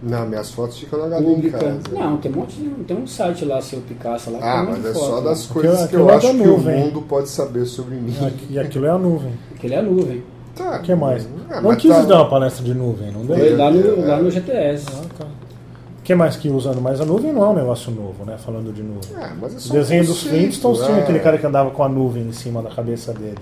Não, 0.04 0.28
minhas 0.28 0.52
fotos 0.52 0.78
ficam 0.78 1.10
na 1.10 1.20
em 1.20 1.50
casa. 1.50 1.80
Não, 1.92 2.18
tem 2.18 2.32
um 2.32 2.36
monte 2.36 2.56
de. 2.58 2.70
Tem 2.84 2.96
um 2.96 3.08
site 3.08 3.44
lá, 3.46 3.60
seu 3.60 3.80
Picasso 3.82 4.30
lá. 4.32 4.40
Ah, 4.40 4.62
um 4.62 4.66
mas 4.72 4.86
é 4.86 4.94
foto, 4.94 5.06
só 5.06 5.18
né? 5.22 5.30
das 5.30 5.40
Aquilo- 5.50 5.54
coisas 5.62 5.80
que 5.80 5.84
aquilo 5.86 6.02
eu 6.04 6.10
é 6.12 6.16
acho 6.16 6.28
que 6.28 6.34
nuvem. 6.38 6.76
o 6.76 6.86
mundo 6.86 7.02
pode 7.02 7.30
saber 7.30 7.66
sobre 7.66 7.96
mim. 7.96 8.14
E 8.52 8.60
aquilo 8.60 8.86
é 8.86 8.92
a 8.92 8.98
nuvem. 9.00 9.34
Aquele 9.56 9.74
é 9.74 9.80
a 9.80 9.82
nuvem. 9.82 10.24
Tá. 10.60 10.76
O 10.78 10.82
que 10.82 10.94
mais? 10.94 11.26
Ah, 11.50 11.62
não 11.62 11.70
mas 11.70 11.78
quis 11.82 11.90
tá- 11.90 12.02
dar 12.02 12.16
uma 12.18 12.30
palestra 12.30 12.66
de 12.66 12.74
nuvem, 12.74 13.12
não 13.12 13.26
deu? 13.26 13.38
Foi 13.38 13.56
lá 13.56 13.72
no, 13.72 14.06
lá 14.06 14.18
no 14.22 14.30
GTS. 14.30 14.86
Ah, 14.92 15.06
tá. 15.18 15.26
O 15.26 16.02
que 16.04 16.14
mais 16.14 16.36
que 16.36 16.50
usando 16.50 16.82
mais 16.82 17.00
a 17.00 17.06
nuvem 17.06 17.32
não 17.32 17.44
é 17.46 17.50
um 17.50 17.54
negócio 17.56 17.92
novo, 17.92 18.26
né? 18.26 18.36
Falando 18.38 18.74
de 18.74 18.84
nuvem. 18.84 19.10
Ah, 19.16 19.32
mas 19.40 19.56
é 19.56 19.60
só 19.60 19.70
O 19.70 19.78
desenho 19.78 20.04
um 20.04 20.06
dos 20.06 20.16
conceito, 20.24 20.38
Flintstones 20.38 20.80
tinha 20.82 20.98
é. 20.98 21.02
aquele 21.02 21.20
cara 21.20 21.38
que 21.38 21.46
andava 21.46 21.72
com 21.72 21.82
a 21.84 21.88
nuvem 21.88 22.24
em 22.28 22.34
cima 22.34 22.62
da 22.62 22.70
cabeça 22.70 23.14
dele. 23.14 23.38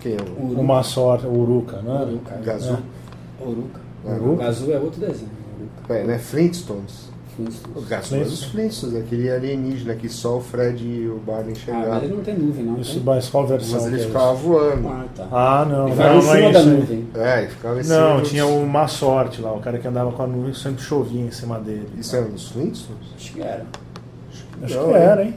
Quem 0.00 0.12
é 0.12 0.16
o 0.16 0.44
Uruca. 0.46 0.60
Uma 0.62 0.82
sorte, 0.82 1.26
o 1.26 1.32
Uruca, 1.38 1.76
né? 1.82 2.06
Uruca. 2.08 2.36
Gazu? 2.42 2.78
Uruca. 3.40 3.80
É. 4.06 4.12
O 4.14 4.36
Gazu 4.36 4.72
é 4.72 4.78
outro 4.78 4.98
desenho. 5.00 5.30
Uruca. 5.58 5.94
É, 5.94 6.04
né? 6.04 6.18
Flintstones. 6.18 7.10
O 7.38 7.80
Flintstones. 7.82 8.12
É 8.12 8.24
dos 8.30 8.44
Flintstones, 8.44 8.96
aquele 8.96 9.30
alienígena 9.30 9.94
que 9.94 10.08
só 10.08 10.36
o 10.36 10.40
Fred 10.40 10.84
e 10.84 11.08
o 11.08 11.16
Barney 11.18 11.44
Ah, 11.46 11.46
mas 11.54 11.58
chegaram. 11.58 11.96
ele 12.04 12.14
não 12.14 12.22
tem 12.22 12.34
nuvem, 12.38 12.64
não. 12.64 12.78
Isso, 12.80 12.94
tem? 12.94 13.02
mas 13.04 13.28
qual 13.28 13.46
versão? 13.46 13.74
mas 13.80 13.86
ele 13.86 14.02
é 14.02 14.04
ficava 14.06 14.34
isso? 14.34 14.42
voando. 14.42 14.88
Ah, 14.88 15.04
tá. 15.16 15.28
Ah, 15.32 15.66
não, 15.68 15.86
Ele 15.86 15.94
vai 15.96 16.08
não, 16.08 16.18
em 16.20 16.22
não 16.24 16.32
é 16.34 16.36
cima 16.36 16.52
da 16.52 16.62
nuvem. 16.62 17.06
É, 17.14 17.38
ele 17.38 17.48
ficava 17.48 17.80
em 17.80 17.82
cima 17.84 17.98
Não, 17.98 18.20
dos- 18.20 18.28
tinha 18.30 18.46
uma 18.46 18.88
sorte 18.88 19.40
lá, 19.40 19.52
o 19.52 19.60
cara 19.60 19.78
que 19.78 19.88
andava 19.88 20.12
com 20.12 20.22
a 20.22 20.26
nuvem 20.26 20.52
sempre 20.54 20.82
chovia 20.82 21.20
em 21.22 21.30
cima 21.30 21.58
dele. 21.58 21.88
Isso 21.98 22.14
era 22.16 22.26
dos 22.26 22.48
Flintstones? 22.50 23.02
Acho 23.16 23.32
que 23.32 23.40
era. 23.40 23.64
Acho 24.62 24.74
Não, 24.76 24.88
que 24.88 24.94
era, 24.94 25.24
hein? 25.24 25.34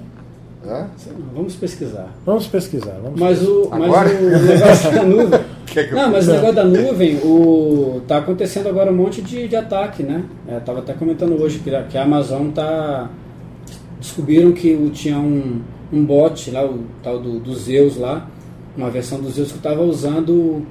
É? 0.66 0.86
Vamos 1.34 1.56
pesquisar. 1.56 2.08
Vamos 2.26 2.48
pesquisar. 2.48 2.98
Vamos 3.04 3.20
Mas 3.20 3.42
o, 3.44 3.68
mas 3.70 3.84
Agora? 3.84 4.10
o 4.10 4.30
negócio 4.46 4.92
da 4.94 5.04
nuvem. 5.04 5.40
Quer 5.74 5.88
que 5.88 5.94
eu- 5.94 5.98
Não, 5.98 6.12
mas 6.12 6.28
o 6.28 6.32
negócio 6.34 6.56
da 6.56 6.64
nuvem, 6.64 7.16
o, 7.18 8.02
tá 8.08 8.18
acontecendo 8.18 8.70
agora 8.70 8.92
um 8.92 8.96
monte 8.96 9.22
de, 9.22 9.48
de 9.48 9.56
ataque, 9.56 10.04
né? 10.04 10.24
É, 10.48 10.60
tava 10.60 10.80
até 10.80 10.94
comentando 10.94 11.42
hoje 11.42 11.60
que, 11.60 11.74
a- 11.76 11.84
que 11.84 11.98
a 11.98 12.04
Amazon 12.04 12.50
tá. 12.50 13.10
Descobriram 14.00 14.52
que 14.52 14.74
o- 14.74 14.90
tinha 14.90 15.18
um, 15.18 15.62
um 15.92 16.04
bot 16.06 16.52
lá, 16.52 16.64
o 16.66 16.80
tal 17.02 17.20
do, 17.20 17.40
do 17.40 17.54
Zeus 17.56 17.98
lá, 17.98 18.28
uma 18.78 18.90
versão 18.90 19.20
do 19.20 19.30
Zeus 19.30 19.52
que 19.52 19.58
estava 19.58 19.82
usando 19.82 20.62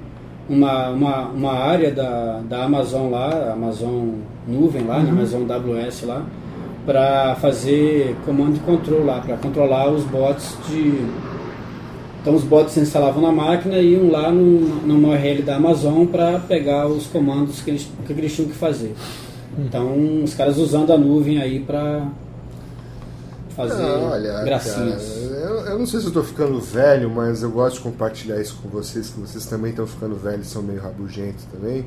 uma, 0.49 0.91
uma, 0.91 1.29
uma 1.29 1.53
área 1.53 1.91
da, 1.91 2.41
da 2.49 2.65
Amazon 2.65 3.11
lá, 3.11 3.53
Amazon 3.53 4.09
Nuvem 4.47 4.85
lá, 4.85 4.99
né? 5.01 5.11
Amazon 5.11 5.43
AWS 5.51 6.03
lá, 6.05 6.27
para 6.85 7.35
fazer 7.37 8.17
comando 8.27 8.55
de 8.55 8.61
controle 8.61 9.05
lá, 9.05 9.21
para 9.21 9.37
controlar 9.37 9.89
os 9.91 10.05
bots 10.05 10.57
de. 10.69 11.07
Então 12.23 12.37
os 12.37 12.45
bots 12.45 12.73
se 12.73 12.81
instalavam 12.81 13.21
na 13.21 13.33
máquina 13.33 13.79
e 13.79 13.95
iam 13.95 14.09
lá 14.09 14.31
no, 14.31 14.61
numa 14.87 15.09
URL 15.09 15.43
da 15.43 15.57
Amazon 15.57 16.07
para 16.07 16.39
pegar 16.39 16.87
os 16.87 17.05
comandos 17.09 17.61
que 17.61 17.71
eles, 17.71 17.91
que 18.07 18.13
eles 18.13 18.33
tinham 18.33 18.49
que 18.49 18.55
fazer. 18.55 18.95
Então 19.59 20.23
os 20.23 20.33
caras 20.33 20.57
usando 20.57 20.93
a 20.93 20.97
nuvem 20.97 21.43
aí 21.43 21.59
para 21.59 22.07
fazer 23.57 23.83
Não, 23.83 24.11
olha, 24.11 24.33
cara, 24.33 24.45
gracinhas. 24.45 25.17
eu, 25.17 25.67
eu 25.67 25.79
não 25.81 25.85
sei 25.85 25.99
se 25.99 26.07
eu 26.07 26.13
tô 26.13 26.23
ficando 26.23 26.61
velho, 26.61 27.11
mas 27.11 27.43
eu 27.43 27.51
gosto 27.51 27.77
de 27.77 27.83
compartilhar 27.83 28.41
isso 28.41 28.57
com 28.63 28.69
vocês, 28.69 29.11
que 29.11 29.21
vocês 29.21 29.45
também 29.47 29.71
estão 29.71 29.87
ficando 29.87 30.15
velhos, 30.15 30.47
são 30.47 30.63
meio 30.63 30.81
rabugentos 30.81 31.45
também. 31.47 31.85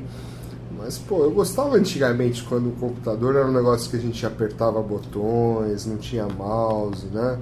Mas, 0.78 0.98
pô, 0.98 1.24
eu 1.24 1.30
gostava 1.30 1.76
antigamente 1.76 2.44
quando 2.44 2.68
o 2.68 2.72
computador 2.72 3.34
era 3.34 3.46
um 3.46 3.52
negócio 3.52 3.90
que 3.90 3.96
a 3.96 4.00
gente 4.00 4.24
apertava 4.26 4.80
botões, 4.82 5.86
não 5.86 5.96
tinha 5.96 6.26
mouse, 6.28 7.06
né? 7.06 7.38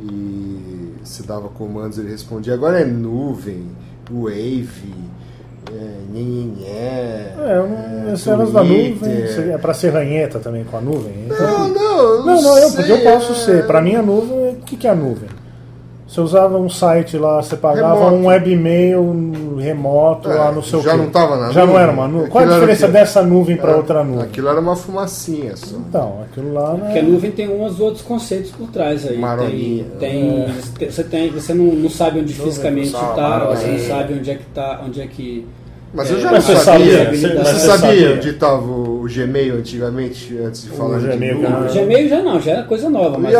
E 0.00 0.94
se 1.04 1.22
dava 1.24 1.48
comandos 1.48 1.98
ele 1.98 2.10
respondia. 2.10 2.54
Agora 2.54 2.80
é 2.80 2.84
nuvem, 2.84 3.64
wave, 4.10 4.94
é, 5.72 6.12
nhenhenhé, 6.12 7.34
É, 7.38 7.56
eu 7.56 7.68
não, 7.68 8.14
esse 8.14 8.28
negócio 8.30 8.54
da 8.54 8.62
nuvem 8.64 9.52
é 9.52 9.58
pra 9.58 9.74
ser 9.74 9.90
ranheta 9.90 10.38
também 10.38 10.64
com 10.64 10.76
a 10.76 10.80
nuvem. 10.80 11.12
Então, 11.26 11.68
Não, 11.68 11.68
não, 11.68 11.98
eu 12.00 12.24
não, 12.24 12.42
não, 12.42 12.58
eu, 12.58 12.72
porque 12.72 12.92
eu 12.92 13.00
posso 13.02 13.32
é- 13.32 13.34
ser. 13.36 13.66
Pra 13.66 13.80
mim 13.82 13.94
a 13.94 14.02
nuvem, 14.02 14.50
o 14.50 14.56
que, 14.64 14.76
que 14.76 14.86
é 14.86 14.90
a 14.90 14.94
nuvem? 14.94 15.28
Você 16.06 16.20
usava 16.22 16.56
um 16.56 16.70
site 16.70 17.18
lá, 17.18 17.42
você 17.42 17.54
pagava 17.56 18.04
Remoto. 18.06 18.14
um 18.16 18.26
webmail 18.28 19.02
remoto 19.58 20.30
É, 20.30 20.34
lá 20.34 20.50
no 20.52 20.62
seu 20.62 20.80
já 20.82 20.96
não 20.96 21.10
tava 21.10 21.36
na 21.36 21.50
Já 21.50 21.60
não 21.60 21.68
nuvem? 21.68 21.82
era 21.82 21.92
uma 21.92 22.08
nuvem? 22.08 22.28
Qual 22.30 22.44
a 22.44 22.46
diferença 22.46 22.86
o 22.86 22.88
quê? 22.88 22.92
dessa 22.98 23.22
nuvem 23.22 23.56
para 23.56 23.72
É, 23.72 23.74
outra 23.76 24.02
nuvem? 24.04 24.24
Aquilo 24.24 24.48
era 24.48 24.60
uma 24.60 24.74
fumacinha 24.76 25.56
só. 25.56 25.76
Então, 25.76 26.22
aquilo 26.22 26.52
lá 26.52 26.72
não 26.72 26.80
Porque 26.80 26.98
a 26.98 27.02
é... 27.02 27.02
nuvem 27.02 27.30
tem 27.30 27.48
uns 27.48 27.78
outros 27.80 28.02
conceitos 28.02 28.50
por 28.50 28.68
trás 28.70 29.06
aí. 29.06 29.18
Marolinha. 29.18 29.84
Tem, 29.98 30.46
tem, 30.78 30.90
você 30.90 31.04
tem, 31.04 31.30
você 31.30 31.54
não, 31.54 31.64
não 31.66 31.90
sabe 31.90 32.20
onde 32.20 32.32
fisicamente 32.32 32.88
só 32.88 33.10
está, 33.10 33.44
você 33.46 33.66
não 33.66 33.78
sabe 33.78 34.14
onde 34.14 34.30
é 34.30 34.34
que 34.34 34.44
tá, 34.46 34.82
onde 34.86 35.00
é 35.00 35.06
que. 35.06 35.46
Mas 35.94 36.10
eu 36.10 36.18
É, 36.18 36.20
já 36.20 36.32
mas 36.32 36.46
não 36.46 36.54
você 36.54 36.64
sabia. 36.64 37.04
sabia, 37.04 37.16
Você, 37.16 37.34
você 37.38 37.66
sabia, 37.66 38.14
onde 38.14 38.28
estava 38.28 38.62
o 38.70 39.06
Gmail 39.08 39.54
antigamente, 39.56 40.36
antes 40.38 40.62
de 40.64 40.68
falar 40.70 40.98
de 40.98 41.06
Gmail, 41.06 41.34
nuvem? 41.36 41.50
Não, 41.50 41.66
Gmail 41.72 42.08
já 42.10 42.22
não, 42.22 42.40
já 42.40 42.50
era 42.52 42.62
coisa 42.64 42.90
nova. 42.90 43.16
O 43.16 43.20
Mas 43.20 43.32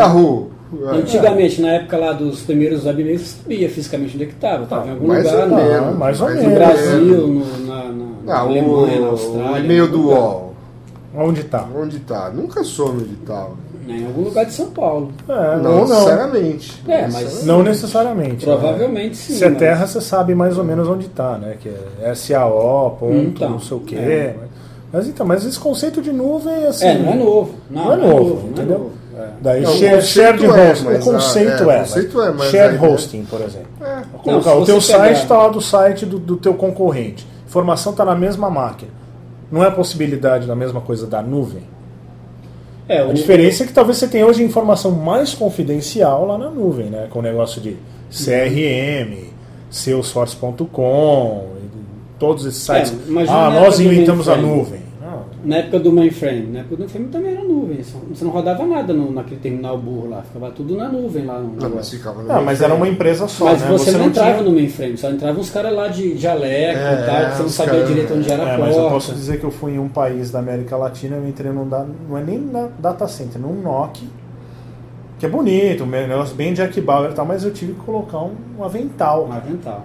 É. 0.71 0.97
antigamente, 0.97 1.61
na 1.63 1.69
época 1.73 1.97
lá 1.97 2.13
dos 2.13 2.41
primeiros 2.43 2.85
webmails, 2.85 3.23
você 3.23 3.43
sabia 3.43 3.71
fisicamente 3.71 4.15
onde 4.17 4.25
é 4.25 4.27
que 4.27 4.35
estava. 4.35 4.65
Estava 4.65 4.87
em 4.87 4.91
algum 4.91 5.07
mais 5.07 5.25
lugar 5.25 5.43
ou 5.45 5.49
no, 5.49 5.57
menos, 5.57 5.97
mais 5.99 6.21
ou 6.21 6.27
mais 6.29 6.39
menos. 6.41 6.53
no 6.53 6.59
Brasil, 6.59 7.27
no, 7.29 7.67
na, 7.67 7.85
na, 7.85 8.05
na 8.25 8.35
Ah, 8.35 8.41
Alemanha, 8.41 9.01
na 9.01 9.07
o, 9.07 9.11
Austrália. 9.11 9.53
o 9.53 9.59
e-mail 9.65 9.85
em 9.87 9.89
do 9.91 9.97
lugar. 10.03 10.19
UOL. 10.19 10.49
Onde 11.17 11.45
tá? 11.45 11.67
Onde 11.75 11.99
tá? 12.01 12.31
Nunca 12.35 12.63
soube 12.63 13.03
onde 13.03 13.17
tá. 13.27 13.47
Em 13.89 14.05
algum 14.05 14.21
lugar 14.25 14.45
de 14.45 14.53
São 14.53 14.67
Paulo. 14.71 15.11
É, 15.27 15.57
não 15.57 15.63
não. 15.63 15.89
necessariamente. 15.89 16.83
É, 16.87 16.91
Não 16.91 17.01
mas- 17.01 17.15
necessariamente. 17.15 17.47
Não 17.47 17.63
necessariamente. 17.63 18.45
Provavelmente 18.45 19.09
né? 19.09 19.15
sim, 19.15 19.33
Se 19.35 19.45
é 19.45 19.49
mas- 19.49 19.59
terra, 19.59 19.87
você 19.87 20.01
sabe 20.03 20.35
mais 20.35 20.59
ou 20.59 20.65
menos 20.65 20.87
onde 20.87 21.07
está, 21.07 21.39
né? 21.39 21.57
Que 21.59 21.71
é 22.03 22.15
SAO, 22.15 22.99
ponto, 23.01 23.15
Então, 23.15 23.49
não 23.51 23.59
sei 23.61 23.77
o 23.77 23.81
quê. 23.81 23.97
é. 23.97 24.37
Mas 24.93 25.09
então, 25.09 25.27
mas 25.27 25.45
esse 25.45 25.59
conceito 25.59 26.01
de 26.03 26.13
nuvem, 26.13 26.67
assim. 26.67 26.87
É, 26.87 26.99
não 26.99 27.13
é 27.13 27.17
novo. 27.17 27.51
Não, 27.71 27.85
Não 27.85 27.93
é 27.93 27.97
novo, 27.97 28.35
não 28.35 28.47
é 28.47 28.51
entendeu? 28.51 28.79
novo. 28.79 28.91
É. 28.95 28.98
Daí 29.41 29.63
Não, 29.63 29.71
o 29.71 29.75
share- 29.77 29.95
conceito 29.97 30.07
shared 30.07 30.45
é, 30.45 30.71
hosting. 30.71 30.85
mas 30.85 31.07
o 31.07 31.11
a- 31.11 31.13
conceito 31.13 31.51
é, 31.51 31.55
é. 31.61 31.63
o 31.63 31.67
mas 31.67 31.89
conceito 31.93 32.21
é, 32.21 32.27
a 32.29 32.73
ideia- 32.73 32.83
hosting, 32.93 33.25
por 33.25 33.41
exemplo. 33.41 33.69
É. 33.81 33.95
Não, 33.97 34.03
Colocar, 34.21 34.51
se 34.53 34.57
o 34.59 34.65
teu 34.65 34.81
site 34.81 35.17
está 35.23 35.37
lá 35.39 35.49
do 35.49 35.61
site 35.61 36.07
do, 36.07 36.19
do 36.19 36.37
teu 36.37 36.55
concorrente. 36.55 37.27
Informação 37.47 37.93
está 37.93 38.05
na 38.05 38.15
mesma 38.15 38.51
máquina. 38.51 38.91
Não 39.51 39.65
é 39.65 39.69
a 39.69 39.71
possibilidade 39.71 40.47
da 40.47 40.55
mesma 40.55 40.81
coisa 40.81 41.07
da 41.07 41.23
nuvem? 41.23 41.63
É, 42.89 43.01
A 43.01 43.07
o- 43.07 43.13
diferença 43.15 43.65
é 43.65 43.67
que 43.67 43.73
talvez 43.73 43.99
você 43.99 44.09
tenha 44.09 44.27
hoje 44.27 44.43
informação 44.43 44.91
mais 44.91 45.35
confidencial 45.35 46.27
lá 46.27 46.37
na 46.39 46.51
nuvem, 46.51 46.87
né? 46.87 47.07
Com 47.11 47.19
o 47.19 47.23
negócio 47.23 47.61
de 47.61 47.77
CRM, 48.11 49.29
Salesforce.com, 49.71 51.47
todos 52.19 52.45
esses 52.47 52.63
sites. 52.63 52.93
É, 52.93 53.25
ah, 53.31 53.51
nós 53.51 53.79
inventamos 53.81 54.29
a 54.29 54.37
nuvem. 54.37 54.78
Na 55.49 55.57
época 55.57 55.81
do 55.81 55.91
mainframe. 55.93 56.43
Na 56.53 56.59
época 56.61 56.77
do 56.77 56.81
mainframe 56.81 57.09
também 57.09 57.33
era 57.33 57.43
nuvem. 57.43 57.79
Você 57.83 58.23
não 58.25 58.31
rodava 58.31 58.67
nada 58.67 58.93
no, 58.93 59.11
naquele 59.11 59.41
terminal 59.41 59.79
burro 59.79 60.11
lá. 60.11 60.21
Ficava 60.23 60.51
tudo 60.51 60.77
na 60.77 60.89
nuvem 60.91 61.25
lá. 61.25 61.39
No 61.39 61.45
Não, 61.49 61.55
mas 61.55 61.63
negócio. 61.65 61.97
ficava 61.99 62.23
no 62.23 62.31
Ah, 62.31 62.41
mas 62.43 62.61
era 62.61 62.75
uma 62.75 62.87
empresa 62.87 63.27
só, 63.27 63.47
Mas 63.47 63.63
né? 63.63 63.69
você, 63.69 63.93
não 63.93 64.05
entrava 64.07 64.33
tinha... 64.33 64.43
no 64.43 64.53
mainframe, 64.53 64.99
só 64.99 65.11
entravam 65.11 65.41
uns 65.41 65.49
caras 65.51 65.73
lá 65.73 65.89
de 65.89 66.19
jaleco 66.19 66.79
É, 66.79 66.93
e 67.03 67.07
tal, 67.07 67.31
que 67.31 67.37
você 67.37 67.43
não 67.43 67.49
sabia 67.49 67.73
caras- 67.73 67.89
direito 67.89 68.15
onde 68.15 68.31
era 68.31 68.43
a 68.43 68.47
É, 68.49 68.57
porta. 68.59 68.65
mas 68.67 68.77
eu 68.77 68.91
posso 68.91 69.13
dizer 69.15 69.41
que 69.41 69.45
eu 69.45 69.51
fui 69.51 69.73
em 69.73 69.79
um 69.79 69.89
país 69.89 70.31
da 70.31 70.39
América 70.39 70.77
Latina, 70.77 71.17
eu 71.17 71.27
entrei 71.27 71.51
num 71.51 71.67
da- 71.67 71.87
não 72.09 72.19
é 72.19 72.23
nem 72.23 72.39
na 72.39 72.69
data 72.79 73.09
center, 73.09 73.41
num 73.41 73.55
NOC, 73.63 74.07
que 75.19 75.25
é 75.25 75.29
bonito, 75.31 75.83
um 75.85 75.87
negócio 75.87 76.37
bem 76.37 76.53
Jack 76.53 76.79
Bauer 76.81 77.11
e 77.11 77.15
tal, 77.15 77.25
mas 77.25 77.43
eu 77.43 77.51
tive 77.53 77.73
que 77.73 77.81
colocar 77.81 78.19
um, 78.19 78.35
um 78.59 78.65
avental. 78.65 79.27
Um 79.27 79.33
avental. 79.33 79.85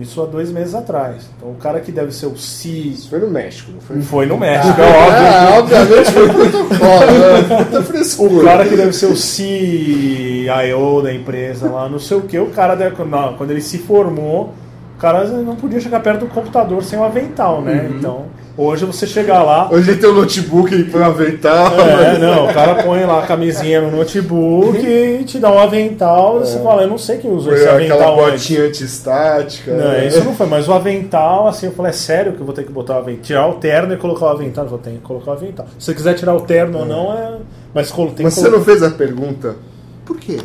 Isso 0.00 0.22
há 0.22 0.26
dois 0.26 0.50
meses 0.52 0.74
atrás. 0.74 1.28
Então 1.36 1.50
o 1.50 1.54
cara 1.54 1.80
que 1.80 1.90
deve 1.90 2.12
ser 2.12 2.26
o 2.26 2.36
C 2.36 2.68
Isso 2.68 3.08
foi 3.08 3.18
no 3.20 3.28
México, 3.28 3.72
não 3.72 3.80
foi? 3.80 4.00
foi 4.02 4.26
no 4.26 4.36
México, 4.38 4.78
é 4.80 4.84
óbvio. 4.84 5.26
Ah, 5.26 5.58
obviamente 5.58 6.12
foi 6.12 6.28
protocolo, 6.28 6.78
né? 7.58 7.64
Puta 7.64 7.80
O 7.80 7.82
frescura. 7.82 8.44
cara 8.44 8.64
que 8.66 8.76
deve 8.76 8.92
ser 8.92 9.06
o 9.06 9.16
CIO 9.16 11.02
da 11.02 11.12
empresa 11.12 11.68
lá, 11.70 11.88
não 11.88 11.98
sei 11.98 12.16
o 12.16 12.22
que, 12.22 12.38
o 12.38 12.46
cara 12.50 12.74
deve, 12.74 13.02
não, 13.04 13.34
quando 13.34 13.50
ele 13.50 13.60
se 13.60 13.78
formou, 13.78 14.52
o 14.96 15.00
cara 15.00 15.24
não 15.24 15.56
podia 15.56 15.80
chegar 15.80 16.00
perto 16.00 16.20
do 16.20 16.26
computador 16.26 16.82
sem 16.82 16.98
o 16.98 17.04
avental, 17.04 17.62
né? 17.62 17.88
Então, 17.96 18.26
hoje 18.58 18.84
você 18.84 19.06
chegar 19.06 19.42
lá, 19.42 19.68
Hoje 19.70 19.96
tem 19.96 20.10
um 20.10 20.14
notebook, 20.14 20.84
põe 20.84 21.00
um 21.00 21.04
avental. 21.04 21.80
É, 21.80 22.18
não, 22.18 22.50
o 22.50 22.52
cara 22.52 22.82
põe 22.82 23.04
lá 23.04 23.22
a 23.22 23.26
camisinha 23.26 23.80
no 23.80 23.96
notebook 23.96 24.78
e 24.84 25.24
te 25.24 25.38
dá 25.38 25.50
um 25.50 25.58
avental 25.58 26.38
e 26.38 26.40
você 26.40 26.58
fala, 26.58 26.82
eu 26.82 26.88
não 26.88 26.98
sei 26.98 27.18
quem 27.18 27.30
usou 27.30 27.52
Põe 27.52 27.60
esse 27.60 27.68
aquela 27.68 27.94
avental 27.94 28.24
antes. 28.24 28.42
botinha 28.42 28.66
antistática. 28.66 29.72
Não, 29.72 29.88
né? 29.88 30.06
isso 30.06 30.24
não 30.24 30.34
foi, 30.34 30.46
mas 30.46 30.68
o 30.68 30.72
avental, 30.72 31.46
assim, 31.46 31.66
eu 31.66 31.72
falei, 31.72 31.90
é 31.90 31.92
sério 31.92 32.32
que 32.32 32.40
eu 32.40 32.46
vou 32.46 32.54
ter 32.54 32.64
que 32.64 32.72
botar 32.72 32.94
o 32.94 32.98
avental? 32.98 33.22
Tirar 33.22 33.48
o 33.48 33.54
terno 33.54 33.94
e 33.94 33.96
colocar 33.96 34.26
o 34.26 34.28
avental? 34.30 34.64
Eu 34.64 34.70
vou 34.70 34.78
ter 34.78 34.90
que 34.90 34.98
colocar 34.98 35.30
o 35.30 35.34
avental. 35.34 35.66
Se 35.78 35.86
você 35.86 35.94
quiser 35.94 36.14
tirar 36.14 36.34
o 36.34 36.40
terno 36.40 36.80
ou 36.80 36.84
não, 36.84 37.12
é. 37.12 37.36
Mas 37.72 37.92
tem 37.92 38.24
Mas 38.24 38.34
você 38.34 38.48
não 38.48 38.62
fez 38.64 38.82
a 38.82 38.90
pergunta, 38.90 39.56
por 40.04 40.18
quê? 40.18 40.38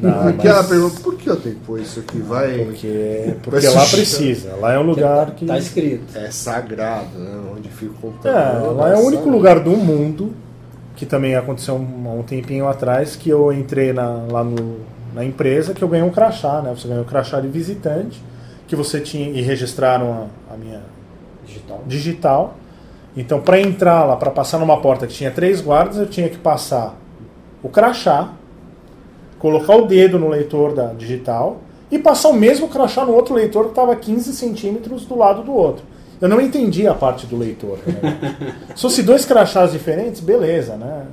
Não, 0.00 0.28
Aquela 0.28 0.58
mas- 0.58 0.66
pergunta, 0.68 1.00
por 1.00 1.14
que 1.16 1.28
eu 1.28 1.36
tenho 1.36 1.54
que 1.56 1.60
pôr 1.62 1.80
isso 1.80 2.00
aqui? 2.00 2.18
Vai. 2.20 2.64
Porque, 2.64 3.34
porque 3.42 3.66
Vai 3.66 3.74
lá 3.74 3.86
precisa. 3.86 4.56
Lá 4.56 4.72
é 4.72 4.78
um 4.78 4.82
lugar 4.82 5.30
que. 5.32 5.44
Tá 5.46 5.58
escrito. 5.58 6.16
É 6.16 6.30
sagrado, 6.30 7.18
né? 7.18 7.30
Onde 7.56 7.68
fica 7.68 7.92
o 7.92 7.96
É, 7.96 8.00
computador. 8.00 8.76
lá 8.76 8.90
é 8.90 8.94
o 8.96 8.98
único 9.00 9.10
sagrado. 9.24 9.30
lugar 9.30 9.60
do 9.60 9.70
mundo 9.72 10.32
que 10.96 11.04
também 11.06 11.34
aconteceu 11.34 11.74
um, 11.76 12.08
há 12.08 12.12
um 12.12 12.22
tempinho 12.22 12.66
atrás 12.68 13.16
que 13.16 13.28
eu 13.30 13.52
entrei 13.52 13.92
na- 13.92 14.24
lá 14.30 14.42
no- 14.44 14.78
na 15.14 15.24
empresa 15.24 15.74
que 15.74 15.82
eu 15.82 15.88
ganhei 15.88 16.04
um 16.06 16.10
crachá, 16.10 16.60
né? 16.62 16.72
Você 16.76 16.86
ganhou 16.88 17.02
um 17.02 17.06
crachá 17.06 17.40
de 17.40 17.48
visitante 17.48 18.22
que 18.68 18.76
você 18.76 19.00
tinha 19.00 19.28
e 19.30 19.40
registraram 19.40 20.28
a, 20.50 20.54
a 20.54 20.56
minha 20.56 20.80
Digital. 21.46 21.82
digital. 21.86 22.54
Então, 23.16 23.40
para 23.40 23.60
entrar 23.60 24.04
lá, 24.04 24.14
para 24.16 24.30
passar 24.30 24.58
numa 24.58 24.80
porta 24.80 25.06
que 25.06 25.12
tinha 25.12 25.30
três 25.32 25.60
guardas, 25.60 25.96
eu 25.96 26.06
tinha 26.06 26.28
que 26.28 26.38
passar 26.38 26.96
o 27.62 27.68
crachá, 27.68 28.30
colocar 29.40 29.74
o 29.74 29.86
dedo 29.86 30.18
no 30.18 30.28
leitor 30.28 30.74
da 30.74 30.92
digital 30.92 31.56
e 31.90 31.98
passar 31.98 32.28
o 32.28 32.34
mesmo 32.34 32.68
crachá 32.68 33.04
no 33.04 33.12
outro 33.12 33.34
leitor 33.34 33.64
que 33.64 33.70
estava 33.70 33.96
15 33.96 34.32
centímetros 34.34 35.04
do 35.06 35.18
lado 35.18 35.42
do 35.42 35.52
outro. 35.52 35.82
Eu 36.20 36.28
não 36.28 36.40
entendi 36.40 36.86
a 36.86 36.94
parte 36.94 37.26
do 37.26 37.36
leitor. 37.36 37.78
né? 37.86 38.54
Se 38.76 38.82
fosse 38.82 39.02
dois 39.02 39.24
crachás 39.24 39.72
diferentes, 39.72 40.20
beleza, 40.20 40.76
né? 40.76 41.06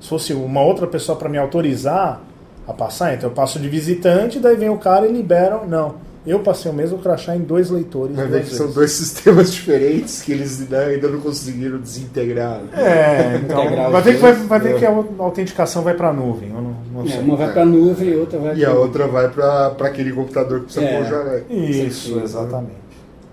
Se 0.00 0.08
fosse 0.08 0.32
uma 0.32 0.62
outra 0.62 0.86
pessoa 0.86 1.18
para 1.18 1.28
me 1.28 1.36
autorizar 1.36 2.20
a 2.66 2.72
passar, 2.72 3.14
então 3.14 3.28
eu 3.28 3.34
passo 3.34 3.58
de 3.58 3.68
visitante, 3.68 4.38
daí 4.38 4.56
vem 4.56 4.70
o 4.70 4.78
cara 4.78 5.06
e 5.06 5.12
libera. 5.12 5.60
Não. 5.66 5.96
Eu 6.26 6.40
passei 6.40 6.70
o 6.70 6.74
mesmo 6.74 6.98
crachá 6.98 7.36
em 7.36 7.40
dois 7.40 7.68
leitores. 7.68 8.16
Que 8.16 8.54
são 8.54 8.70
dois 8.70 8.92
sistemas 8.92 9.52
diferentes 9.52 10.22
que 10.22 10.32
eles 10.32 10.66
ainda 10.72 11.08
não 11.08 11.20
conseguiram 11.20 11.78
desintegrar. 11.78 12.60
né? 12.62 12.70
É, 12.82 13.36
então 13.44 13.90
vai 13.90 14.00
ver, 14.02 14.14
que 14.14 14.20
vai, 14.22 14.32
vai 14.32 14.60
ver 14.60 14.78
que 14.78 14.86
a 14.86 15.04
autenticação 15.18 15.82
vai 15.82 15.92
para 15.94 16.08
a 16.08 16.12
nuvem. 16.14 16.48
Eu 16.48 16.62
não, 16.62 16.76
não 16.94 17.10
É, 17.12 17.18
uma 17.18 17.36
vai 17.36 17.52
pra 17.52 17.64
nuvem 17.66 18.08
e 18.08 18.16
outra 18.16 18.38
vai 18.38 18.56
E 18.56 18.64
a 18.64 18.72
outra 18.72 19.06
vai 19.06 19.28
para 19.28 19.74
aquele 19.80 20.12
computador 20.12 20.60
que 20.60 20.64
precisa 20.66 20.86
É. 20.86 20.96
pôr 20.96 21.06
o 21.06 21.10
jaleco. 21.10 21.52
Isso, 21.52 22.16
né? 22.16 22.22
exatamente. 22.24 22.84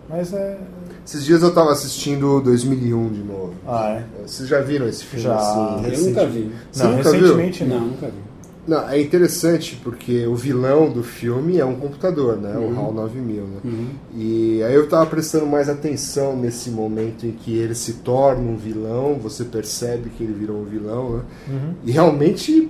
Mas 0.09 0.33
é. 0.33 0.57
Esses 1.05 1.23
dias 1.25 1.41
eu 1.41 1.53
tava 1.53 1.71
assistindo 1.71 2.41
2001 2.41 3.09
de 3.09 3.23
novo. 3.23 3.53
Ah, 3.67 3.99
é. 3.99 4.03
Vocês 4.27 4.47
já 4.49 4.59
viram 4.59 4.87
esse 4.87 5.03
filme? 5.05 5.23
Já. 5.23 5.35
assim, 5.35 5.93
Eu 5.93 5.99
nunca 6.09 6.25
vi. 6.27 6.51
Você 6.71 6.83
não, 6.83 6.91
nunca 6.91 7.11
viu? 7.11 7.21
recentemente 7.21 7.63
Não, 7.63 7.79
não. 7.79 7.87
nunca 7.87 8.07
vi. 8.07 8.30
Não, 8.68 8.88
é 8.88 9.01
interessante 9.01 9.80
porque 9.84 10.26
o 10.28 10.36
vilão 10.36 10.89
do 10.91 11.01
filme 11.01 11.57
é 11.57 11.66
um 11.66 11.76
computador, 11.76 12.38
né? 12.38 12.55
Uhum. 12.55 12.74
O 12.76 12.80
HAL 12.80 12.93
9000, 12.93 13.43
né? 13.43 13.59
E 14.16 14.62
aí 14.64 14.76
eu 14.76 14.88
tava 14.88 15.07
prestando 15.07 15.47
mais 15.47 15.68
atenção 15.68 16.36
nesse 16.36 16.70
momento 16.70 17.26
em 17.26 17.32
que 17.32 17.57
ele 17.57 17.74
se 17.74 17.93
torna 17.93 18.41
um 18.41 18.55
vilão, 18.55 19.16
você 19.22 19.43
percebe 19.45 20.12
que 20.16 20.24
ele 20.24 20.34
virou 20.34 20.57
um 20.62 20.66
vilão, 20.66 21.09
né? 21.18 21.22
Uhum. 21.49 21.74
E 21.86 21.91
realmente 21.91 22.70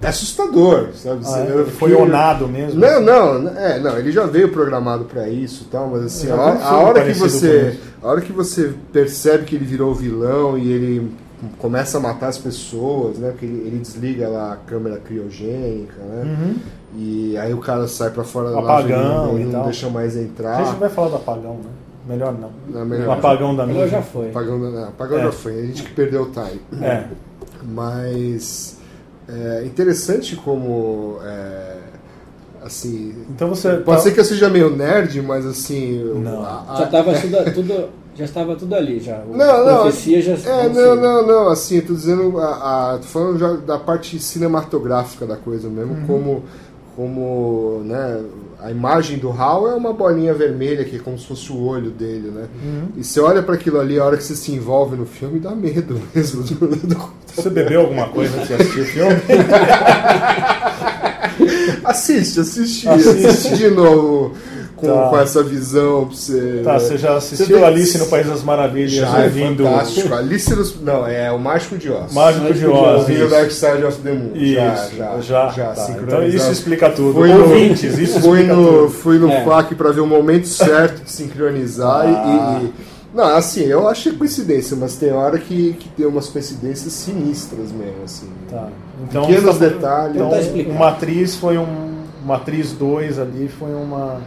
é 0.00 0.06
assustador, 0.06 0.90
sabe? 0.94 1.22
Ah, 1.26 1.40
é? 1.40 1.64
foi 1.72 1.92
onado 1.92 2.46
mesmo? 2.48 2.80
Não, 2.80 3.00
não, 3.02 3.48
é, 3.58 3.78
não, 3.80 3.98
ele 3.98 4.12
já 4.12 4.24
veio 4.26 4.48
programado 4.50 5.04
pra 5.04 5.28
isso, 5.28 5.64
e 5.64 5.70
tal, 5.72 5.88
mas 5.88 6.04
assim, 6.04 6.30
a, 6.30 6.36
já 6.36 6.36
vi 6.36 6.40
um 6.40 6.44
hora- 6.44 6.64
a 6.64 6.76
hora 6.78 7.04
que 7.04 7.12
você, 7.18 7.78
a 8.02 8.08
hora 8.08 8.20
que 8.20 8.32
você 8.32 8.72
percebe 8.92 9.44
que 9.44 9.56
ele 9.56 9.64
virou 9.66 9.94
vilão 9.94 10.56
e 10.56 10.70
ele 10.72 11.10
começa 11.58 11.98
a 11.98 12.00
matar 12.00 12.28
as 12.28 12.38
pessoas, 12.38 13.18
né? 13.18 13.30
Porque 13.30 13.46
ele, 13.46 13.66
ele 13.66 13.78
desliga 13.78 14.28
lá 14.28 14.52
a 14.52 14.56
câmera 14.56 14.98
criogênica, 14.98 15.94
né? 16.02 16.22
Uhum. 16.24 16.54
E 16.96 17.36
aí 17.38 17.54
o 17.54 17.58
cara 17.58 17.86
sai 17.88 18.10
pra 18.10 18.24
fora 18.24 18.50
da 18.50 18.58
Apagão 18.58 19.26
nave 19.28 19.38
e 19.38 19.42
e 19.42 19.44
não 19.44 19.52
tal. 19.52 19.64
deixa 19.64 19.88
mais 19.88 20.16
A 20.16 20.20
gente 20.20 20.30
entrar. 20.30 20.62
vai 20.76 20.88
falar 20.88 21.08
do 21.08 21.16
apagão, 21.16 21.54
né? 21.54 21.70
Melhor 22.08 22.32
não. 22.32 22.50
Não, 22.68 22.84
melhor 22.84 23.08
O 23.08 23.12
apagão 23.12 23.54
da 23.54 23.64
nuvem. 23.66 23.88
já 23.88 24.02
foi. 24.02 24.30
Apagão, 24.30 24.58
não, 24.58 24.84
apagão 24.88 25.18
É. 25.18 25.22
já 25.24 25.32
foi, 25.32 25.58
a 25.60 25.66
gente 25.66 25.82
que 25.84 25.92
perdeu 25.92 26.22
o 26.22 26.30
time. 26.30 26.60
É. 26.82 27.04
Mas 27.62 28.76
é 29.28 29.64
interessante 29.64 30.34
como 30.36 31.18
é, 31.22 31.76
assim 32.64 33.14
Então 33.30 33.48
você. 33.50 33.76
Pode 33.76 33.98
tá- 33.98 34.04
ser 34.04 34.12
que 34.12 34.20
eu 34.20 34.24
seja 34.24 34.48
meio 34.48 34.74
nerd, 34.74 35.20
mas 35.22 35.46
assim. 35.46 36.02
Não. 36.16 36.42
a- 36.42 36.64
a- 36.68 36.76
Já 36.76 36.86
tava 36.86 37.14
tudo, 37.14 37.54
tudo- 37.54 37.88
já 38.20 38.24
estava 38.26 38.54
tudo 38.54 38.74
ali 38.74 39.00
já. 39.00 39.18
O- 39.28 39.36
Não, 39.36 39.64
não. 39.66 39.80
profecia 39.82 40.22
já 40.22 40.32
É, 40.50 40.68
não, 40.68 40.94
não, 40.94 41.26
não. 41.26 41.48
Assim, 41.48 41.76
eu 41.76 41.86
tô 41.86 41.94
dizendo. 41.94 42.38
A, 42.38 42.94
a- 42.94 42.98
tô 42.98 43.06
falando 43.08 43.38
já 43.38 43.52
da 43.54 43.78
parte 43.78 44.18
cinematográfica 44.20 45.26
da 45.26 45.36
coisa 45.36 45.68
mesmo, 45.68 45.94
Uhum. 45.94 46.06
como. 46.06 46.44
Como, 46.96 47.80
né, 47.84 48.20
a 48.60 48.70
imagem 48.70 49.16
do 49.16 49.30
Hal 49.30 49.70
é 49.70 49.74
uma 49.74 49.90
bolinha 49.92 50.34
vermelha 50.34 50.84
que 50.84 50.96
é 50.96 50.98
como 50.98 51.16
se 51.18 51.24
fosse 51.24 51.50
o 51.50 51.64
olho 51.64 51.90
dele, 51.90 52.30
né? 52.30 52.44
Uhum. 52.62 52.88
E 52.96 53.04
você 53.04 53.20
olha 53.20 53.42
para 53.42 53.54
aquilo 53.54 53.80
ali, 53.80 53.98
a 53.98 54.04
hora 54.04 54.16
que 54.18 54.24
você 54.24 54.34
se 54.34 54.52
envolve 54.52 54.96
no 54.96 55.06
filme, 55.06 55.38
dá 55.38 55.52
medo 55.52 55.98
mesmo. 56.14 56.42
do- 56.42 56.76
do- 56.76 57.10
Você 57.34 57.48
bebeu 57.48 57.82
alguma 57.82 58.08
coisa 58.08 58.34
antes 58.36 58.48
de 58.48 58.54
assistir 58.54 58.80
o 58.80 58.84
filme? 58.84 59.14
Assiste, 61.84 62.40
assiste, 62.40 62.88
Assiste. 62.88 63.26
assiste 63.26 63.56
de 63.56 63.70
novo 63.70 64.32
com, 64.80 64.86
Tá. 64.86 65.08
com 65.08 65.18
essa 65.18 65.42
visão 65.42 66.06
pra 66.06 66.16
você. 66.16 66.60
Tá, 66.64 66.72
né? 66.74 66.78
você 66.78 66.98
já 66.98 67.14
Você 67.20 67.34
assistiu 67.34 67.56
tem- 67.58 67.66
Alice 67.66 67.98
no 67.98 68.06
País 68.06 68.26
das 68.26 68.42
Maravilhas 68.42 68.92
Já 68.92 69.20
é 69.20 69.24
ouvindo 69.24 69.64
fantástico. 69.64 70.12
Alice 70.14 70.54
nos... 70.54 70.80
Não, 70.80 71.06
é 71.06 71.30
o 71.30 71.38
Mágico 71.38 71.76
de 71.78 71.90
Oz. 71.90 72.12
Mágico 72.12 72.44
de 72.46 72.50
Mágico 72.50 72.70
de 72.72 72.76
Oz? 72.78 72.98
Ouvindo 73.00 73.20
Isso, 73.20 73.28
Dark 73.30 73.50
Side 73.50 73.84
of 73.84 73.98
the 74.00 74.12
Moon. 74.12 74.30
isso, 74.34 74.96
já, 74.96 75.20
já, 75.20 75.48
já, 75.48 75.66
tá. 75.66 75.72
Então 75.72 75.86
sincronizado. 75.86 76.26
isso 76.28 76.50
explica 76.52 76.90
tudo. 76.90 77.12
Fui 77.14 77.32
no, 77.32 77.40
Ouvintes, 77.42 77.98
isso 77.98 78.20
fui 78.20 78.38
explica 78.40 78.54
no, 78.56 78.66
tudo. 78.66 78.90
fui 78.90 79.18
no 79.18 79.30
É. 79.30 79.44
FAQ 79.44 79.74
pra 79.74 79.90
ver 79.92 80.00
o 80.00 80.06
momento 80.06 80.46
certo 80.48 81.04
de 81.04 81.10
sincronizar 81.10 82.08
e- 82.08 82.14
Ah. 82.14 82.60
e, 82.62 82.64
e- 82.66 82.72
Não, 83.12 83.24
assim, 83.36 83.64
eu 83.64 83.88
achei 83.88 84.12
coincidência, 84.12 84.76
mas 84.76 84.94
tem 84.94 85.12
hora 85.12 85.36
que, 85.36 85.72
que 85.80 85.88
tem 85.88 86.06
umas 86.06 86.28
coincidências 86.28 86.92
sinistras 86.92 87.72
mesmo, 87.72 88.04
assim. 88.04 88.28
Tá. 88.48 88.68
Então, 89.02 89.26
Pequenos 89.26 89.58
tá- 89.58 89.64
detalhes. 89.66 90.14
Então, 90.14 90.30
Tá 90.30 90.70
uma 90.72 90.88
atriz 90.90 91.34
foi 91.34 91.58
um. 91.58 91.90
Uma 92.24 92.36
atriz 92.36 92.70
2 92.72 93.18
ali 93.18 93.48
foi 93.58 93.70
uma. 93.74 94.18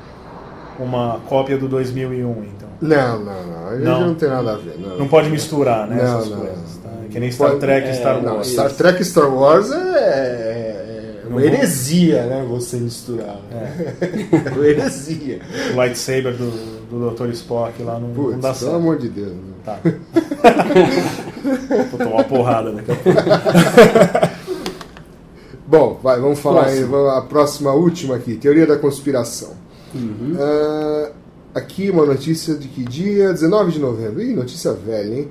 Uma 0.80 1.20
cópia 1.28 1.58
do 1.58 1.68
2001, 1.68 2.30
então. 2.32 2.70
Não, 2.82 3.20
não, 3.20 3.44
não. 3.46 3.80
Não. 3.80 4.08
não 4.08 4.16
tem 4.16 4.28
nada 4.30 4.54
a 4.54 4.58
ver. 4.58 4.76
Não, 4.80 4.98
Não 5.00 5.08
pode 5.08 5.30
misturar, 5.30 5.88
né? 5.88 5.96
Não, 5.96 6.04
essas 6.20 6.30
não, 6.30 6.38
coisas. 6.38 6.58
não. 6.58 6.92
tá? 6.92 6.98
Que 7.10 7.20
nem 7.20 7.32
Star 7.32 7.50
Pode- 7.50 7.60
Trek 7.62 7.88
e 7.88 7.90
é, 7.90 7.94
Star 7.94 8.22
Não, 8.22 8.36
Wars. 8.36 8.48
Star 8.48 8.72
Trek 8.72 9.02
e 9.02 9.06
Star 9.06 9.34
Wars 9.34 9.72
é, 9.72 9.76
é 9.76 11.22
Não 11.26 11.32
uma 11.38 11.42
heresia, 11.44 12.24
né? 12.24 12.46
Você 12.50 12.78
misturar. 12.78 13.38
É 13.52 14.50
uma 14.52 14.66
heresia. 14.66 15.40
O 15.74 15.76
lightsaber 15.78 16.34
do, 16.36 16.52
do 16.90 17.12
Dr. 17.12 17.30
Spock 17.34 17.82
lá 17.84 17.94
não, 18.00 18.08
não 18.10 18.16
Putz, 18.16 18.36
dá 18.42 18.50
pelo 18.50 18.56
certo. 18.56 18.76
amor 18.76 18.98
de 18.98 19.10
Deus. 19.10 19.32
né? 19.32 19.54
Tá. 19.64 19.78
Vou 21.90 21.98
tomar 22.00 22.12
uma 22.16 22.24
porrada 22.24 22.72
daqui 22.72 22.92
a 22.92 22.96
pouco. 22.96 23.20
Bom, 25.66 26.00
vai, 26.04 26.20
vamos 26.20 26.40
falar 26.40 26.66
aí, 26.66 26.86
Próximo. 26.86 27.08
a 27.08 27.22
próxima, 27.22 27.72
última 27.72 28.16
aqui, 28.18 28.36
teoria 28.36 28.68
da 28.68 28.78
conspiração. 28.78 29.52
Uhum. 29.96 30.36
Ah, 30.40 31.12
aqui 31.56 31.90
uma 31.90 32.06
notícia 32.06 32.56
de 32.56 32.68
que 32.68 32.84
dia? 32.84 33.32
19 33.32 33.72
de 33.72 33.80
novembro. 33.80 34.22
Ih, 34.22 34.34
notícia 34.34 34.74
velha, 34.74 35.14
hein? 35.20 35.28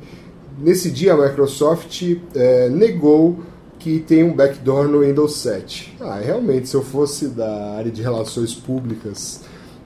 Nesse 0.59 0.91
dia 0.91 1.15
a 1.15 1.17
Microsoft 1.17 2.03
eh, 2.35 2.69
negou 2.71 3.41
que 3.79 3.99
tem 3.99 4.23
um 4.23 4.33
backdoor 4.33 4.87
no 4.87 5.01
Windows 5.01 5.37
7. 5.39 5.97
Ah, 6.01 6.21
realmente, 6.23 6.69
se 6.69 6.75
eu 6.77 6.83
fosse 6.83 7.27
da 7.29 7.75
área 7.77 7.91
de 7.91 8.01
relações 8.03 8.55
públicas 8.55 9.41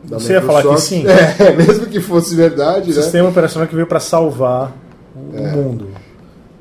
da 0.04 0.18
Você 0.18 0.34
ia 0.34 0.42
falar 0.42 0.60
que 0.62 0.68
Microsoft- 0.68 0.88
sim? 0.88 1.04
É, 1.42 1.52
mesmo 1.56 1.86
que 1.86 2.00
fosse 2.00 2.34
verdade, 2.34 2.90
O 2.92 2.94
né? 2.94 3.00
sistema 3.02 3.28
operacional 3.30 3.66
que 3.66 3.74
veio 3.74 3.86
para 3.86 4.00
salvar 4.00 4.76
o 5.14 5.42
mundo. 5.56 5.88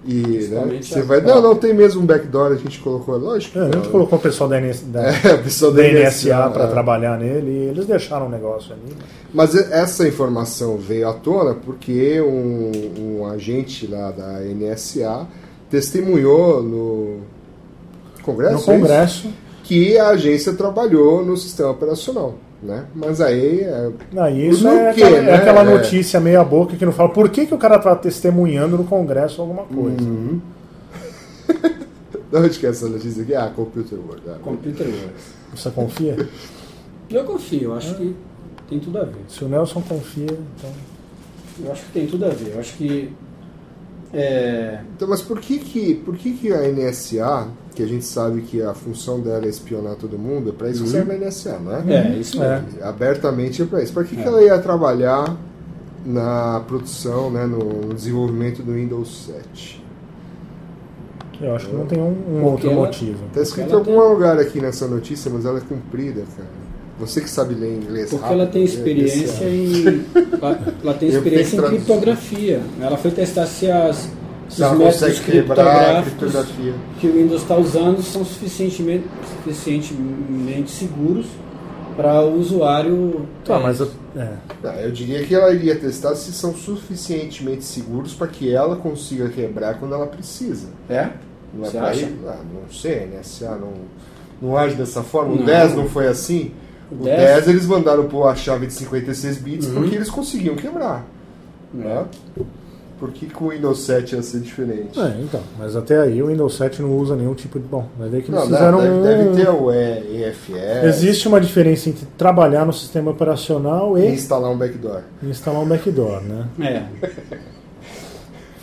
E 0.07 0.47
né, 0.51 0.79
você 0.83 1.01
vai, 1.01 1.19
não, 1.19 1.41
não 1.41 1.55
tem 1.55 1.73
mesmo 1.73 2.01
um 2.01 2.05
backdoor, 2.05 2.51
a 2.51 2.55
gente 2.55 2.79
colocou, 2.79 3.17
lógico. 3.17 3.53
que 3.53 3.57
É, 3.59 3.61
a 3.63 3.65
gente 3.65 3.75
não. 3.85 3.91
colocou 3.91 4.19
o 4.19 4.21
pessoal 4.21 4.47
da, 4.47 4.61
NS, 4.61 4.81
da, 4.83 5.01
É, 5.25 5.37
pessoal 5.37 5.71
da 5.71 5.81
da 5.81 5.87
NSA 5.89 6.49
para 6.53 6.65
é. 6.65 6.67
trabalhar 6.67 7.17
nele 7.17 7.49
e 7.51 7.69
eles 7.69 7.87
deixaram 7.87 8.27
o 8.27 8.29
negócio 8.29 8.73
ali. 8.73 8.95
Mas 9.33 9.55
e- 9.55 9.67
essa 9.71 10.07
informação 10.07 10.77
veio 10.77 11.09
à 11.09 11.13
tona 11.13 11.55
porque 11.55 12.21
um, 12.21 13.19
um 13.21 13.25
agente 13.27 13.87
lá 13.87 14.11
da 14.11 14.41
NSA 14.41 15.25
testemunhou 15.71 16.61
no 16.61 17.17
Congresso, 18.21 18.53
No 18.69 18.75
é? 18.75 18.77
Congresso, 18.79 19.27
que 19.63 19.97
a 19.97 20.09
agência 20.09 20.53
trabalhou 20.53 21.25
no 21.25 21.35
sistema 21.35 21.71
operacional. 21.71 22.35
Né? 22.65 22.85
Mas 22.95 23.21
aí 23.21 23.59
é, 23.61 23.91
aí 24.17 24.49
isso 24.49 24.67
é, 24.67 24.91
quê, 24.93 25.03
aquela, 25.03 25.17
é 25.17 25.21
né? 25.21 25.33
aquela 25.35 25.61
É. 25.61 25.63
notícia 25.63 26.19
meia 26.19 26.43
boca 26.43 26.75
que 26.75 26.83
não 26.83 26.91
fala 26.91 27.09
por 27.09 27.29
que, 27.29 27.45
que 27.45 27.53
o 27.53 27.57
cara 27.59 27.77
tá 27.77 27.95
testemunhando 27.95 28.75
no 28.75 28.83
Congresso 28.85 29.39
alguma 29.39 29.63
coisa. 29.63 30.01
Uhum. 30.01 30.41
De 32.31 32.37
onde 32.37 32.57
que 32.57 32.65
é 32.65 32.69
essa 32.69 32.89
notícia 32.89 33.21
aqui? 33.21 33.35
Ah, 33.35 33.51
Computer 33.55 33.99
World. 33.99 34.23
Ah, 34.27 34.37
Computer 34.41 34.87
Works. 34.87 35.25
Você 35.55 35.69
confia? 35.69 36.27
Eu 37.09 37.23
confio, 37.23 37.61
eu 37.61 37.75
acho 37.75 37.93
que 37.95 38.15
tem 38.67 38.79
tudo 38.79 38.97
a 38.97 39.03
ver. 39.03 39.15
Se 39.29 39.45
o 39.45 39.47
Nelson 39.47 39.81
confia, 39.81 40.25
então. 40.25 40.71
Eu 41.63 41.71
acho 41.71 41.85
que 41.85 41.91
tem 41.91 42.07
tudo 42.07 42.25
a 42.25 42.29
ver. 42.29 42.53
Eu 42.55 42.59
acho 42.59 42.73
que. 42.75 43.13
É, 44.17 44.79
Então, 44.95 45.07
mas 45.09 45.21
por 45.21 45.39
que 45.41 45.59
que, 45.59 45.93
por 45.95 46.15
que 46.15 46.31
que 46.33 46.53
a 46.53 46.61
NSA, 46.71 47.47
que 47.75 47.83
a 47.83 47.85
gente 47.85 48.05
sabe 48.05 48.41
que 48.43 48.61
a 48.61 48.73
função 48.73 49.19
dela 49.19 49.45
é 49.45 49.49
espionar 49.49 49.95
todo 49.95 50.17
mundo, 50.17 50.51
é 50.51 50.53
para 50.53 50.69
isso 50.69 50.83
que 50.83 50.89
serve 50.89 51.11
a 51.13 51.17
NSA, 51.17 51.59
não 51.59 51.75
é? 51.75 51.83
é 51.93 52.17
isso 52.17 52.41
É. 52.41 52.61
mesmo. 52.61 52.81
Abertamente 52.83 53.61
é 53.61 53.65
para 53.65 53.83
isso. 53.83 53.91
Por 53.93 54.05
que, 54.05 54.15
que 54.15 54.21
É. 54.21 54.25
ela 54.27 54.41
ia 54.41 54.57
trabalhar 54.59 55.35
na 56.05 56.63
produção, 56.65 57.29
né, 57.29 57.45
no, 57.45 57.93
desenvolvimento 57.93 58.63
do 58.63 58.73
Windows 58.73 59.25
7? 59.25 59.83
Eu 61.41 61.53
acho 61.53 61.67
que 61.67 61.75
não 61.75 61.85
tem 61.85 61.99
um, 61.99 62.15
um 62.37 62.43
outro 62.45 62.69
ela- 62.69 62.79
motivo. 62.85 63.25
Tá 63.33 63.41
escrito 63.41 63.71
em 63.71 63.73
algum 63.75 63.99
lugar 63.99 64.39
aqui 64.39 64.61
nessa 64.61 64.87
notícia, 64.87 65.29
mas 65.29 65.43
ela 65.45 65.57
é 65.57 65.61
comprida, 65.61 66.23
cara. 66.37 66.64
Você 66.99 67.19
que 67.21 67.29
sabe 67.29 67.53
ler 67.55 67.75
inglês 67.75 68.09
Porque 68.09 68.23
rápido, 68.23 68.41
ela 68.41 68.49
tem 68.49 68.61
é 68.61 68.65
experiência 68.65 69.27
desse- 69.27 69.43
em. 69.43 70.05
Ela, 70.41 70.59
ela 70.83 70.93
tem 70.93 71.09
experiência 71.09 71.57
em 71.57 71.61
criptografia. 71.61 72.61
Ela 72.79 72.97
foi 72.97 73.11
testar 73.11 73.45
se 73.47 73.69
as. 73.69 74.09
Se 74.47 74.57
Se 74.57 74.63
ela 74.63 74.73
os 74.73 74.77
métodos 74.79 74.99
consegue 75.01 75.31
quebrar 75.31 75.59
a 75.59 76.01
criptográficos 76.03 76.13
criptografia. 76.31 76.73
que 76.99 77.07
o 77.07 77.13
Windows 77.13 77.41
está 77.41 77.57
usando 77.57 78.01
são 78.03 78.23
suficientemente, 78.23 79.05
suficientemente 79.37 80.71
seguros 80.71 81.25
para 81.97 82.21
o 82.21 82.37
usuário. 82.39 83.25
Tá, 83.43 83.55
é, 83.55 83.59
mas. 83.63 83.79
eu- 83.79 83.91
É. 84.15 84.29
Ah, 84.63 84.81
eu 84.81 84.91
diria 84.91 85.23
que 85.25 85.33
ela 85.35 85.51
iria 85.53 85.75
testar 85.75 86.15
se 86.15 86.31
são 86.31 86.53
suficientemente 86.55 87.63
seguros 87.65 88.13
para 88.13 88.27
que 88.27 88.49
ela 88.53 88.75
consiga 88.77 89.27
quebrar 89.29 89.79
quando 89.79 89.93
ela 89.95 90.07
precisa. 90.07 90.67
É? 90.89 91.09
Não 91.53 91.65
é 91.65 91.77
acha? 91.89 92.01
ir? 92.01 92.15
Ah, 92.27 92.37
não 92.53 92.71
sei, 92.71 93.03
a 93.03 93.07
NSA 93.19 93.57
não, 93.57 93.73
não 94.41 94.57
age 94.57 94.75
dessa 94.75 95.01
forma. 95.03 95.33
O 95.33 95.37
Não. 95.37 95.45
10 95.45 95.75
não 95.75 95.87
foi 95.89 96.07
assim? 96.07 96.51
O 96.91 97.03
10, 97.03 97.17
10 97.17 97.47
eles 97.47 97.65
mandaram 97.65 98.05
pôr 98.05 98.27
a 98.27 98.35
chave 98.35 98.67
de 98.67 98.73
56 98.73 99.37
bits 99.37 99.67
Uhum. 99.67 99.73
porque 99.75 99.95
eles 99.95 100.09
conseguiam 100.09 100.55
quebrar. 100.55 101.03
Né? 101.73 102.05
Por 102.97 103.11
que, 103.11 103.25
que 103.25 103.43
o 103.43 103.49
Windows 103.49 103.81
7 103.81 104.15
ia 104.15 104.21
ser 104.23 104.39
diferente? 104.39 104.97
É, 104.97 105.17
então. 105.21 105.41
Mas 105.59 105.75
até 105.75 105.99
aí 105.99 106.23
o 106.23 106.27
Windows 106.27 106.55
7 106.55 106.81
não 106.81 106.95
usa 106.95 107.13
nenhum 107.15 107.33
tipo 107.33 107.59
de. 107.59 107.65
Bom, 107.67 107.87
vai 107.99 108.07
ver 108.07 108.21
que 108.23 108.31
eles 108.31 108.39
Não, 108.39 108.47
fizeram 108.47 108.77
deve, 108.79 108.93
um. 108.93 109.01
deve 109.03 109.43
ter 109.43 109.49
o 109.49 109.71
E- 109.71 110.23
EFS 110.23 110.83
Existe 110.85 111.27
uma 111.27 111.41
diferença 111.41 111.89
entre 111.89 112.05
trabalhar 112.17 112.65
no 112.65 112.71
sistema 112.71 113.11
operacional 113.11 113.97
e 113.97 114.07
e 114.07 114.13
instalar 114.13 114.49
um 114.49 114.57
backdoor. 114.57 115.01
instalar 115.23 115.61
um 115.61 115.67
backdoor, 115.67 116.21
né? 116.21 116.45
É. 117.01 117.07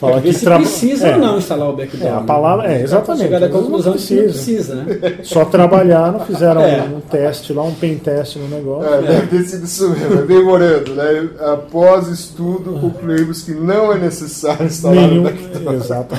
Fala 0.03 0.21
que 0.21 0.33
se 0.33 0.45
traba- 0.45 0.61
precisa 0.65 1.07
é, 1.09 1.15
ou 1.15 1.21
não 1.21 1.39
instalar 1.39 1.71
o 1.71 1.73
backdoor. 1.77 2.07
É, 2.07 2.11
a 2.11 2.21
né? 2.21 2.27
palavra- 2.27 2.73
é, 2.73 2.83
exatamente, 2.83 3.23
Chegar 3.23 3.43
à 3.45 3.49
conclusão 3.49 3.95
de 3.97 4.05
que 4.07 4.15
não 4.15 4.23
precisa. 4.25 4.77
precisa, 4.77 5.09
né? 5.09 5.19
Só 5.25 5.45
trabalharam, 5.45 6.21
fizeram 6.21 6.61
É. 6.63 6.83
um 6.83 7.01
teste 7.01 7.53
lá, 7.53 7.63
um 7.63 7.73
pen 7.75 7.97
teste 7.99 8.39
no 8.39 8.49
negócio. 8.49 8.93
É, 8.93 9.01
deve 9.03 9.27
ter 9.29 9.45
sido 9.45 9.65
isso 9.65 9.89
mesmo, 9.91 10.19
é 10.19 10.23
bem 10.23 10.45
morando, 10.45 10.95
né? 10.95 11.29
Após 11.53 12.09
estudo, 12.09 12.79
concluímos 12.81 13.43
que 13.43 13.53
não 13.53 13.93
é 13.93 13.99
necessário 13.99 14.67
instalar 14.67 14.97
Nenhum. 15.09 15.21
um 15.21 15.25
backdoor. 15.25 15.75
Exato. 15.75 16.15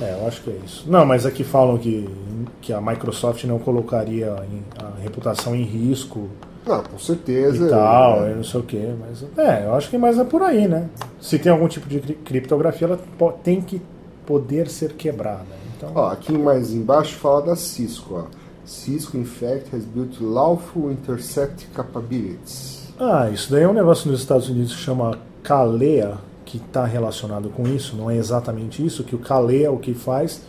É, 0.00 0.16
eu 0.20 0.26
acho 0.26 0.42
que 0.42 0.50
é 0.50 0.56
isso. 0.66 0.84
Não, 0.86 1.06
mas 1.06 1.24
aqui 1.24 1.44
falam 1.44 1.78
que, 1.78 2.08
que 2.60 2.72
a 2.72 2.80
Microsoft 2.80 3.44
não 3.44 3.58
colocaria 3.58 4.32
a 4.78 5.00
reputação 5.02 5.54
em 5.54 5.62
risco 5.62 6.28
Não, 6.66 6.82
com 6.82 6.98
certeza. 6.98 7.66
e 7.66 7.70
tal, 7.70 8.24
é. 8.26 8.34
não 8.34 8.44
sei 8.44 8.60
o 8.60 8.62
que. 8.62 8.94
Mas 9.00 9.24
é, 9.36 9.64
eu 9.66 9.74
acho 9.74 9.90
que 9.90 9.98
mais 9.98 10.18
é 10.18 10.24
por 10.24 10.42
aí, 10.42 10.68
né? 10.68 10.88
Se 11.20 11.38
tem 11.38 11.50
algum 11.50 11.66
tipo 11.68 11.88
de 11.88 12.00
cri- 12.00 12.14
criptografia, 12.14 12.86
ela 12.88 13.00
tem 13.42 13.60
que 13.60 13.80
poder 14.26 14.68
ser 14.68 14.92
quebrada. 14.92 15.44
Então, 15.76 15.90
Ó, 15.94 16.08
aqui 16.10 16.32
mais 16.32 16.72
embaixo 16.72 17.16
fala 17.16 17.42
da 17.42 17.56
Cisco, 17.56 18.14
ó. 18.14 18.42
Cisco, 18.64 19.16
in 19.16 19.24
fact, 19.24 19.74
has 19.74 19.84
built 19.84 20.20
lawful 20.20 20.92
intercept 20.92 21.66
capabilities. 21.74 22.82
Ah, 22.98 23.28
isso 23.30 23.50
daí 23.50 23.62
é 23.64 23.68
um 23.68 23.72
negócio 23.72 24.08
nos 24.10 24.20
Estados 24.20 24.48
Unidos 24.48 24.74
que 24.74 24.80
chama 24.80 25.18
CALEA, 25.42 26.14
que 26.44 26.58
está 26.58 26.84
relacionado 26.84 27.48
com 27.50 27.66
isso, 27.66 27.96
não 27.96 28.08
é 28.10 28.16
exatamente 28.16 28.84
isso, 28.84 29.02
que 29.02 29.16
o 29.16 29.18
CALEA 29.18 29.72
o 29.72 29.78
que 29.78 29.94
faz, 29.94 30.42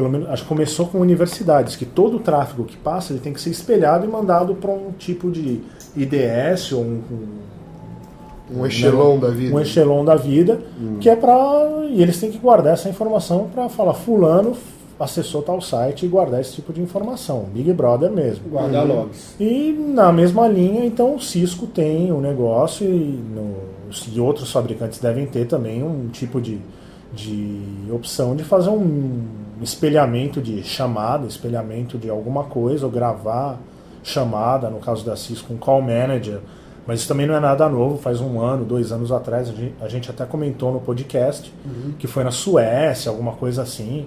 pelo 0.00 0.08
menos, 0.08 0.30
acho 0.30 0.44
que 0.44 0.48
começou 0.48 0.86
com 0.86 0.98
universidades, 0.98 1.76
que 1.76 1.84
todo 1.84 2.16
o 2.16 2.20
tráfego 2.20 2.64
que 2.64 2.76
passa 2.76 3.12
ele 3.12 3.20
tem 3.20 3.34
que 3.34 3.40
ser 3.40 3.50
espelhado 3.50 4.06
e 4.06 4.08
mandado 4.08 4.54
para 4.54 4.70
um 4.70 4.92
tipo 4.98 5.30
de 5.30 5.60
IDS 5.94 6.72
ou 6.72 6.80
um, 6.82 7.02
um 8.50 8.60
Um 8.62 8.66
echelon 8.66 9.18
da 9.18 9.28
vida. 9.28 9.54
um 9.54 9.60
echelon 9.60 10.04
da 10.04 10.16
vida, 10.16 10.60
que 11.00 11.10
é 11.10 11.14
para 11.14 11.86
e 11.90 12.02
eles 12.02 12.18
têm 12.18 12.30
que 12.30 12.38
guardar 12.38 12.72
essa 12.72 12.88
informação 12.88 13.48
para 13.54 13.68
falar 13.68 13.92
fulano 13.92 14.56
acessou 14.98 15.40
tal 15.40 15.62
site 15.62 16.04
e 16.04 16.08
guardar 16.08 16.42
esse 16.42 16.52
tipo 16.52 16.74
de 16.74 16.80
informação, 16.82 17.46
Big 17.54 17.72
Brother 17.72 18.10
mesmo. 18.10 18.50
Guardar 18.50 18.86
logs. 18.86 19.34
E 19.40 19.72
na 19.72 20.12
mesma 20.12 20.46
linha, 20.46 20.84
então, 20.84 21.16
o 21.16 21.20
Cisco 21.20 21.66
tem 21.66 22.12
um 22.12 22.20
negócio 22.20 22.86
e, 22.86 23.18
no, 23.34 23.56
e 24.12 24.20
outros 24.20 24.52
fabricantes 24.52 24.98
devem 24.98 25.24
ter 25.24 25.46
também 25.46 25.82
um 25.82 26.08
tipo 26.08 26.38
de, 26.38 26.58
de 27.14 27.62
opção 27.90 28.36
de 28.36 28.44
fazer 28.44 28.68
um 28.68 29.24
espelhamento 29.62 30.40
de 30.40 30.62
chamada, 30.62 31.26
espelhamento 31.26 31.98
de 31.98 32.08
alguma 32.10 32.44
coisa, 32.44 32.86
ou 32.86 32.92
gravar 32.92 33.58
chamada, 34.02 34.70
no 34.70 34.78
caso 34.78 35.04
da 35.04 35.16
Cisco, 35.16 35.52
um 35.52 35.56
call 35.56 35.82
manager. 35.82 36.40
Mas 36.86 37.00
isso 37.00 37.08
também 37.08 37.26
não 37.26 37.34
é 37.34 37.40
nada 37.40 37.68
novo, 37.68 37.98
faz 37.98 38.20
um 38.20 38.40
ano, 38.40 38.64
dois 38.64 38.90
anos 38.90 39.12
atrás, 39.12 39.48
a 39.48 39.52
gente, 39.52 39.74
a 39.80 39.88
gente 39.88 40.10
até 40.10 40.24
comentou 40.24 40.72
no 40.72 40.80
podcast, 40.80 41.52
que 41.98 42.06
foi 42.06 42.24
na 42.24 42.30
Suécia, 42.30 43.10
alguma 43.10 43.32
coisa 43.32 43.62
assim, 43.62 44.06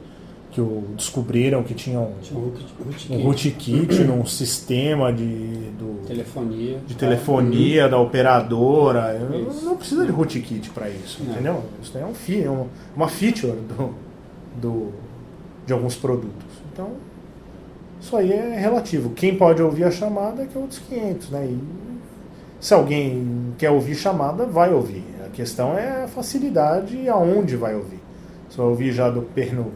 que 0.52 0.60
o, 0.60 0.84
descobriram 0.98 1.64
que 1.64 1.74
Tinha 1.74 2.00
um 2.00 2.12
root- 2.32 3.22
rootkit, 3.24 4.02
um 4.04 4.18
num 4.18 4.26
sistema 4.26 5.12
de, 5.14 5.26
do, 5.80 6.06
telefonia. 6.06 6.78
de 6.86 6.94
telefonia 6.96 7.88
da 7.90 7.98
operadora. 7.98 9.20
Isso. 9.50 9.66
Não 9.66 9.78
precisa 9.78 10.06
de 10.06 10.12
rootkit 10.12 10.70
para 10.72 10.90
isso, 10.90 11.24
Não. 11.24 11.32
entendeu? 11.34 11.64
Isso 11.82 11.98
é 11.98 12.06
um 12.06 12.14
fi, 12.14 12.44
é 12.44 12.50
um- 12.52 12.68
uma 12.96 13.08
feature 13.08 13.54
do, 13.54 13.96
do, 14.62 14.92
de 15.66 15.74
alguns 15.74 15.96
produtos. 15.96 16.46
Então, 16.72 16.92
isso 18.02 18.16
aí 18.18 18.32
é 18.32 18.58
relativo. 18.60 19.12
Quem 19.12 19.38
pode 19.38 19.62
ouvir 19.62 19.86
a 19.86 19.92
chamada 19.92 20.44
é 20.44 20.46
que 20.46 20.58
é 20.58 20.62
outros 20.62 20.80
500, 20.90 21.30
né? 21.30 21.46
E 21.46 21.60
se 22.60 22.74
alguém 22.74 23.54
quer 23.58 23.70
ouvir 23.72 23.96
chamada, 23.96 24.46
vai 24.46 24.74
ouvir. 24.74 25.04
A 25.26 25.30
questão 25.30 25.78
é 25.78 26.04
a 26.04 26.08
facilidade 26.08 26.96
e 26.98 27.08
aonde 27.10 27.56
vai 27.56 27.76
ouvir. 27.76 28.00
Se 28.50 28.58
vai 28.58 28.68
ouvir 28.68 28.92
já 28.92 29.10
do, 29.10 29.22
P- 29.22 29.52
no, 29.52 29.68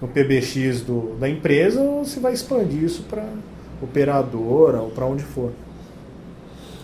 no 0.00 0.08
PBX 0.08 0.80
do, 0.82 1.14
da 1.18 1.28
empresa 1.28 1.80
ou 1.80 2.04
se 2.04 2.18
vai 2.20 2.32
expandir 2.32 2.82
isso 2.84 3.02
para 3.02 3.24
operadora 3.82 4.80
ou 4.80 4.90
para 4.90 5.06
onde 5.06 5.22
for. 5.22 5.52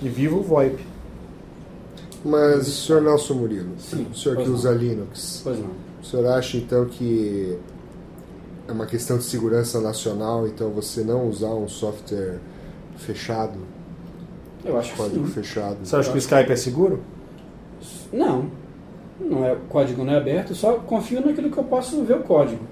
E 0.03 0.09
viva 0.09 0.36
o 0.36 0.42
VoIP. 0.42 0.78
Mas, 2.24 2.66
senhor 2.68 3.03
Nelson 3.03 3.34
Murilo, 3.34 3.70
Sim, 3.78 4.07
o 4.11 4.14
senhor 4.16 4.36
que 4.36 4.45
pois 4.45 4.55
usa 4.55 4.70
Linux, 4.70 5.40
Pois 5.45 5.59
não. 5.59 5.68
o 6.03 6.05
senhor 6.07 6.26
acha 6.28 6.57
então 6.57 6.86
que 6.86 7.59
é 8.67 8.73
uma 8.73 8.87
questão 8.87 9.19
de 9.19 9.25
segurança 9.25 9.81
nacional, 9.81 10.47
então 10.47 10.71
você 10.71 11.03
não 11.03 11.29
usar 11.29 11.55
um 11.55 11.69
software 11.69 12.39
fechado, 12.97 13.59
Eu 14.65 14.79
acho 14.79 14.93
que 14.93 14.97
código 14.97 15.27
sim. 15.27 15.33
fechado? 15.33 15.77
Você 15.83 15.97
acha 15.97 16.11
que 16.11 16.17
o 16.17 16.19
Skype 16.19 16.53
é 16.53 16.57
seguro? 16.57 17.03
Não. 18.12 18.51
Não 19.21 19.45
é, 19.45 19.53
o 19.53 19.61
código 19.69 20.05
não 20.05 20.12
é 20.12 20.17
aberto, 20.17 20.51
eu 20.51 20.57
só 20.57 20.73
confio 20.75 21.25
naquilo 21.25 21.51
que 21.51 21.59
eu 21.59 21.65
posso 21.65 22.03
ver 22.03 22.17
o 22.17 22.23
código. 22.23 22.62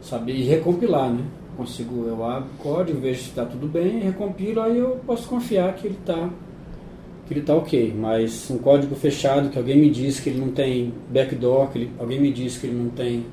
Saber 0.00 0.34
e 0.34 0.42
recompilar, 0.44 1.10
né? 1.10 1.24
Consigo, 1.56 2.06
eu 2.06 2.24
abro 2.24 2.48
o 2.58 2.62
código, 2.62 3.00
vejo 3.00 3.22
se 3.22 3.28
está 3.28 3.44
tudo 3.44 3.66
bem, 3.66 3.98
recompilo, 3.98 4.60
aí 4.62 4.78
eu 4.78 5.00
posso 5.06 5.28
confiar 5.28 5.74
que 5.74 5.86
ele 5.86 5.98
está 6.00 6.30
que 7.26 7.34
ele 7.34 7.42
tá 7.42 7.54
ok. 7.54 7.94
Mas 7.96 8.50
um 8.50 8.58
código 8.58 8.94
fechado 8.94 9.48
que 9.50 9.58
alguém 9.58 9.78
me 9.78 9.90
diz 9.90 10.18
que 10.18 10.30
ele 10.30 10.40
não 10.40 10.50
tem 10.50 10.92
backdoor, 11.10 11.68
que 11.68 11.78
ele, 11.78 11.92
alguém 11.98 12.20
me 12.20 12.32
diz 12.32 12.58
que 12.58 12.66
ele 12.66 12.76
não 12.76 12.90
tem 12.90 13.26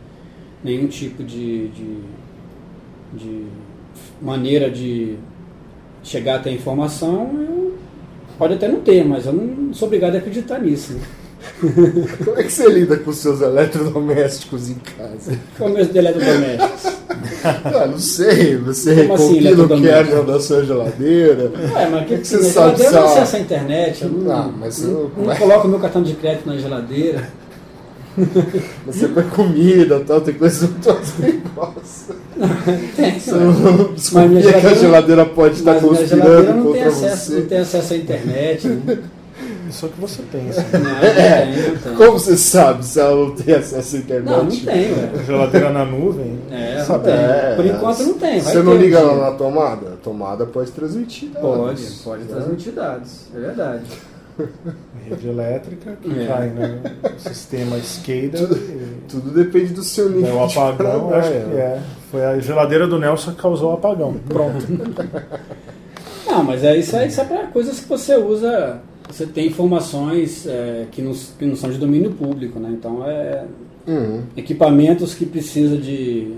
nenhum 0.63 0.87
tipo 0.87 1.23
de, 1.23 1.67
de, 1.69 1.97
de 3.13 3.43
maneira 4.21 4.69
de 4.69 5.15
chegar 6.03 6.35
até 6.37 6.49
a 6.49 6.53
informação, 6.53 7.29
eu, 7.39 7.73
pode 8.37 8.53
até 8.55 8.67
não 8.67 8.81
ter, 8.81 9.03
mas 9.05 9.25
eu 9.25 9.33
não 9.33 9.73
sou 9.73 9.87
obrigado 9.87 10.15
a 10.15 10.17
acreditar 10.17 10.59
nisso. 10.59 10.93
Né? 10.93 11.01
Como 12.25 12.37
é 12.37 12.43
que 12.43 12.51
você 12.51 12.67
lida 12.69 12.97
com 12.97 13.09
os 13.11 13.17
seus 13.17 13.41
eletrodomésticos 13.41 14.69
em 14.69 14.75
casa? 14.75 15.39
Começo 15.57 15.91
de 15.91 15.97
eletrodomésticos. 15.97 16.99
Ah, 17.43 17.85
não 17.87 17.99
sei, 17.99 18.55
você 18.57 19.03
Como 19.03 19.13
assim, 19.13 19.39
recompila 19.39 19.77
o 19.77 19.81
kernel 19.81 20.23
da 20.25 20.39
sua 20.39 20.63
geladeira. 20.63 21.51
Ué, 21.73 21.89
mas 21.89 22.07
que, 22.07 22.15
que 22.15 22.21
que 22.21 22.27
você 22.27 22.43
sabe, 22.43 22.83
Eu 22.83 22.91
não 22.91 23.03
acesso 23.05 23.35
a 23.35 23.39
internet, 23.39 24.03
eu 24.03 24.09
não, 24.09 24.31
Ah, 24.31 24.51
mas 24.57 24.81
não, 24.81 24.91
eu- 24.91 25.11
não 25.17 25.35
coloco 25.35 25.67
meu 25.67 25.79
cartão 25.79 26.01
de 26.03 26.13
crédito 26.15 26.47
na 26.47 26.57
geladeira. 26.57 27.29
Você 28.85 29.07
põe 29.07 29.23
comida 29.29 29.97
e 29.97 30.03
tal, 30.03 30.21
tem 30.21 30.33
coisas 30.35 30.69
muito 30.69 30.93
perigosas. 31.19 32.07
Tem, 32.95 33.21
não 33.33 33.51
minha 33.53 33.87
desconfia 33.93 34.53
que 34.61 34.67
a 34.67 34.73
geladeira- 34.73 35.25
pode 35.25 35.55
estar 35.55 35.79
geladeira 35.79 35.97
conspirando 36.07 36.53
não 36.53 36.71
tem, 36.73 36.83
contra 36.83 36.87
acesso, 36.89 37.31
não 37.33 37.39
você. 37.41 37.47
tem 37.47 37.57
acesso 37.59 37.93
à 37.93 37.97
internet. 37.97 38.67
Não, 38.67 38.97
Isso 39.69 39.85
é 39.85 39.89
o 39.89 39.91
que 39.91 40.01
você 40.01 40.21
pensa. 40.31 40.65
não, 40.73 40.79
não 40.79 40.99
tem, 40.99 41.69
não 41.73 41.77
tem. 41.77 41.93
Como 41.95 42.11
você 42.13 42.35
sabe 42.37 42.83
se 42.85 42.99
ela 42.99 43.15
não 43.27 43.35
tem 43.35 43.55
acesso 43.55 43.95
à 43.95 43.99
internet? 43.99 44.25
Não, 44.31 44.43
não 44.45 44.49
tem, 44.51 44.91
ué. 44.93 45.09
Geladeira 45.27 45.69
na 45.69 45.85
nuvem. 45.85 46.39
É, 46.49 46.77
não 46.79 46.85
Sabe? 46.85 47.03
tem. 47.03 47.13
É, 47.13 47.53
Por 47.55 47.65
enquanto 47.65 47.99
não 48.03 48.13
tem. 48.15 48.39
Vai 48.39 48.53
Você 48.53 48.63
não 48.63 48.71
ter 48.71 48.77
um 48.77 48.81
liga 48.81 48.97
dia. 48.97 49.05
lá 49.07 49.29
na 49.31 49.37
tomada? 49.37 49.87
A 49.93 49.95
tomada 50.03 50.45
pode 50.45 50.71
transmitir 50.71 51.29
dados. 51.29 51.49
Pode, 51.49 51.81
pode 52.03 52.23
né? 52.23 52.27
transmitir 52.33 52.73
dados. 52.73 53.09
É 53.35 53.39
verdade. 53.39 53.83
Rede 55.09 55.27
elétrica 55.27 55.97
que 56.01 56.19
É. 56.21 56.25
cai 56.27 56.49
no 56.49 57.19
sistema 57.19 57.77
SCADA. 57.77 58.39
e- 58.55 58.97
Tudo 59.09 59.31
depende 59.31 59.73
do 59.73 59.83
seu 59.83 60.09
nível 60.09 60.35
Né, 60.35 60.43
o 60.43 60.47
de 60.47 60.57
apagão, 60.57 61.13
acho 61.13 61.29
que 61.29 61.35
é. 61.35 61.81
Foi 62.11 62.25
a 62.25 62.39
geladeira 62.39 62.87
do 62.87 62.97
Nelson 62.99 63.31
que 63.31 63.41
causou 63.41 63.71
o 63.71 63.73
apagão. 63.75 64.15
Pronto. 64.27 64.65
Não, 66.27 66.43
mas 66.43 66.63
é 66.63 66.77
isso, 66.77 66.95
é, 66.95 67.07
isso 67.07 67.19
é 67.21 67.23
para 67.25 67.47
coisas 67.47 67.79
que 67.79 67.87
você 67.89 68.15
usa. 68.15 68.79
Você 69.09 69.25
tem 69.25 69.47
informações 69.47 70.45
é, 70.45 70.85
que, 70.91 71.01
não, 71.01 71.11
que 71.13 71.43
não 71.45 71.55
são 71.55 71.71
de 71.71 71.79
domínio 71.79 72.11
público, 72.11 72.59
né? 72.59 72.69
Então 72.71 73.03
é 73.09 73.43
Uhum. 73.87 74.21
equipamentos 74.37 75.15
que 75.15 75.25
precisa 75.25 75.75
de, 75.75 76.35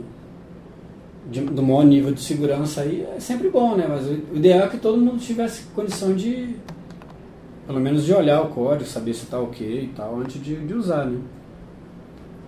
de 1.29 1.41
do 1.41 1.61
maior 1.61 1.83
nível 1.83 2.13
de 2.13 2.21
segurança 2.21 2.79
aí 2.81 3.05
é 3.17 3.19
sempre 3.19 3.49
bom, 3.49 3.75
né? 3.75 3.85
Mas 3.89 4.07
o 4.07 4.13
ideal 4.37 4.61
é 4.61 4.67
que 4.69 4.77
todo 4.77 4.97
mundo 4.97 5.19
tivesse 5.19 5.63
condição 5.75 6.13
de 6.13 6.55
pelo 7.67 7.79
menos 7.79 8.03
de 8.05 8.13
olhar 8.13 8.41
o 8.41 8.47
código, 8.49 8.89
saber 8.89 9.13
se 9.13 9.23
está 9.23 9.39
ok 9.39 9.83
e 9.83 9.87
tal, 9.95 10.19
antes 10.19 10.41
de, 10.41 10.55
de 10.55 10.73
usar, 10.73 11.05
né? 11.05 11.19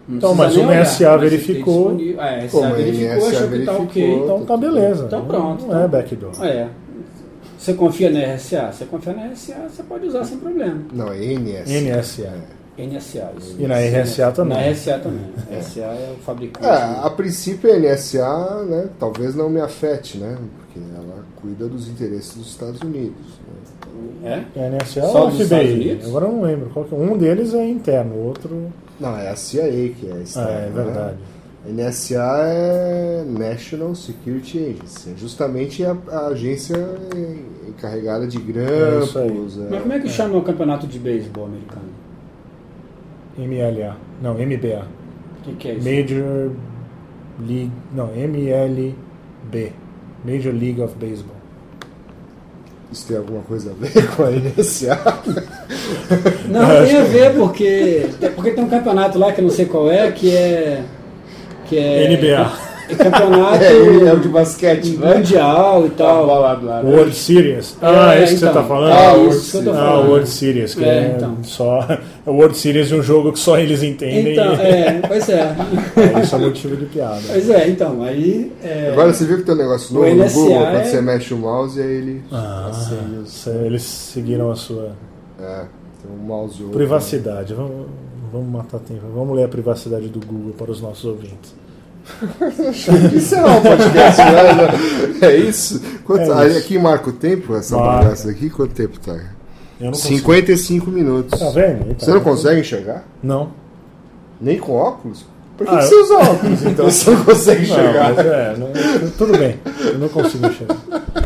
Não 0.07 0.17
Então, 0.17 0.35
mas 0.35 0.55
o 0.57 0.61
olhar, 0.61 0.81
NSA 0.81 1.09
tem 1.11 1.19
verificou. 1.29 1.95
disponível- 1.95 2.21
É, 2.21 2.47
Pô, 2.47 2.57
NSA 2.59 2.69
mas 2.69 2.77
verificou, 2.77 3.15
NSA 3.15 3.27
achou 3.37 3.49
que 3.49 3.65
tá 3.65 3.71
ok. 3.71 3.85
verificou. 4.03 4.23
Então 4.25 4.45
tá 4.45 4.57
beleza. 4.57 5.05
Então 5.05 5.25
pronto, 5.25 5.65
Não 5.65 5.73
é 5.75 5.77
então. 5.77 5.89
backdoor. 5.89 6.45
É. 6.45 6.67
Você 7.57 7.73
confia 7.75 8.09
na 8.09 8.19
RSA? 8.19 8.71
Você 8.73 8.85
confia 8.85 9.13
na 9.13 9.27
RSA, 9.27 9.69
você 9.69 9.83
pode 9.83 10.05
usar 10.07 10.25
sem 10.25 10.37
problema. 10.37 10.81
Não, 10.91 11.07
é 11.13 11.23
NS. 11.23 11.71
NSA. 11.71 12.33
NSA, 12.77 13.31
isso. 13.37 13.55
E 13.59 13.67
na 13.67 13.75
RSA 13.79 14.31
também. 14.31 14.57
Na 14.57 14.69
RSA 14.69 14.99
também. 14.99 15.25
RSA 15.57 15.79
é 15.81 16.15
o 16.19 16.21
fabricante. 16.23 16.67
É, 16.67 16.73
a 17.05 17.09
princípio 17.09 17.71
a 17.71 17.77
NSA, 17.79 18.63
né, 18.67 18.89
talvez 18.99 19.35
não 19.35 19.49
me 19.49 19.61
afete, 19.61 20.17
né? 20.17 20.37
Porque 20.57 20.79
ela 20.93 21.23
cuida 21.39 21.67
dos 21.69 21.87
interesses 21.87 22.35
dos 22.35 22.47
Estados 22.49 22.81
Unidos. 22.81 23.15
Né? 24.21 24.45
É? 24.55 24.59
É 24.59 24.69
NSA 24.69 25.01
Só 25.01 25.23
ou 25.25 25.29
dos 25.31 25.39
Estados 25.39 25.65
FBI? 25.69 25.73
Unidos? 25.81 26.07
Agora 26.07 26.25
eu 26.25 26.31
não 26.31 26.41
lembro. 26.41 26.69
Qual 26.73 26.85
que- 26.85 26.95
Um 26.95 27.17
deles 27.17 27.53
é 27.53 27.67
interno, 27.67 28.15
o 28.15 28.27
outro. 28.27 28.67
Não, 28.99 29.17
é 29.17 29.29
a 29.29 29.35
CIA 29.35 29.89
que 29.89 30.07
é 30.07 30.13
Ah, 30.13 30.21
externa. 30.21 30.49
é 30.51 30.69
verdade. 30.69 31.15
Né? 31.15 31.23
A 31.65 31.69
NSA 31.69 32.43
é 32.45 33.23
National 33.25 33.95
Security 33.95 34.57
Agency, 34.59 35.11
é 35.11 35.17
justamente 35.17 35.83
a, 35.85 35.95
a 36.11 36.27
agência 36.27 36.75
encarregada 37.67 38.27
de 38.27 38.37
É 38.37 38.41
grampos. 38.41 39.15
Mas 39.69 39.81
como 39.81 39.93
é 39.93 39.99
que 39.99 40.09
chama 40.09 40.37
o 40.37 40.41
campeonato 40.43 40.85
de 40.85 40.99
beisebol 40.99 41.45
americano? 41.45 41.85
MLA. 43.37 43.95
Não, 44.21 44.33
MBA. 44.35 44.85
O 45.39 45.43
que, 45.43 45.53
que 45.55 45.67
é 45.69 45.73
isso? 45.75 45.89
Major 45.89 46.51
League. 47.47 47.71
Não, 47.93 48.09
MLB. 48.15 49.71
Major 50.25 50.53
League 50.53 50.81
of 50.81 50.95
Baseball. 50.95 51.35
Isso 52.93 53.07
tem 53.07 53.17
alguma 53.17 53.41
coisa 53.41 53.71
a 53.71 53.73
ver 53.73 54.07
com 54.15 54.23
a 54.23 54.29
NSA? 54.29 55.01
Não, 56.47 56.85
tem 56.85 56.95
a 56.95 57.03
ver 57.05 57.33
porque, 57.33 58.05
porque 58.35 58.51
tem 58.51 58.63
um 58.63 58.69
campeonato 58.69 59.17
lá 59.17 59.33
que 59.33 59.41
eu 59.41 59.45
não 59.45 59.51
sei 59.51 59.65
qual 59.65 59.91
é, 59.91 60.11
que 60.11 60.31
é. 60.31 60.83
Que 61.65 61.77
é 61.79 62.15
NBA. 62.15 62.72
É 62.93 63.03
campeonato 63.09 63.63
É, 63.63 64.07
é 64.07 64.13
o 64.13 64.19
de 64.19 64.27
basquete, 64.29 64.97
né? 64.97 65.15
mundial 65.15 65.85
e 65.85 65.89
tal. 65.91 66.25
Bola 66.27 66.53
lá, 66.61 66.81
né? 66.83 66.89
World 66.95 67.15
Series. 67.15 67.77
É, 67.81 67.85
Ah, 67.85 68.15
esse 68.21 68.33
que 68.33 68.39
você 68.39 68.45
então. 68.47 68.61
tá 68.61 68.67
falando? 68.67 68.89
É, 68.91 68.93
ah, 69.07 69.17
isso 69.17 69.17
World 69.17 69.29
que 69.29 69.33
eu 69.33 69.33
tô 69.33 69.41
Series. 69.41 69.65
falando. 69.75 69.77
Ah, 69.79 69.99
World 70.09 70.29
Series, 70.29 70.75
que 70.75 70.83
É, 70.85 70.87
é, 70.87 71.13
então. 71.17 71.37
só. 71.43 71.87
É 72.25 72.29
o 72.29 72.33
World 72.35 72.57
Series 72.57 72.87
de 72.87 72.95
um 72.95 73.03
jogo 73.03 73.33
que 73.33 73.39
só 73.39 73.57
eles 73.59 73.83
entendem. 73.83 74.31
Então, 74.31 74.53
é, 74.61 75.01
pois 75.05 75.27
é. 75.27 75.53
É, 76.15 76.21
Isso 76.21 76.35
é 76.35 76.39
motivo 76.39 76.77
de 76.77 76.85
piada. 76.85 77.19
Pois 77.27 77.49
é, 77.49 77.67
então, 77.67 78.01
aí. 78.01 78.49
é, 78.63 78.89
Agora 78.93 79.11
você 79.13 79.25
viu 79.25 79.37
que 79.37 79.43
tem 79.43 79.53
um 79.55 79.57
negócio 79.57 79.93
novo 79.93 80.07
no 80.07 80.29
Google, 80.29 80.57
quando 80.61 80.75
é- 80.77 80.83
você 80.85 81.01
mexe 81.01 81.33
o 81.33 81.37
mouse 81.37 81.77
e 81.77 81.83
aí 81.83 81.91
ele 81.91 82.23
Ah, 82.31 82.71
isso 83.25 83.49
é, 83.49 83.65
eles 83.65 83.81
seguiram 83.83 84.49
a 84.51 84.55
sua 84.55 84.91
É, 85.37 85.65
tem 86.01 86.11
um 86.17 86.25
mouse 86.25 86.61
outro. 86.63 86.77
privacidade. 86.77 87.53
Vamos, 87.53 87.87
vamos 88.31 88.47
matar 88.49 88.79
tempo. 88.79 89.01
Vamos 89.13 89.35
ler 89.35 89.43
a 89.43 89.47
privacidade 89.49 90.07
do 90.07 90.25
Google 90.25 90.53
para 90.57 90.71
os 90.71 90.81
nossos 90.81 91.03
ouvintes. 91.03 91.53
Isso 93.15 93.35
é 93.35 93.45
um 93.45 93.61
podcast, 93.61 94.21
né? 94.21 95.19
É 95.21 95.35
isso? 95.37 95.81
Quanto, 96.03 96.31
É 96.33 96.47
isso. 96.49 96.57
Aqui 96.59 96.77
marca 96.77 97.09
o 97.09 97.13
tempo, 97.13 97.55
essa 97.55 97.77
bagaça 97.77 98.29
aqui? 98.29 98.49
Quanto 98.49 98.73
tempo 98.73 98.99
tá? 98.99 99.13
Eu 99.79 99.85
não 99.85 99.91
consigo. 99.91 100.17
55 100.17 100.91
minutos. 100.91 101.39
Tá 101.39 101.49
vendo? 101.49 101.81
Então, 101.91 101.95
Você 101.99 102.11
não 102.13 102.21
consegue 102.21 102.59
enxergar? 102.61 103.05
Não. 103.21 103.51
Nem 104.39 104.59
com 104.59 104.73
óculos? 104.73 105.25
Por 105.57 105.67
que, 105.67 105.73
Ah, 105.73 105.77
que 105.77 105.85
você 105.85 105.95
usa 105.95 106.13
óculos? 106.17 106.61
Então 106.65 106.85
você 106.89 107.11
não 107.11 107.23
consegue 107.23 107.67
Não, 107.67 107.77
mas 107.93 108.17
é, 108.19 108.55
não- 108.57 109.09
tudo 109.17 109.37
bem. 109.37 109.59
Eu 109.85 109.99
não 109.99 110.09
consigo 110.09 110.47
enxergar. 110.47 110.75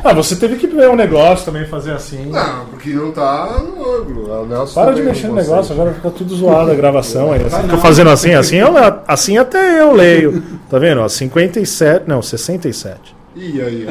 Ah, 0.04 0.14
você 0.14 0.36
teve 0.36 0.58
que 0.58 0.68
ver 0.68 0.90
um 0.90 0.96
negócio 0.96 1.46
também, 1.46 1.66
fazer 1.66 1.92
assim. 1.94 2.26
Não, 2.30 2.66
porque 2.66 2.90
não 2.90 3.12
tá 3.12 3.62
no 3.64 3.96
ângulo. 3.96 4.46
Nelson 4.46 4.74
Para 4.74 4.94
de 4.94 5.02
mexer 5.02 5.28
no 5.28 5.36
negócio, 5.36 5.74
agora 5.74 5.94
fica 5.94 6.10
tudo 6.12 6.36
zoado 6.36 6.72
a 6.72 6.76
gravação 6.76 7.32
aí. 7.32 7.40
Fica 7.44 7.64
não. 7.64 7.78
fazendo 7.80 8.10
assim, 8.10 8.34
assim, 8.34 8.58
eu, 8.58 8.74
assim 9.08 9.38
até 9.38 9.80
eu 9.82 9.94
leio. 9.94 10.44
Tá 10.70 10.78
vendo? 10.78 11.02
Ó, 11.02 11.08
57, 11.08 12.04
não, 12.08 12.22
67. 12.22 13.16
Ih, 13.36 13.62
aí, 13.62 13.88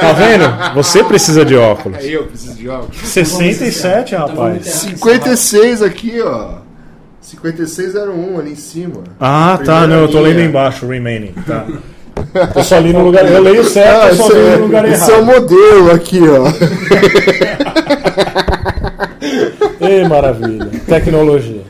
Tá 0.00 0.12
vendo? 0.12 0.74
Você 0.74 1.02
precisa 1.04 1.44
de 1.44 1.56
óculos. 1.56 1.98
aí 1.98 2.12
eu 2.12 2.24
preciso 2.24 2.54
de 2.54 2.68
óculos. 2.68 2.96
67, 3.08 4.14
Então 4.14 4.26
vamos 4.28 4.40
rapaz. 4.40 4.66
encerrar. 4.66 4.96
56 4.96 5.82
aqui, 5.82 6.20
ó. 6.22 6.65
5601 7.26 8.38
ali 8.38 8.52
em 8.52 8.56
cima. 8.56 9.02
Ah, 9.20 9.58
tá, 9.64 9.86
não, 9.86 10.02
eu 10.02 10.08
tô 10.08 10.18
linha. 10.18 10.28
lendo 10.36 10.40
embaixo, 10.48 10.86
remaining. 10.86 11.32
Tá. 11.46 11.66
Eu 12.54 12.62
só 12.62 12.78
li 12.78 12.92
no 12.92 13.04
lugar. 13.04 13.30
Eu 13.30 13.42
leio 13.42 13.64
certo, 13.68 14.02
Ah, 14.04 14.08
eu 14.08 14.14
só 14.14 14.24
esse 14.28 14.32
li 14.34 14.46
é, 14.46 14.56
no 14.56 14.62
lugar 14.66 14.84
esse 14.88 15.10
é 15.10 15.14
o 15.14 15.18
errado. 15.22 15.40
modelo 15.40 15.90
aqui, 15.92 16.20
ó. 16.28 16.46
Ei, 19.86 20.04
maravilha. 20.08 20.66
Tecnologia. 20.86 21.62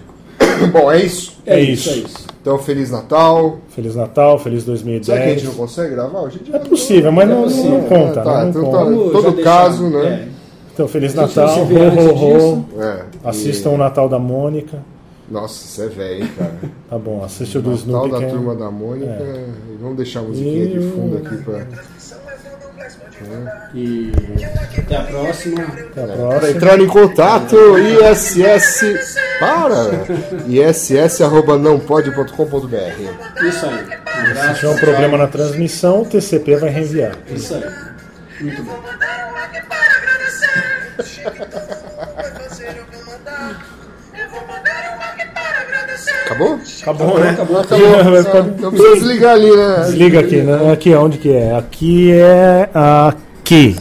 Bom, 0.73 0.91
é 0.93 1.03
isso. 1.03 1.33
É 1.47 1.57
é 1.57 1.61
isso. 1.61 1.89
isso, 1.91 1.99
é 1.99 2.03
isso. 2.03 2.27
Então, 2.41 2.59
Feliz 2.59 2.91
Natal. 2.91 3.59
Feliz 3.71 3.97
Natal, 3.97 4.39
feliz 4.39 4.63
Será 4.65 4.77
que 4.77 4.83
a 4.85 4.87
gente 4.95 5.07
2010. 5.07 5.45
não 5.45 5.55
consegue 5.55 5.95
gravar? 5.95 6.21
A 6.21 6.29
gente 6.31 6.55
É 6.55 6.59
possível, 6.59 7.11
mas 7.13 7.29
não, 7.29 7.41
É 7.41 7.43
possível. 7.45 7.71
não 7.71 7.81
conta. 7.83 8.21
Tá, 8.23 8.35
né? 8.39 8.43
Não 8.45 8.51
então 8.51 8.65
conta. 8.65 8.79
tá. 8.85 8.91
Todo 9.13 9.31
deixar- 9.33 9.43
caso, 9.63 9.91
né? 9.91 10.07
é. 10.07 10.29
Então, 10.75 10.87
Feliz 10.89 11.15
Natal, 11.15 11.59
ho, 11.59 12.15
ho, 12.15 12.53
ho. 12.53 12.65
É. 12.83 13.01
Assistam 13.25 13.71
E- 13.71 13.75
o 13.75 13.79
Natal 13.79 14.09
da 14.09 14.19
Mônica. 14.19 14.79
Nossa, 15.29 15.65
isso 15.65 15.83
é 15.83 15.89
velho, 15.89 16.23
hein, 16.25 16.31
cara. 16.39 16.55
Tá 16.89 16.97
bom, 16.99 17.25
assiste 17.25 17.59
o 17.59 17.63
do 17.63 17.71
Natal 17.71 17.85
Snoopy. 17.85 18.11
da 18.13 18.19
que 18.19 18.25
é- 18.25 18.29
turma 18.29 18.55
da 18.55 18.71
Mônica. 18.71 19.19
E 19.73 19.77
vamos 19.81 19.97
deixar 19.97 20.21
a 20.21 20.23
musiquinha 20.23 20.67
de 20.69 20.79
fundo 20.91 21.17
aqui 21.19 21.37
pra. 21.43 21.67
E 23.75 24.13
até 24.79 24.97
a 24.97 25.03
próxima. 25.03 25.63
Até 25.63 26.03
a 26.03 26.07
Pra 26.07 26.17
próxima. 26.17 26.51
entrar 26.51 26.81
em 26.81 26.87
contato, 26.87 27.57
ISS. 27.79 29.17
Para! 29.41 29.91
ISS 30.47 31.21
arroba 31.23 31.59
não 31.59 31.81
pode.com.br. 31.81 33.47
Isso 33.49 33.67
aí. 33.67 33.85
Um. 33.85 34.55
Se 34.55 34.61
tiver 34.61 34.69
um 34.73 34.77
problema 34.79 35.19
na 35.19 35.27
transmissão, 35.27 36.03
o 36.03 36.07
TCP 36.07 36.57
vai 36.57 36.71
reenviar. 36.71 37.17
Isso 37.35 37.55
aí. 37.55 37.65
Muito 38.43 38.63
bom. 38.63 38.77
agradecer. 46.27 46.27
Acabou? 46.27 46.59
Acabou, 46.83 47.19
né? 47.19 47.31
Acabou. 47.31 47.61
Acabou. 47.61 48.53
Então 48.59 48.71
precisa 48.71 48.95
desligar 48.95 49.35
ali, 49.35 49.51
né? 49.51 49.77
Desliga 49.85 50.21
aqui, 50.21 50.37
né? 50.43 50.73
Aqui, 50.73 50.95
onde 50.95 51.19
que 51.19 51.33
é? 51.33 51.55
Aqui 51.57 52.13
é 52.13 52.69
aqui. 52.75 53.77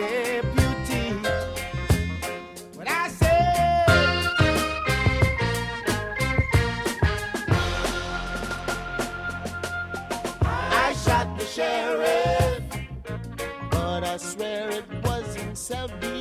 I 0.00 0.40
I 10.42 10.94
shot 10.94 11.38
the 11.38 11.44
sheriff, 11.44 12.62
but 13.70 14.04
I 14.04 14.16
swear 14.16 14.70
it 14.70 14.84
wasn't 15.04 15.58
self-defense. 15.58 16.19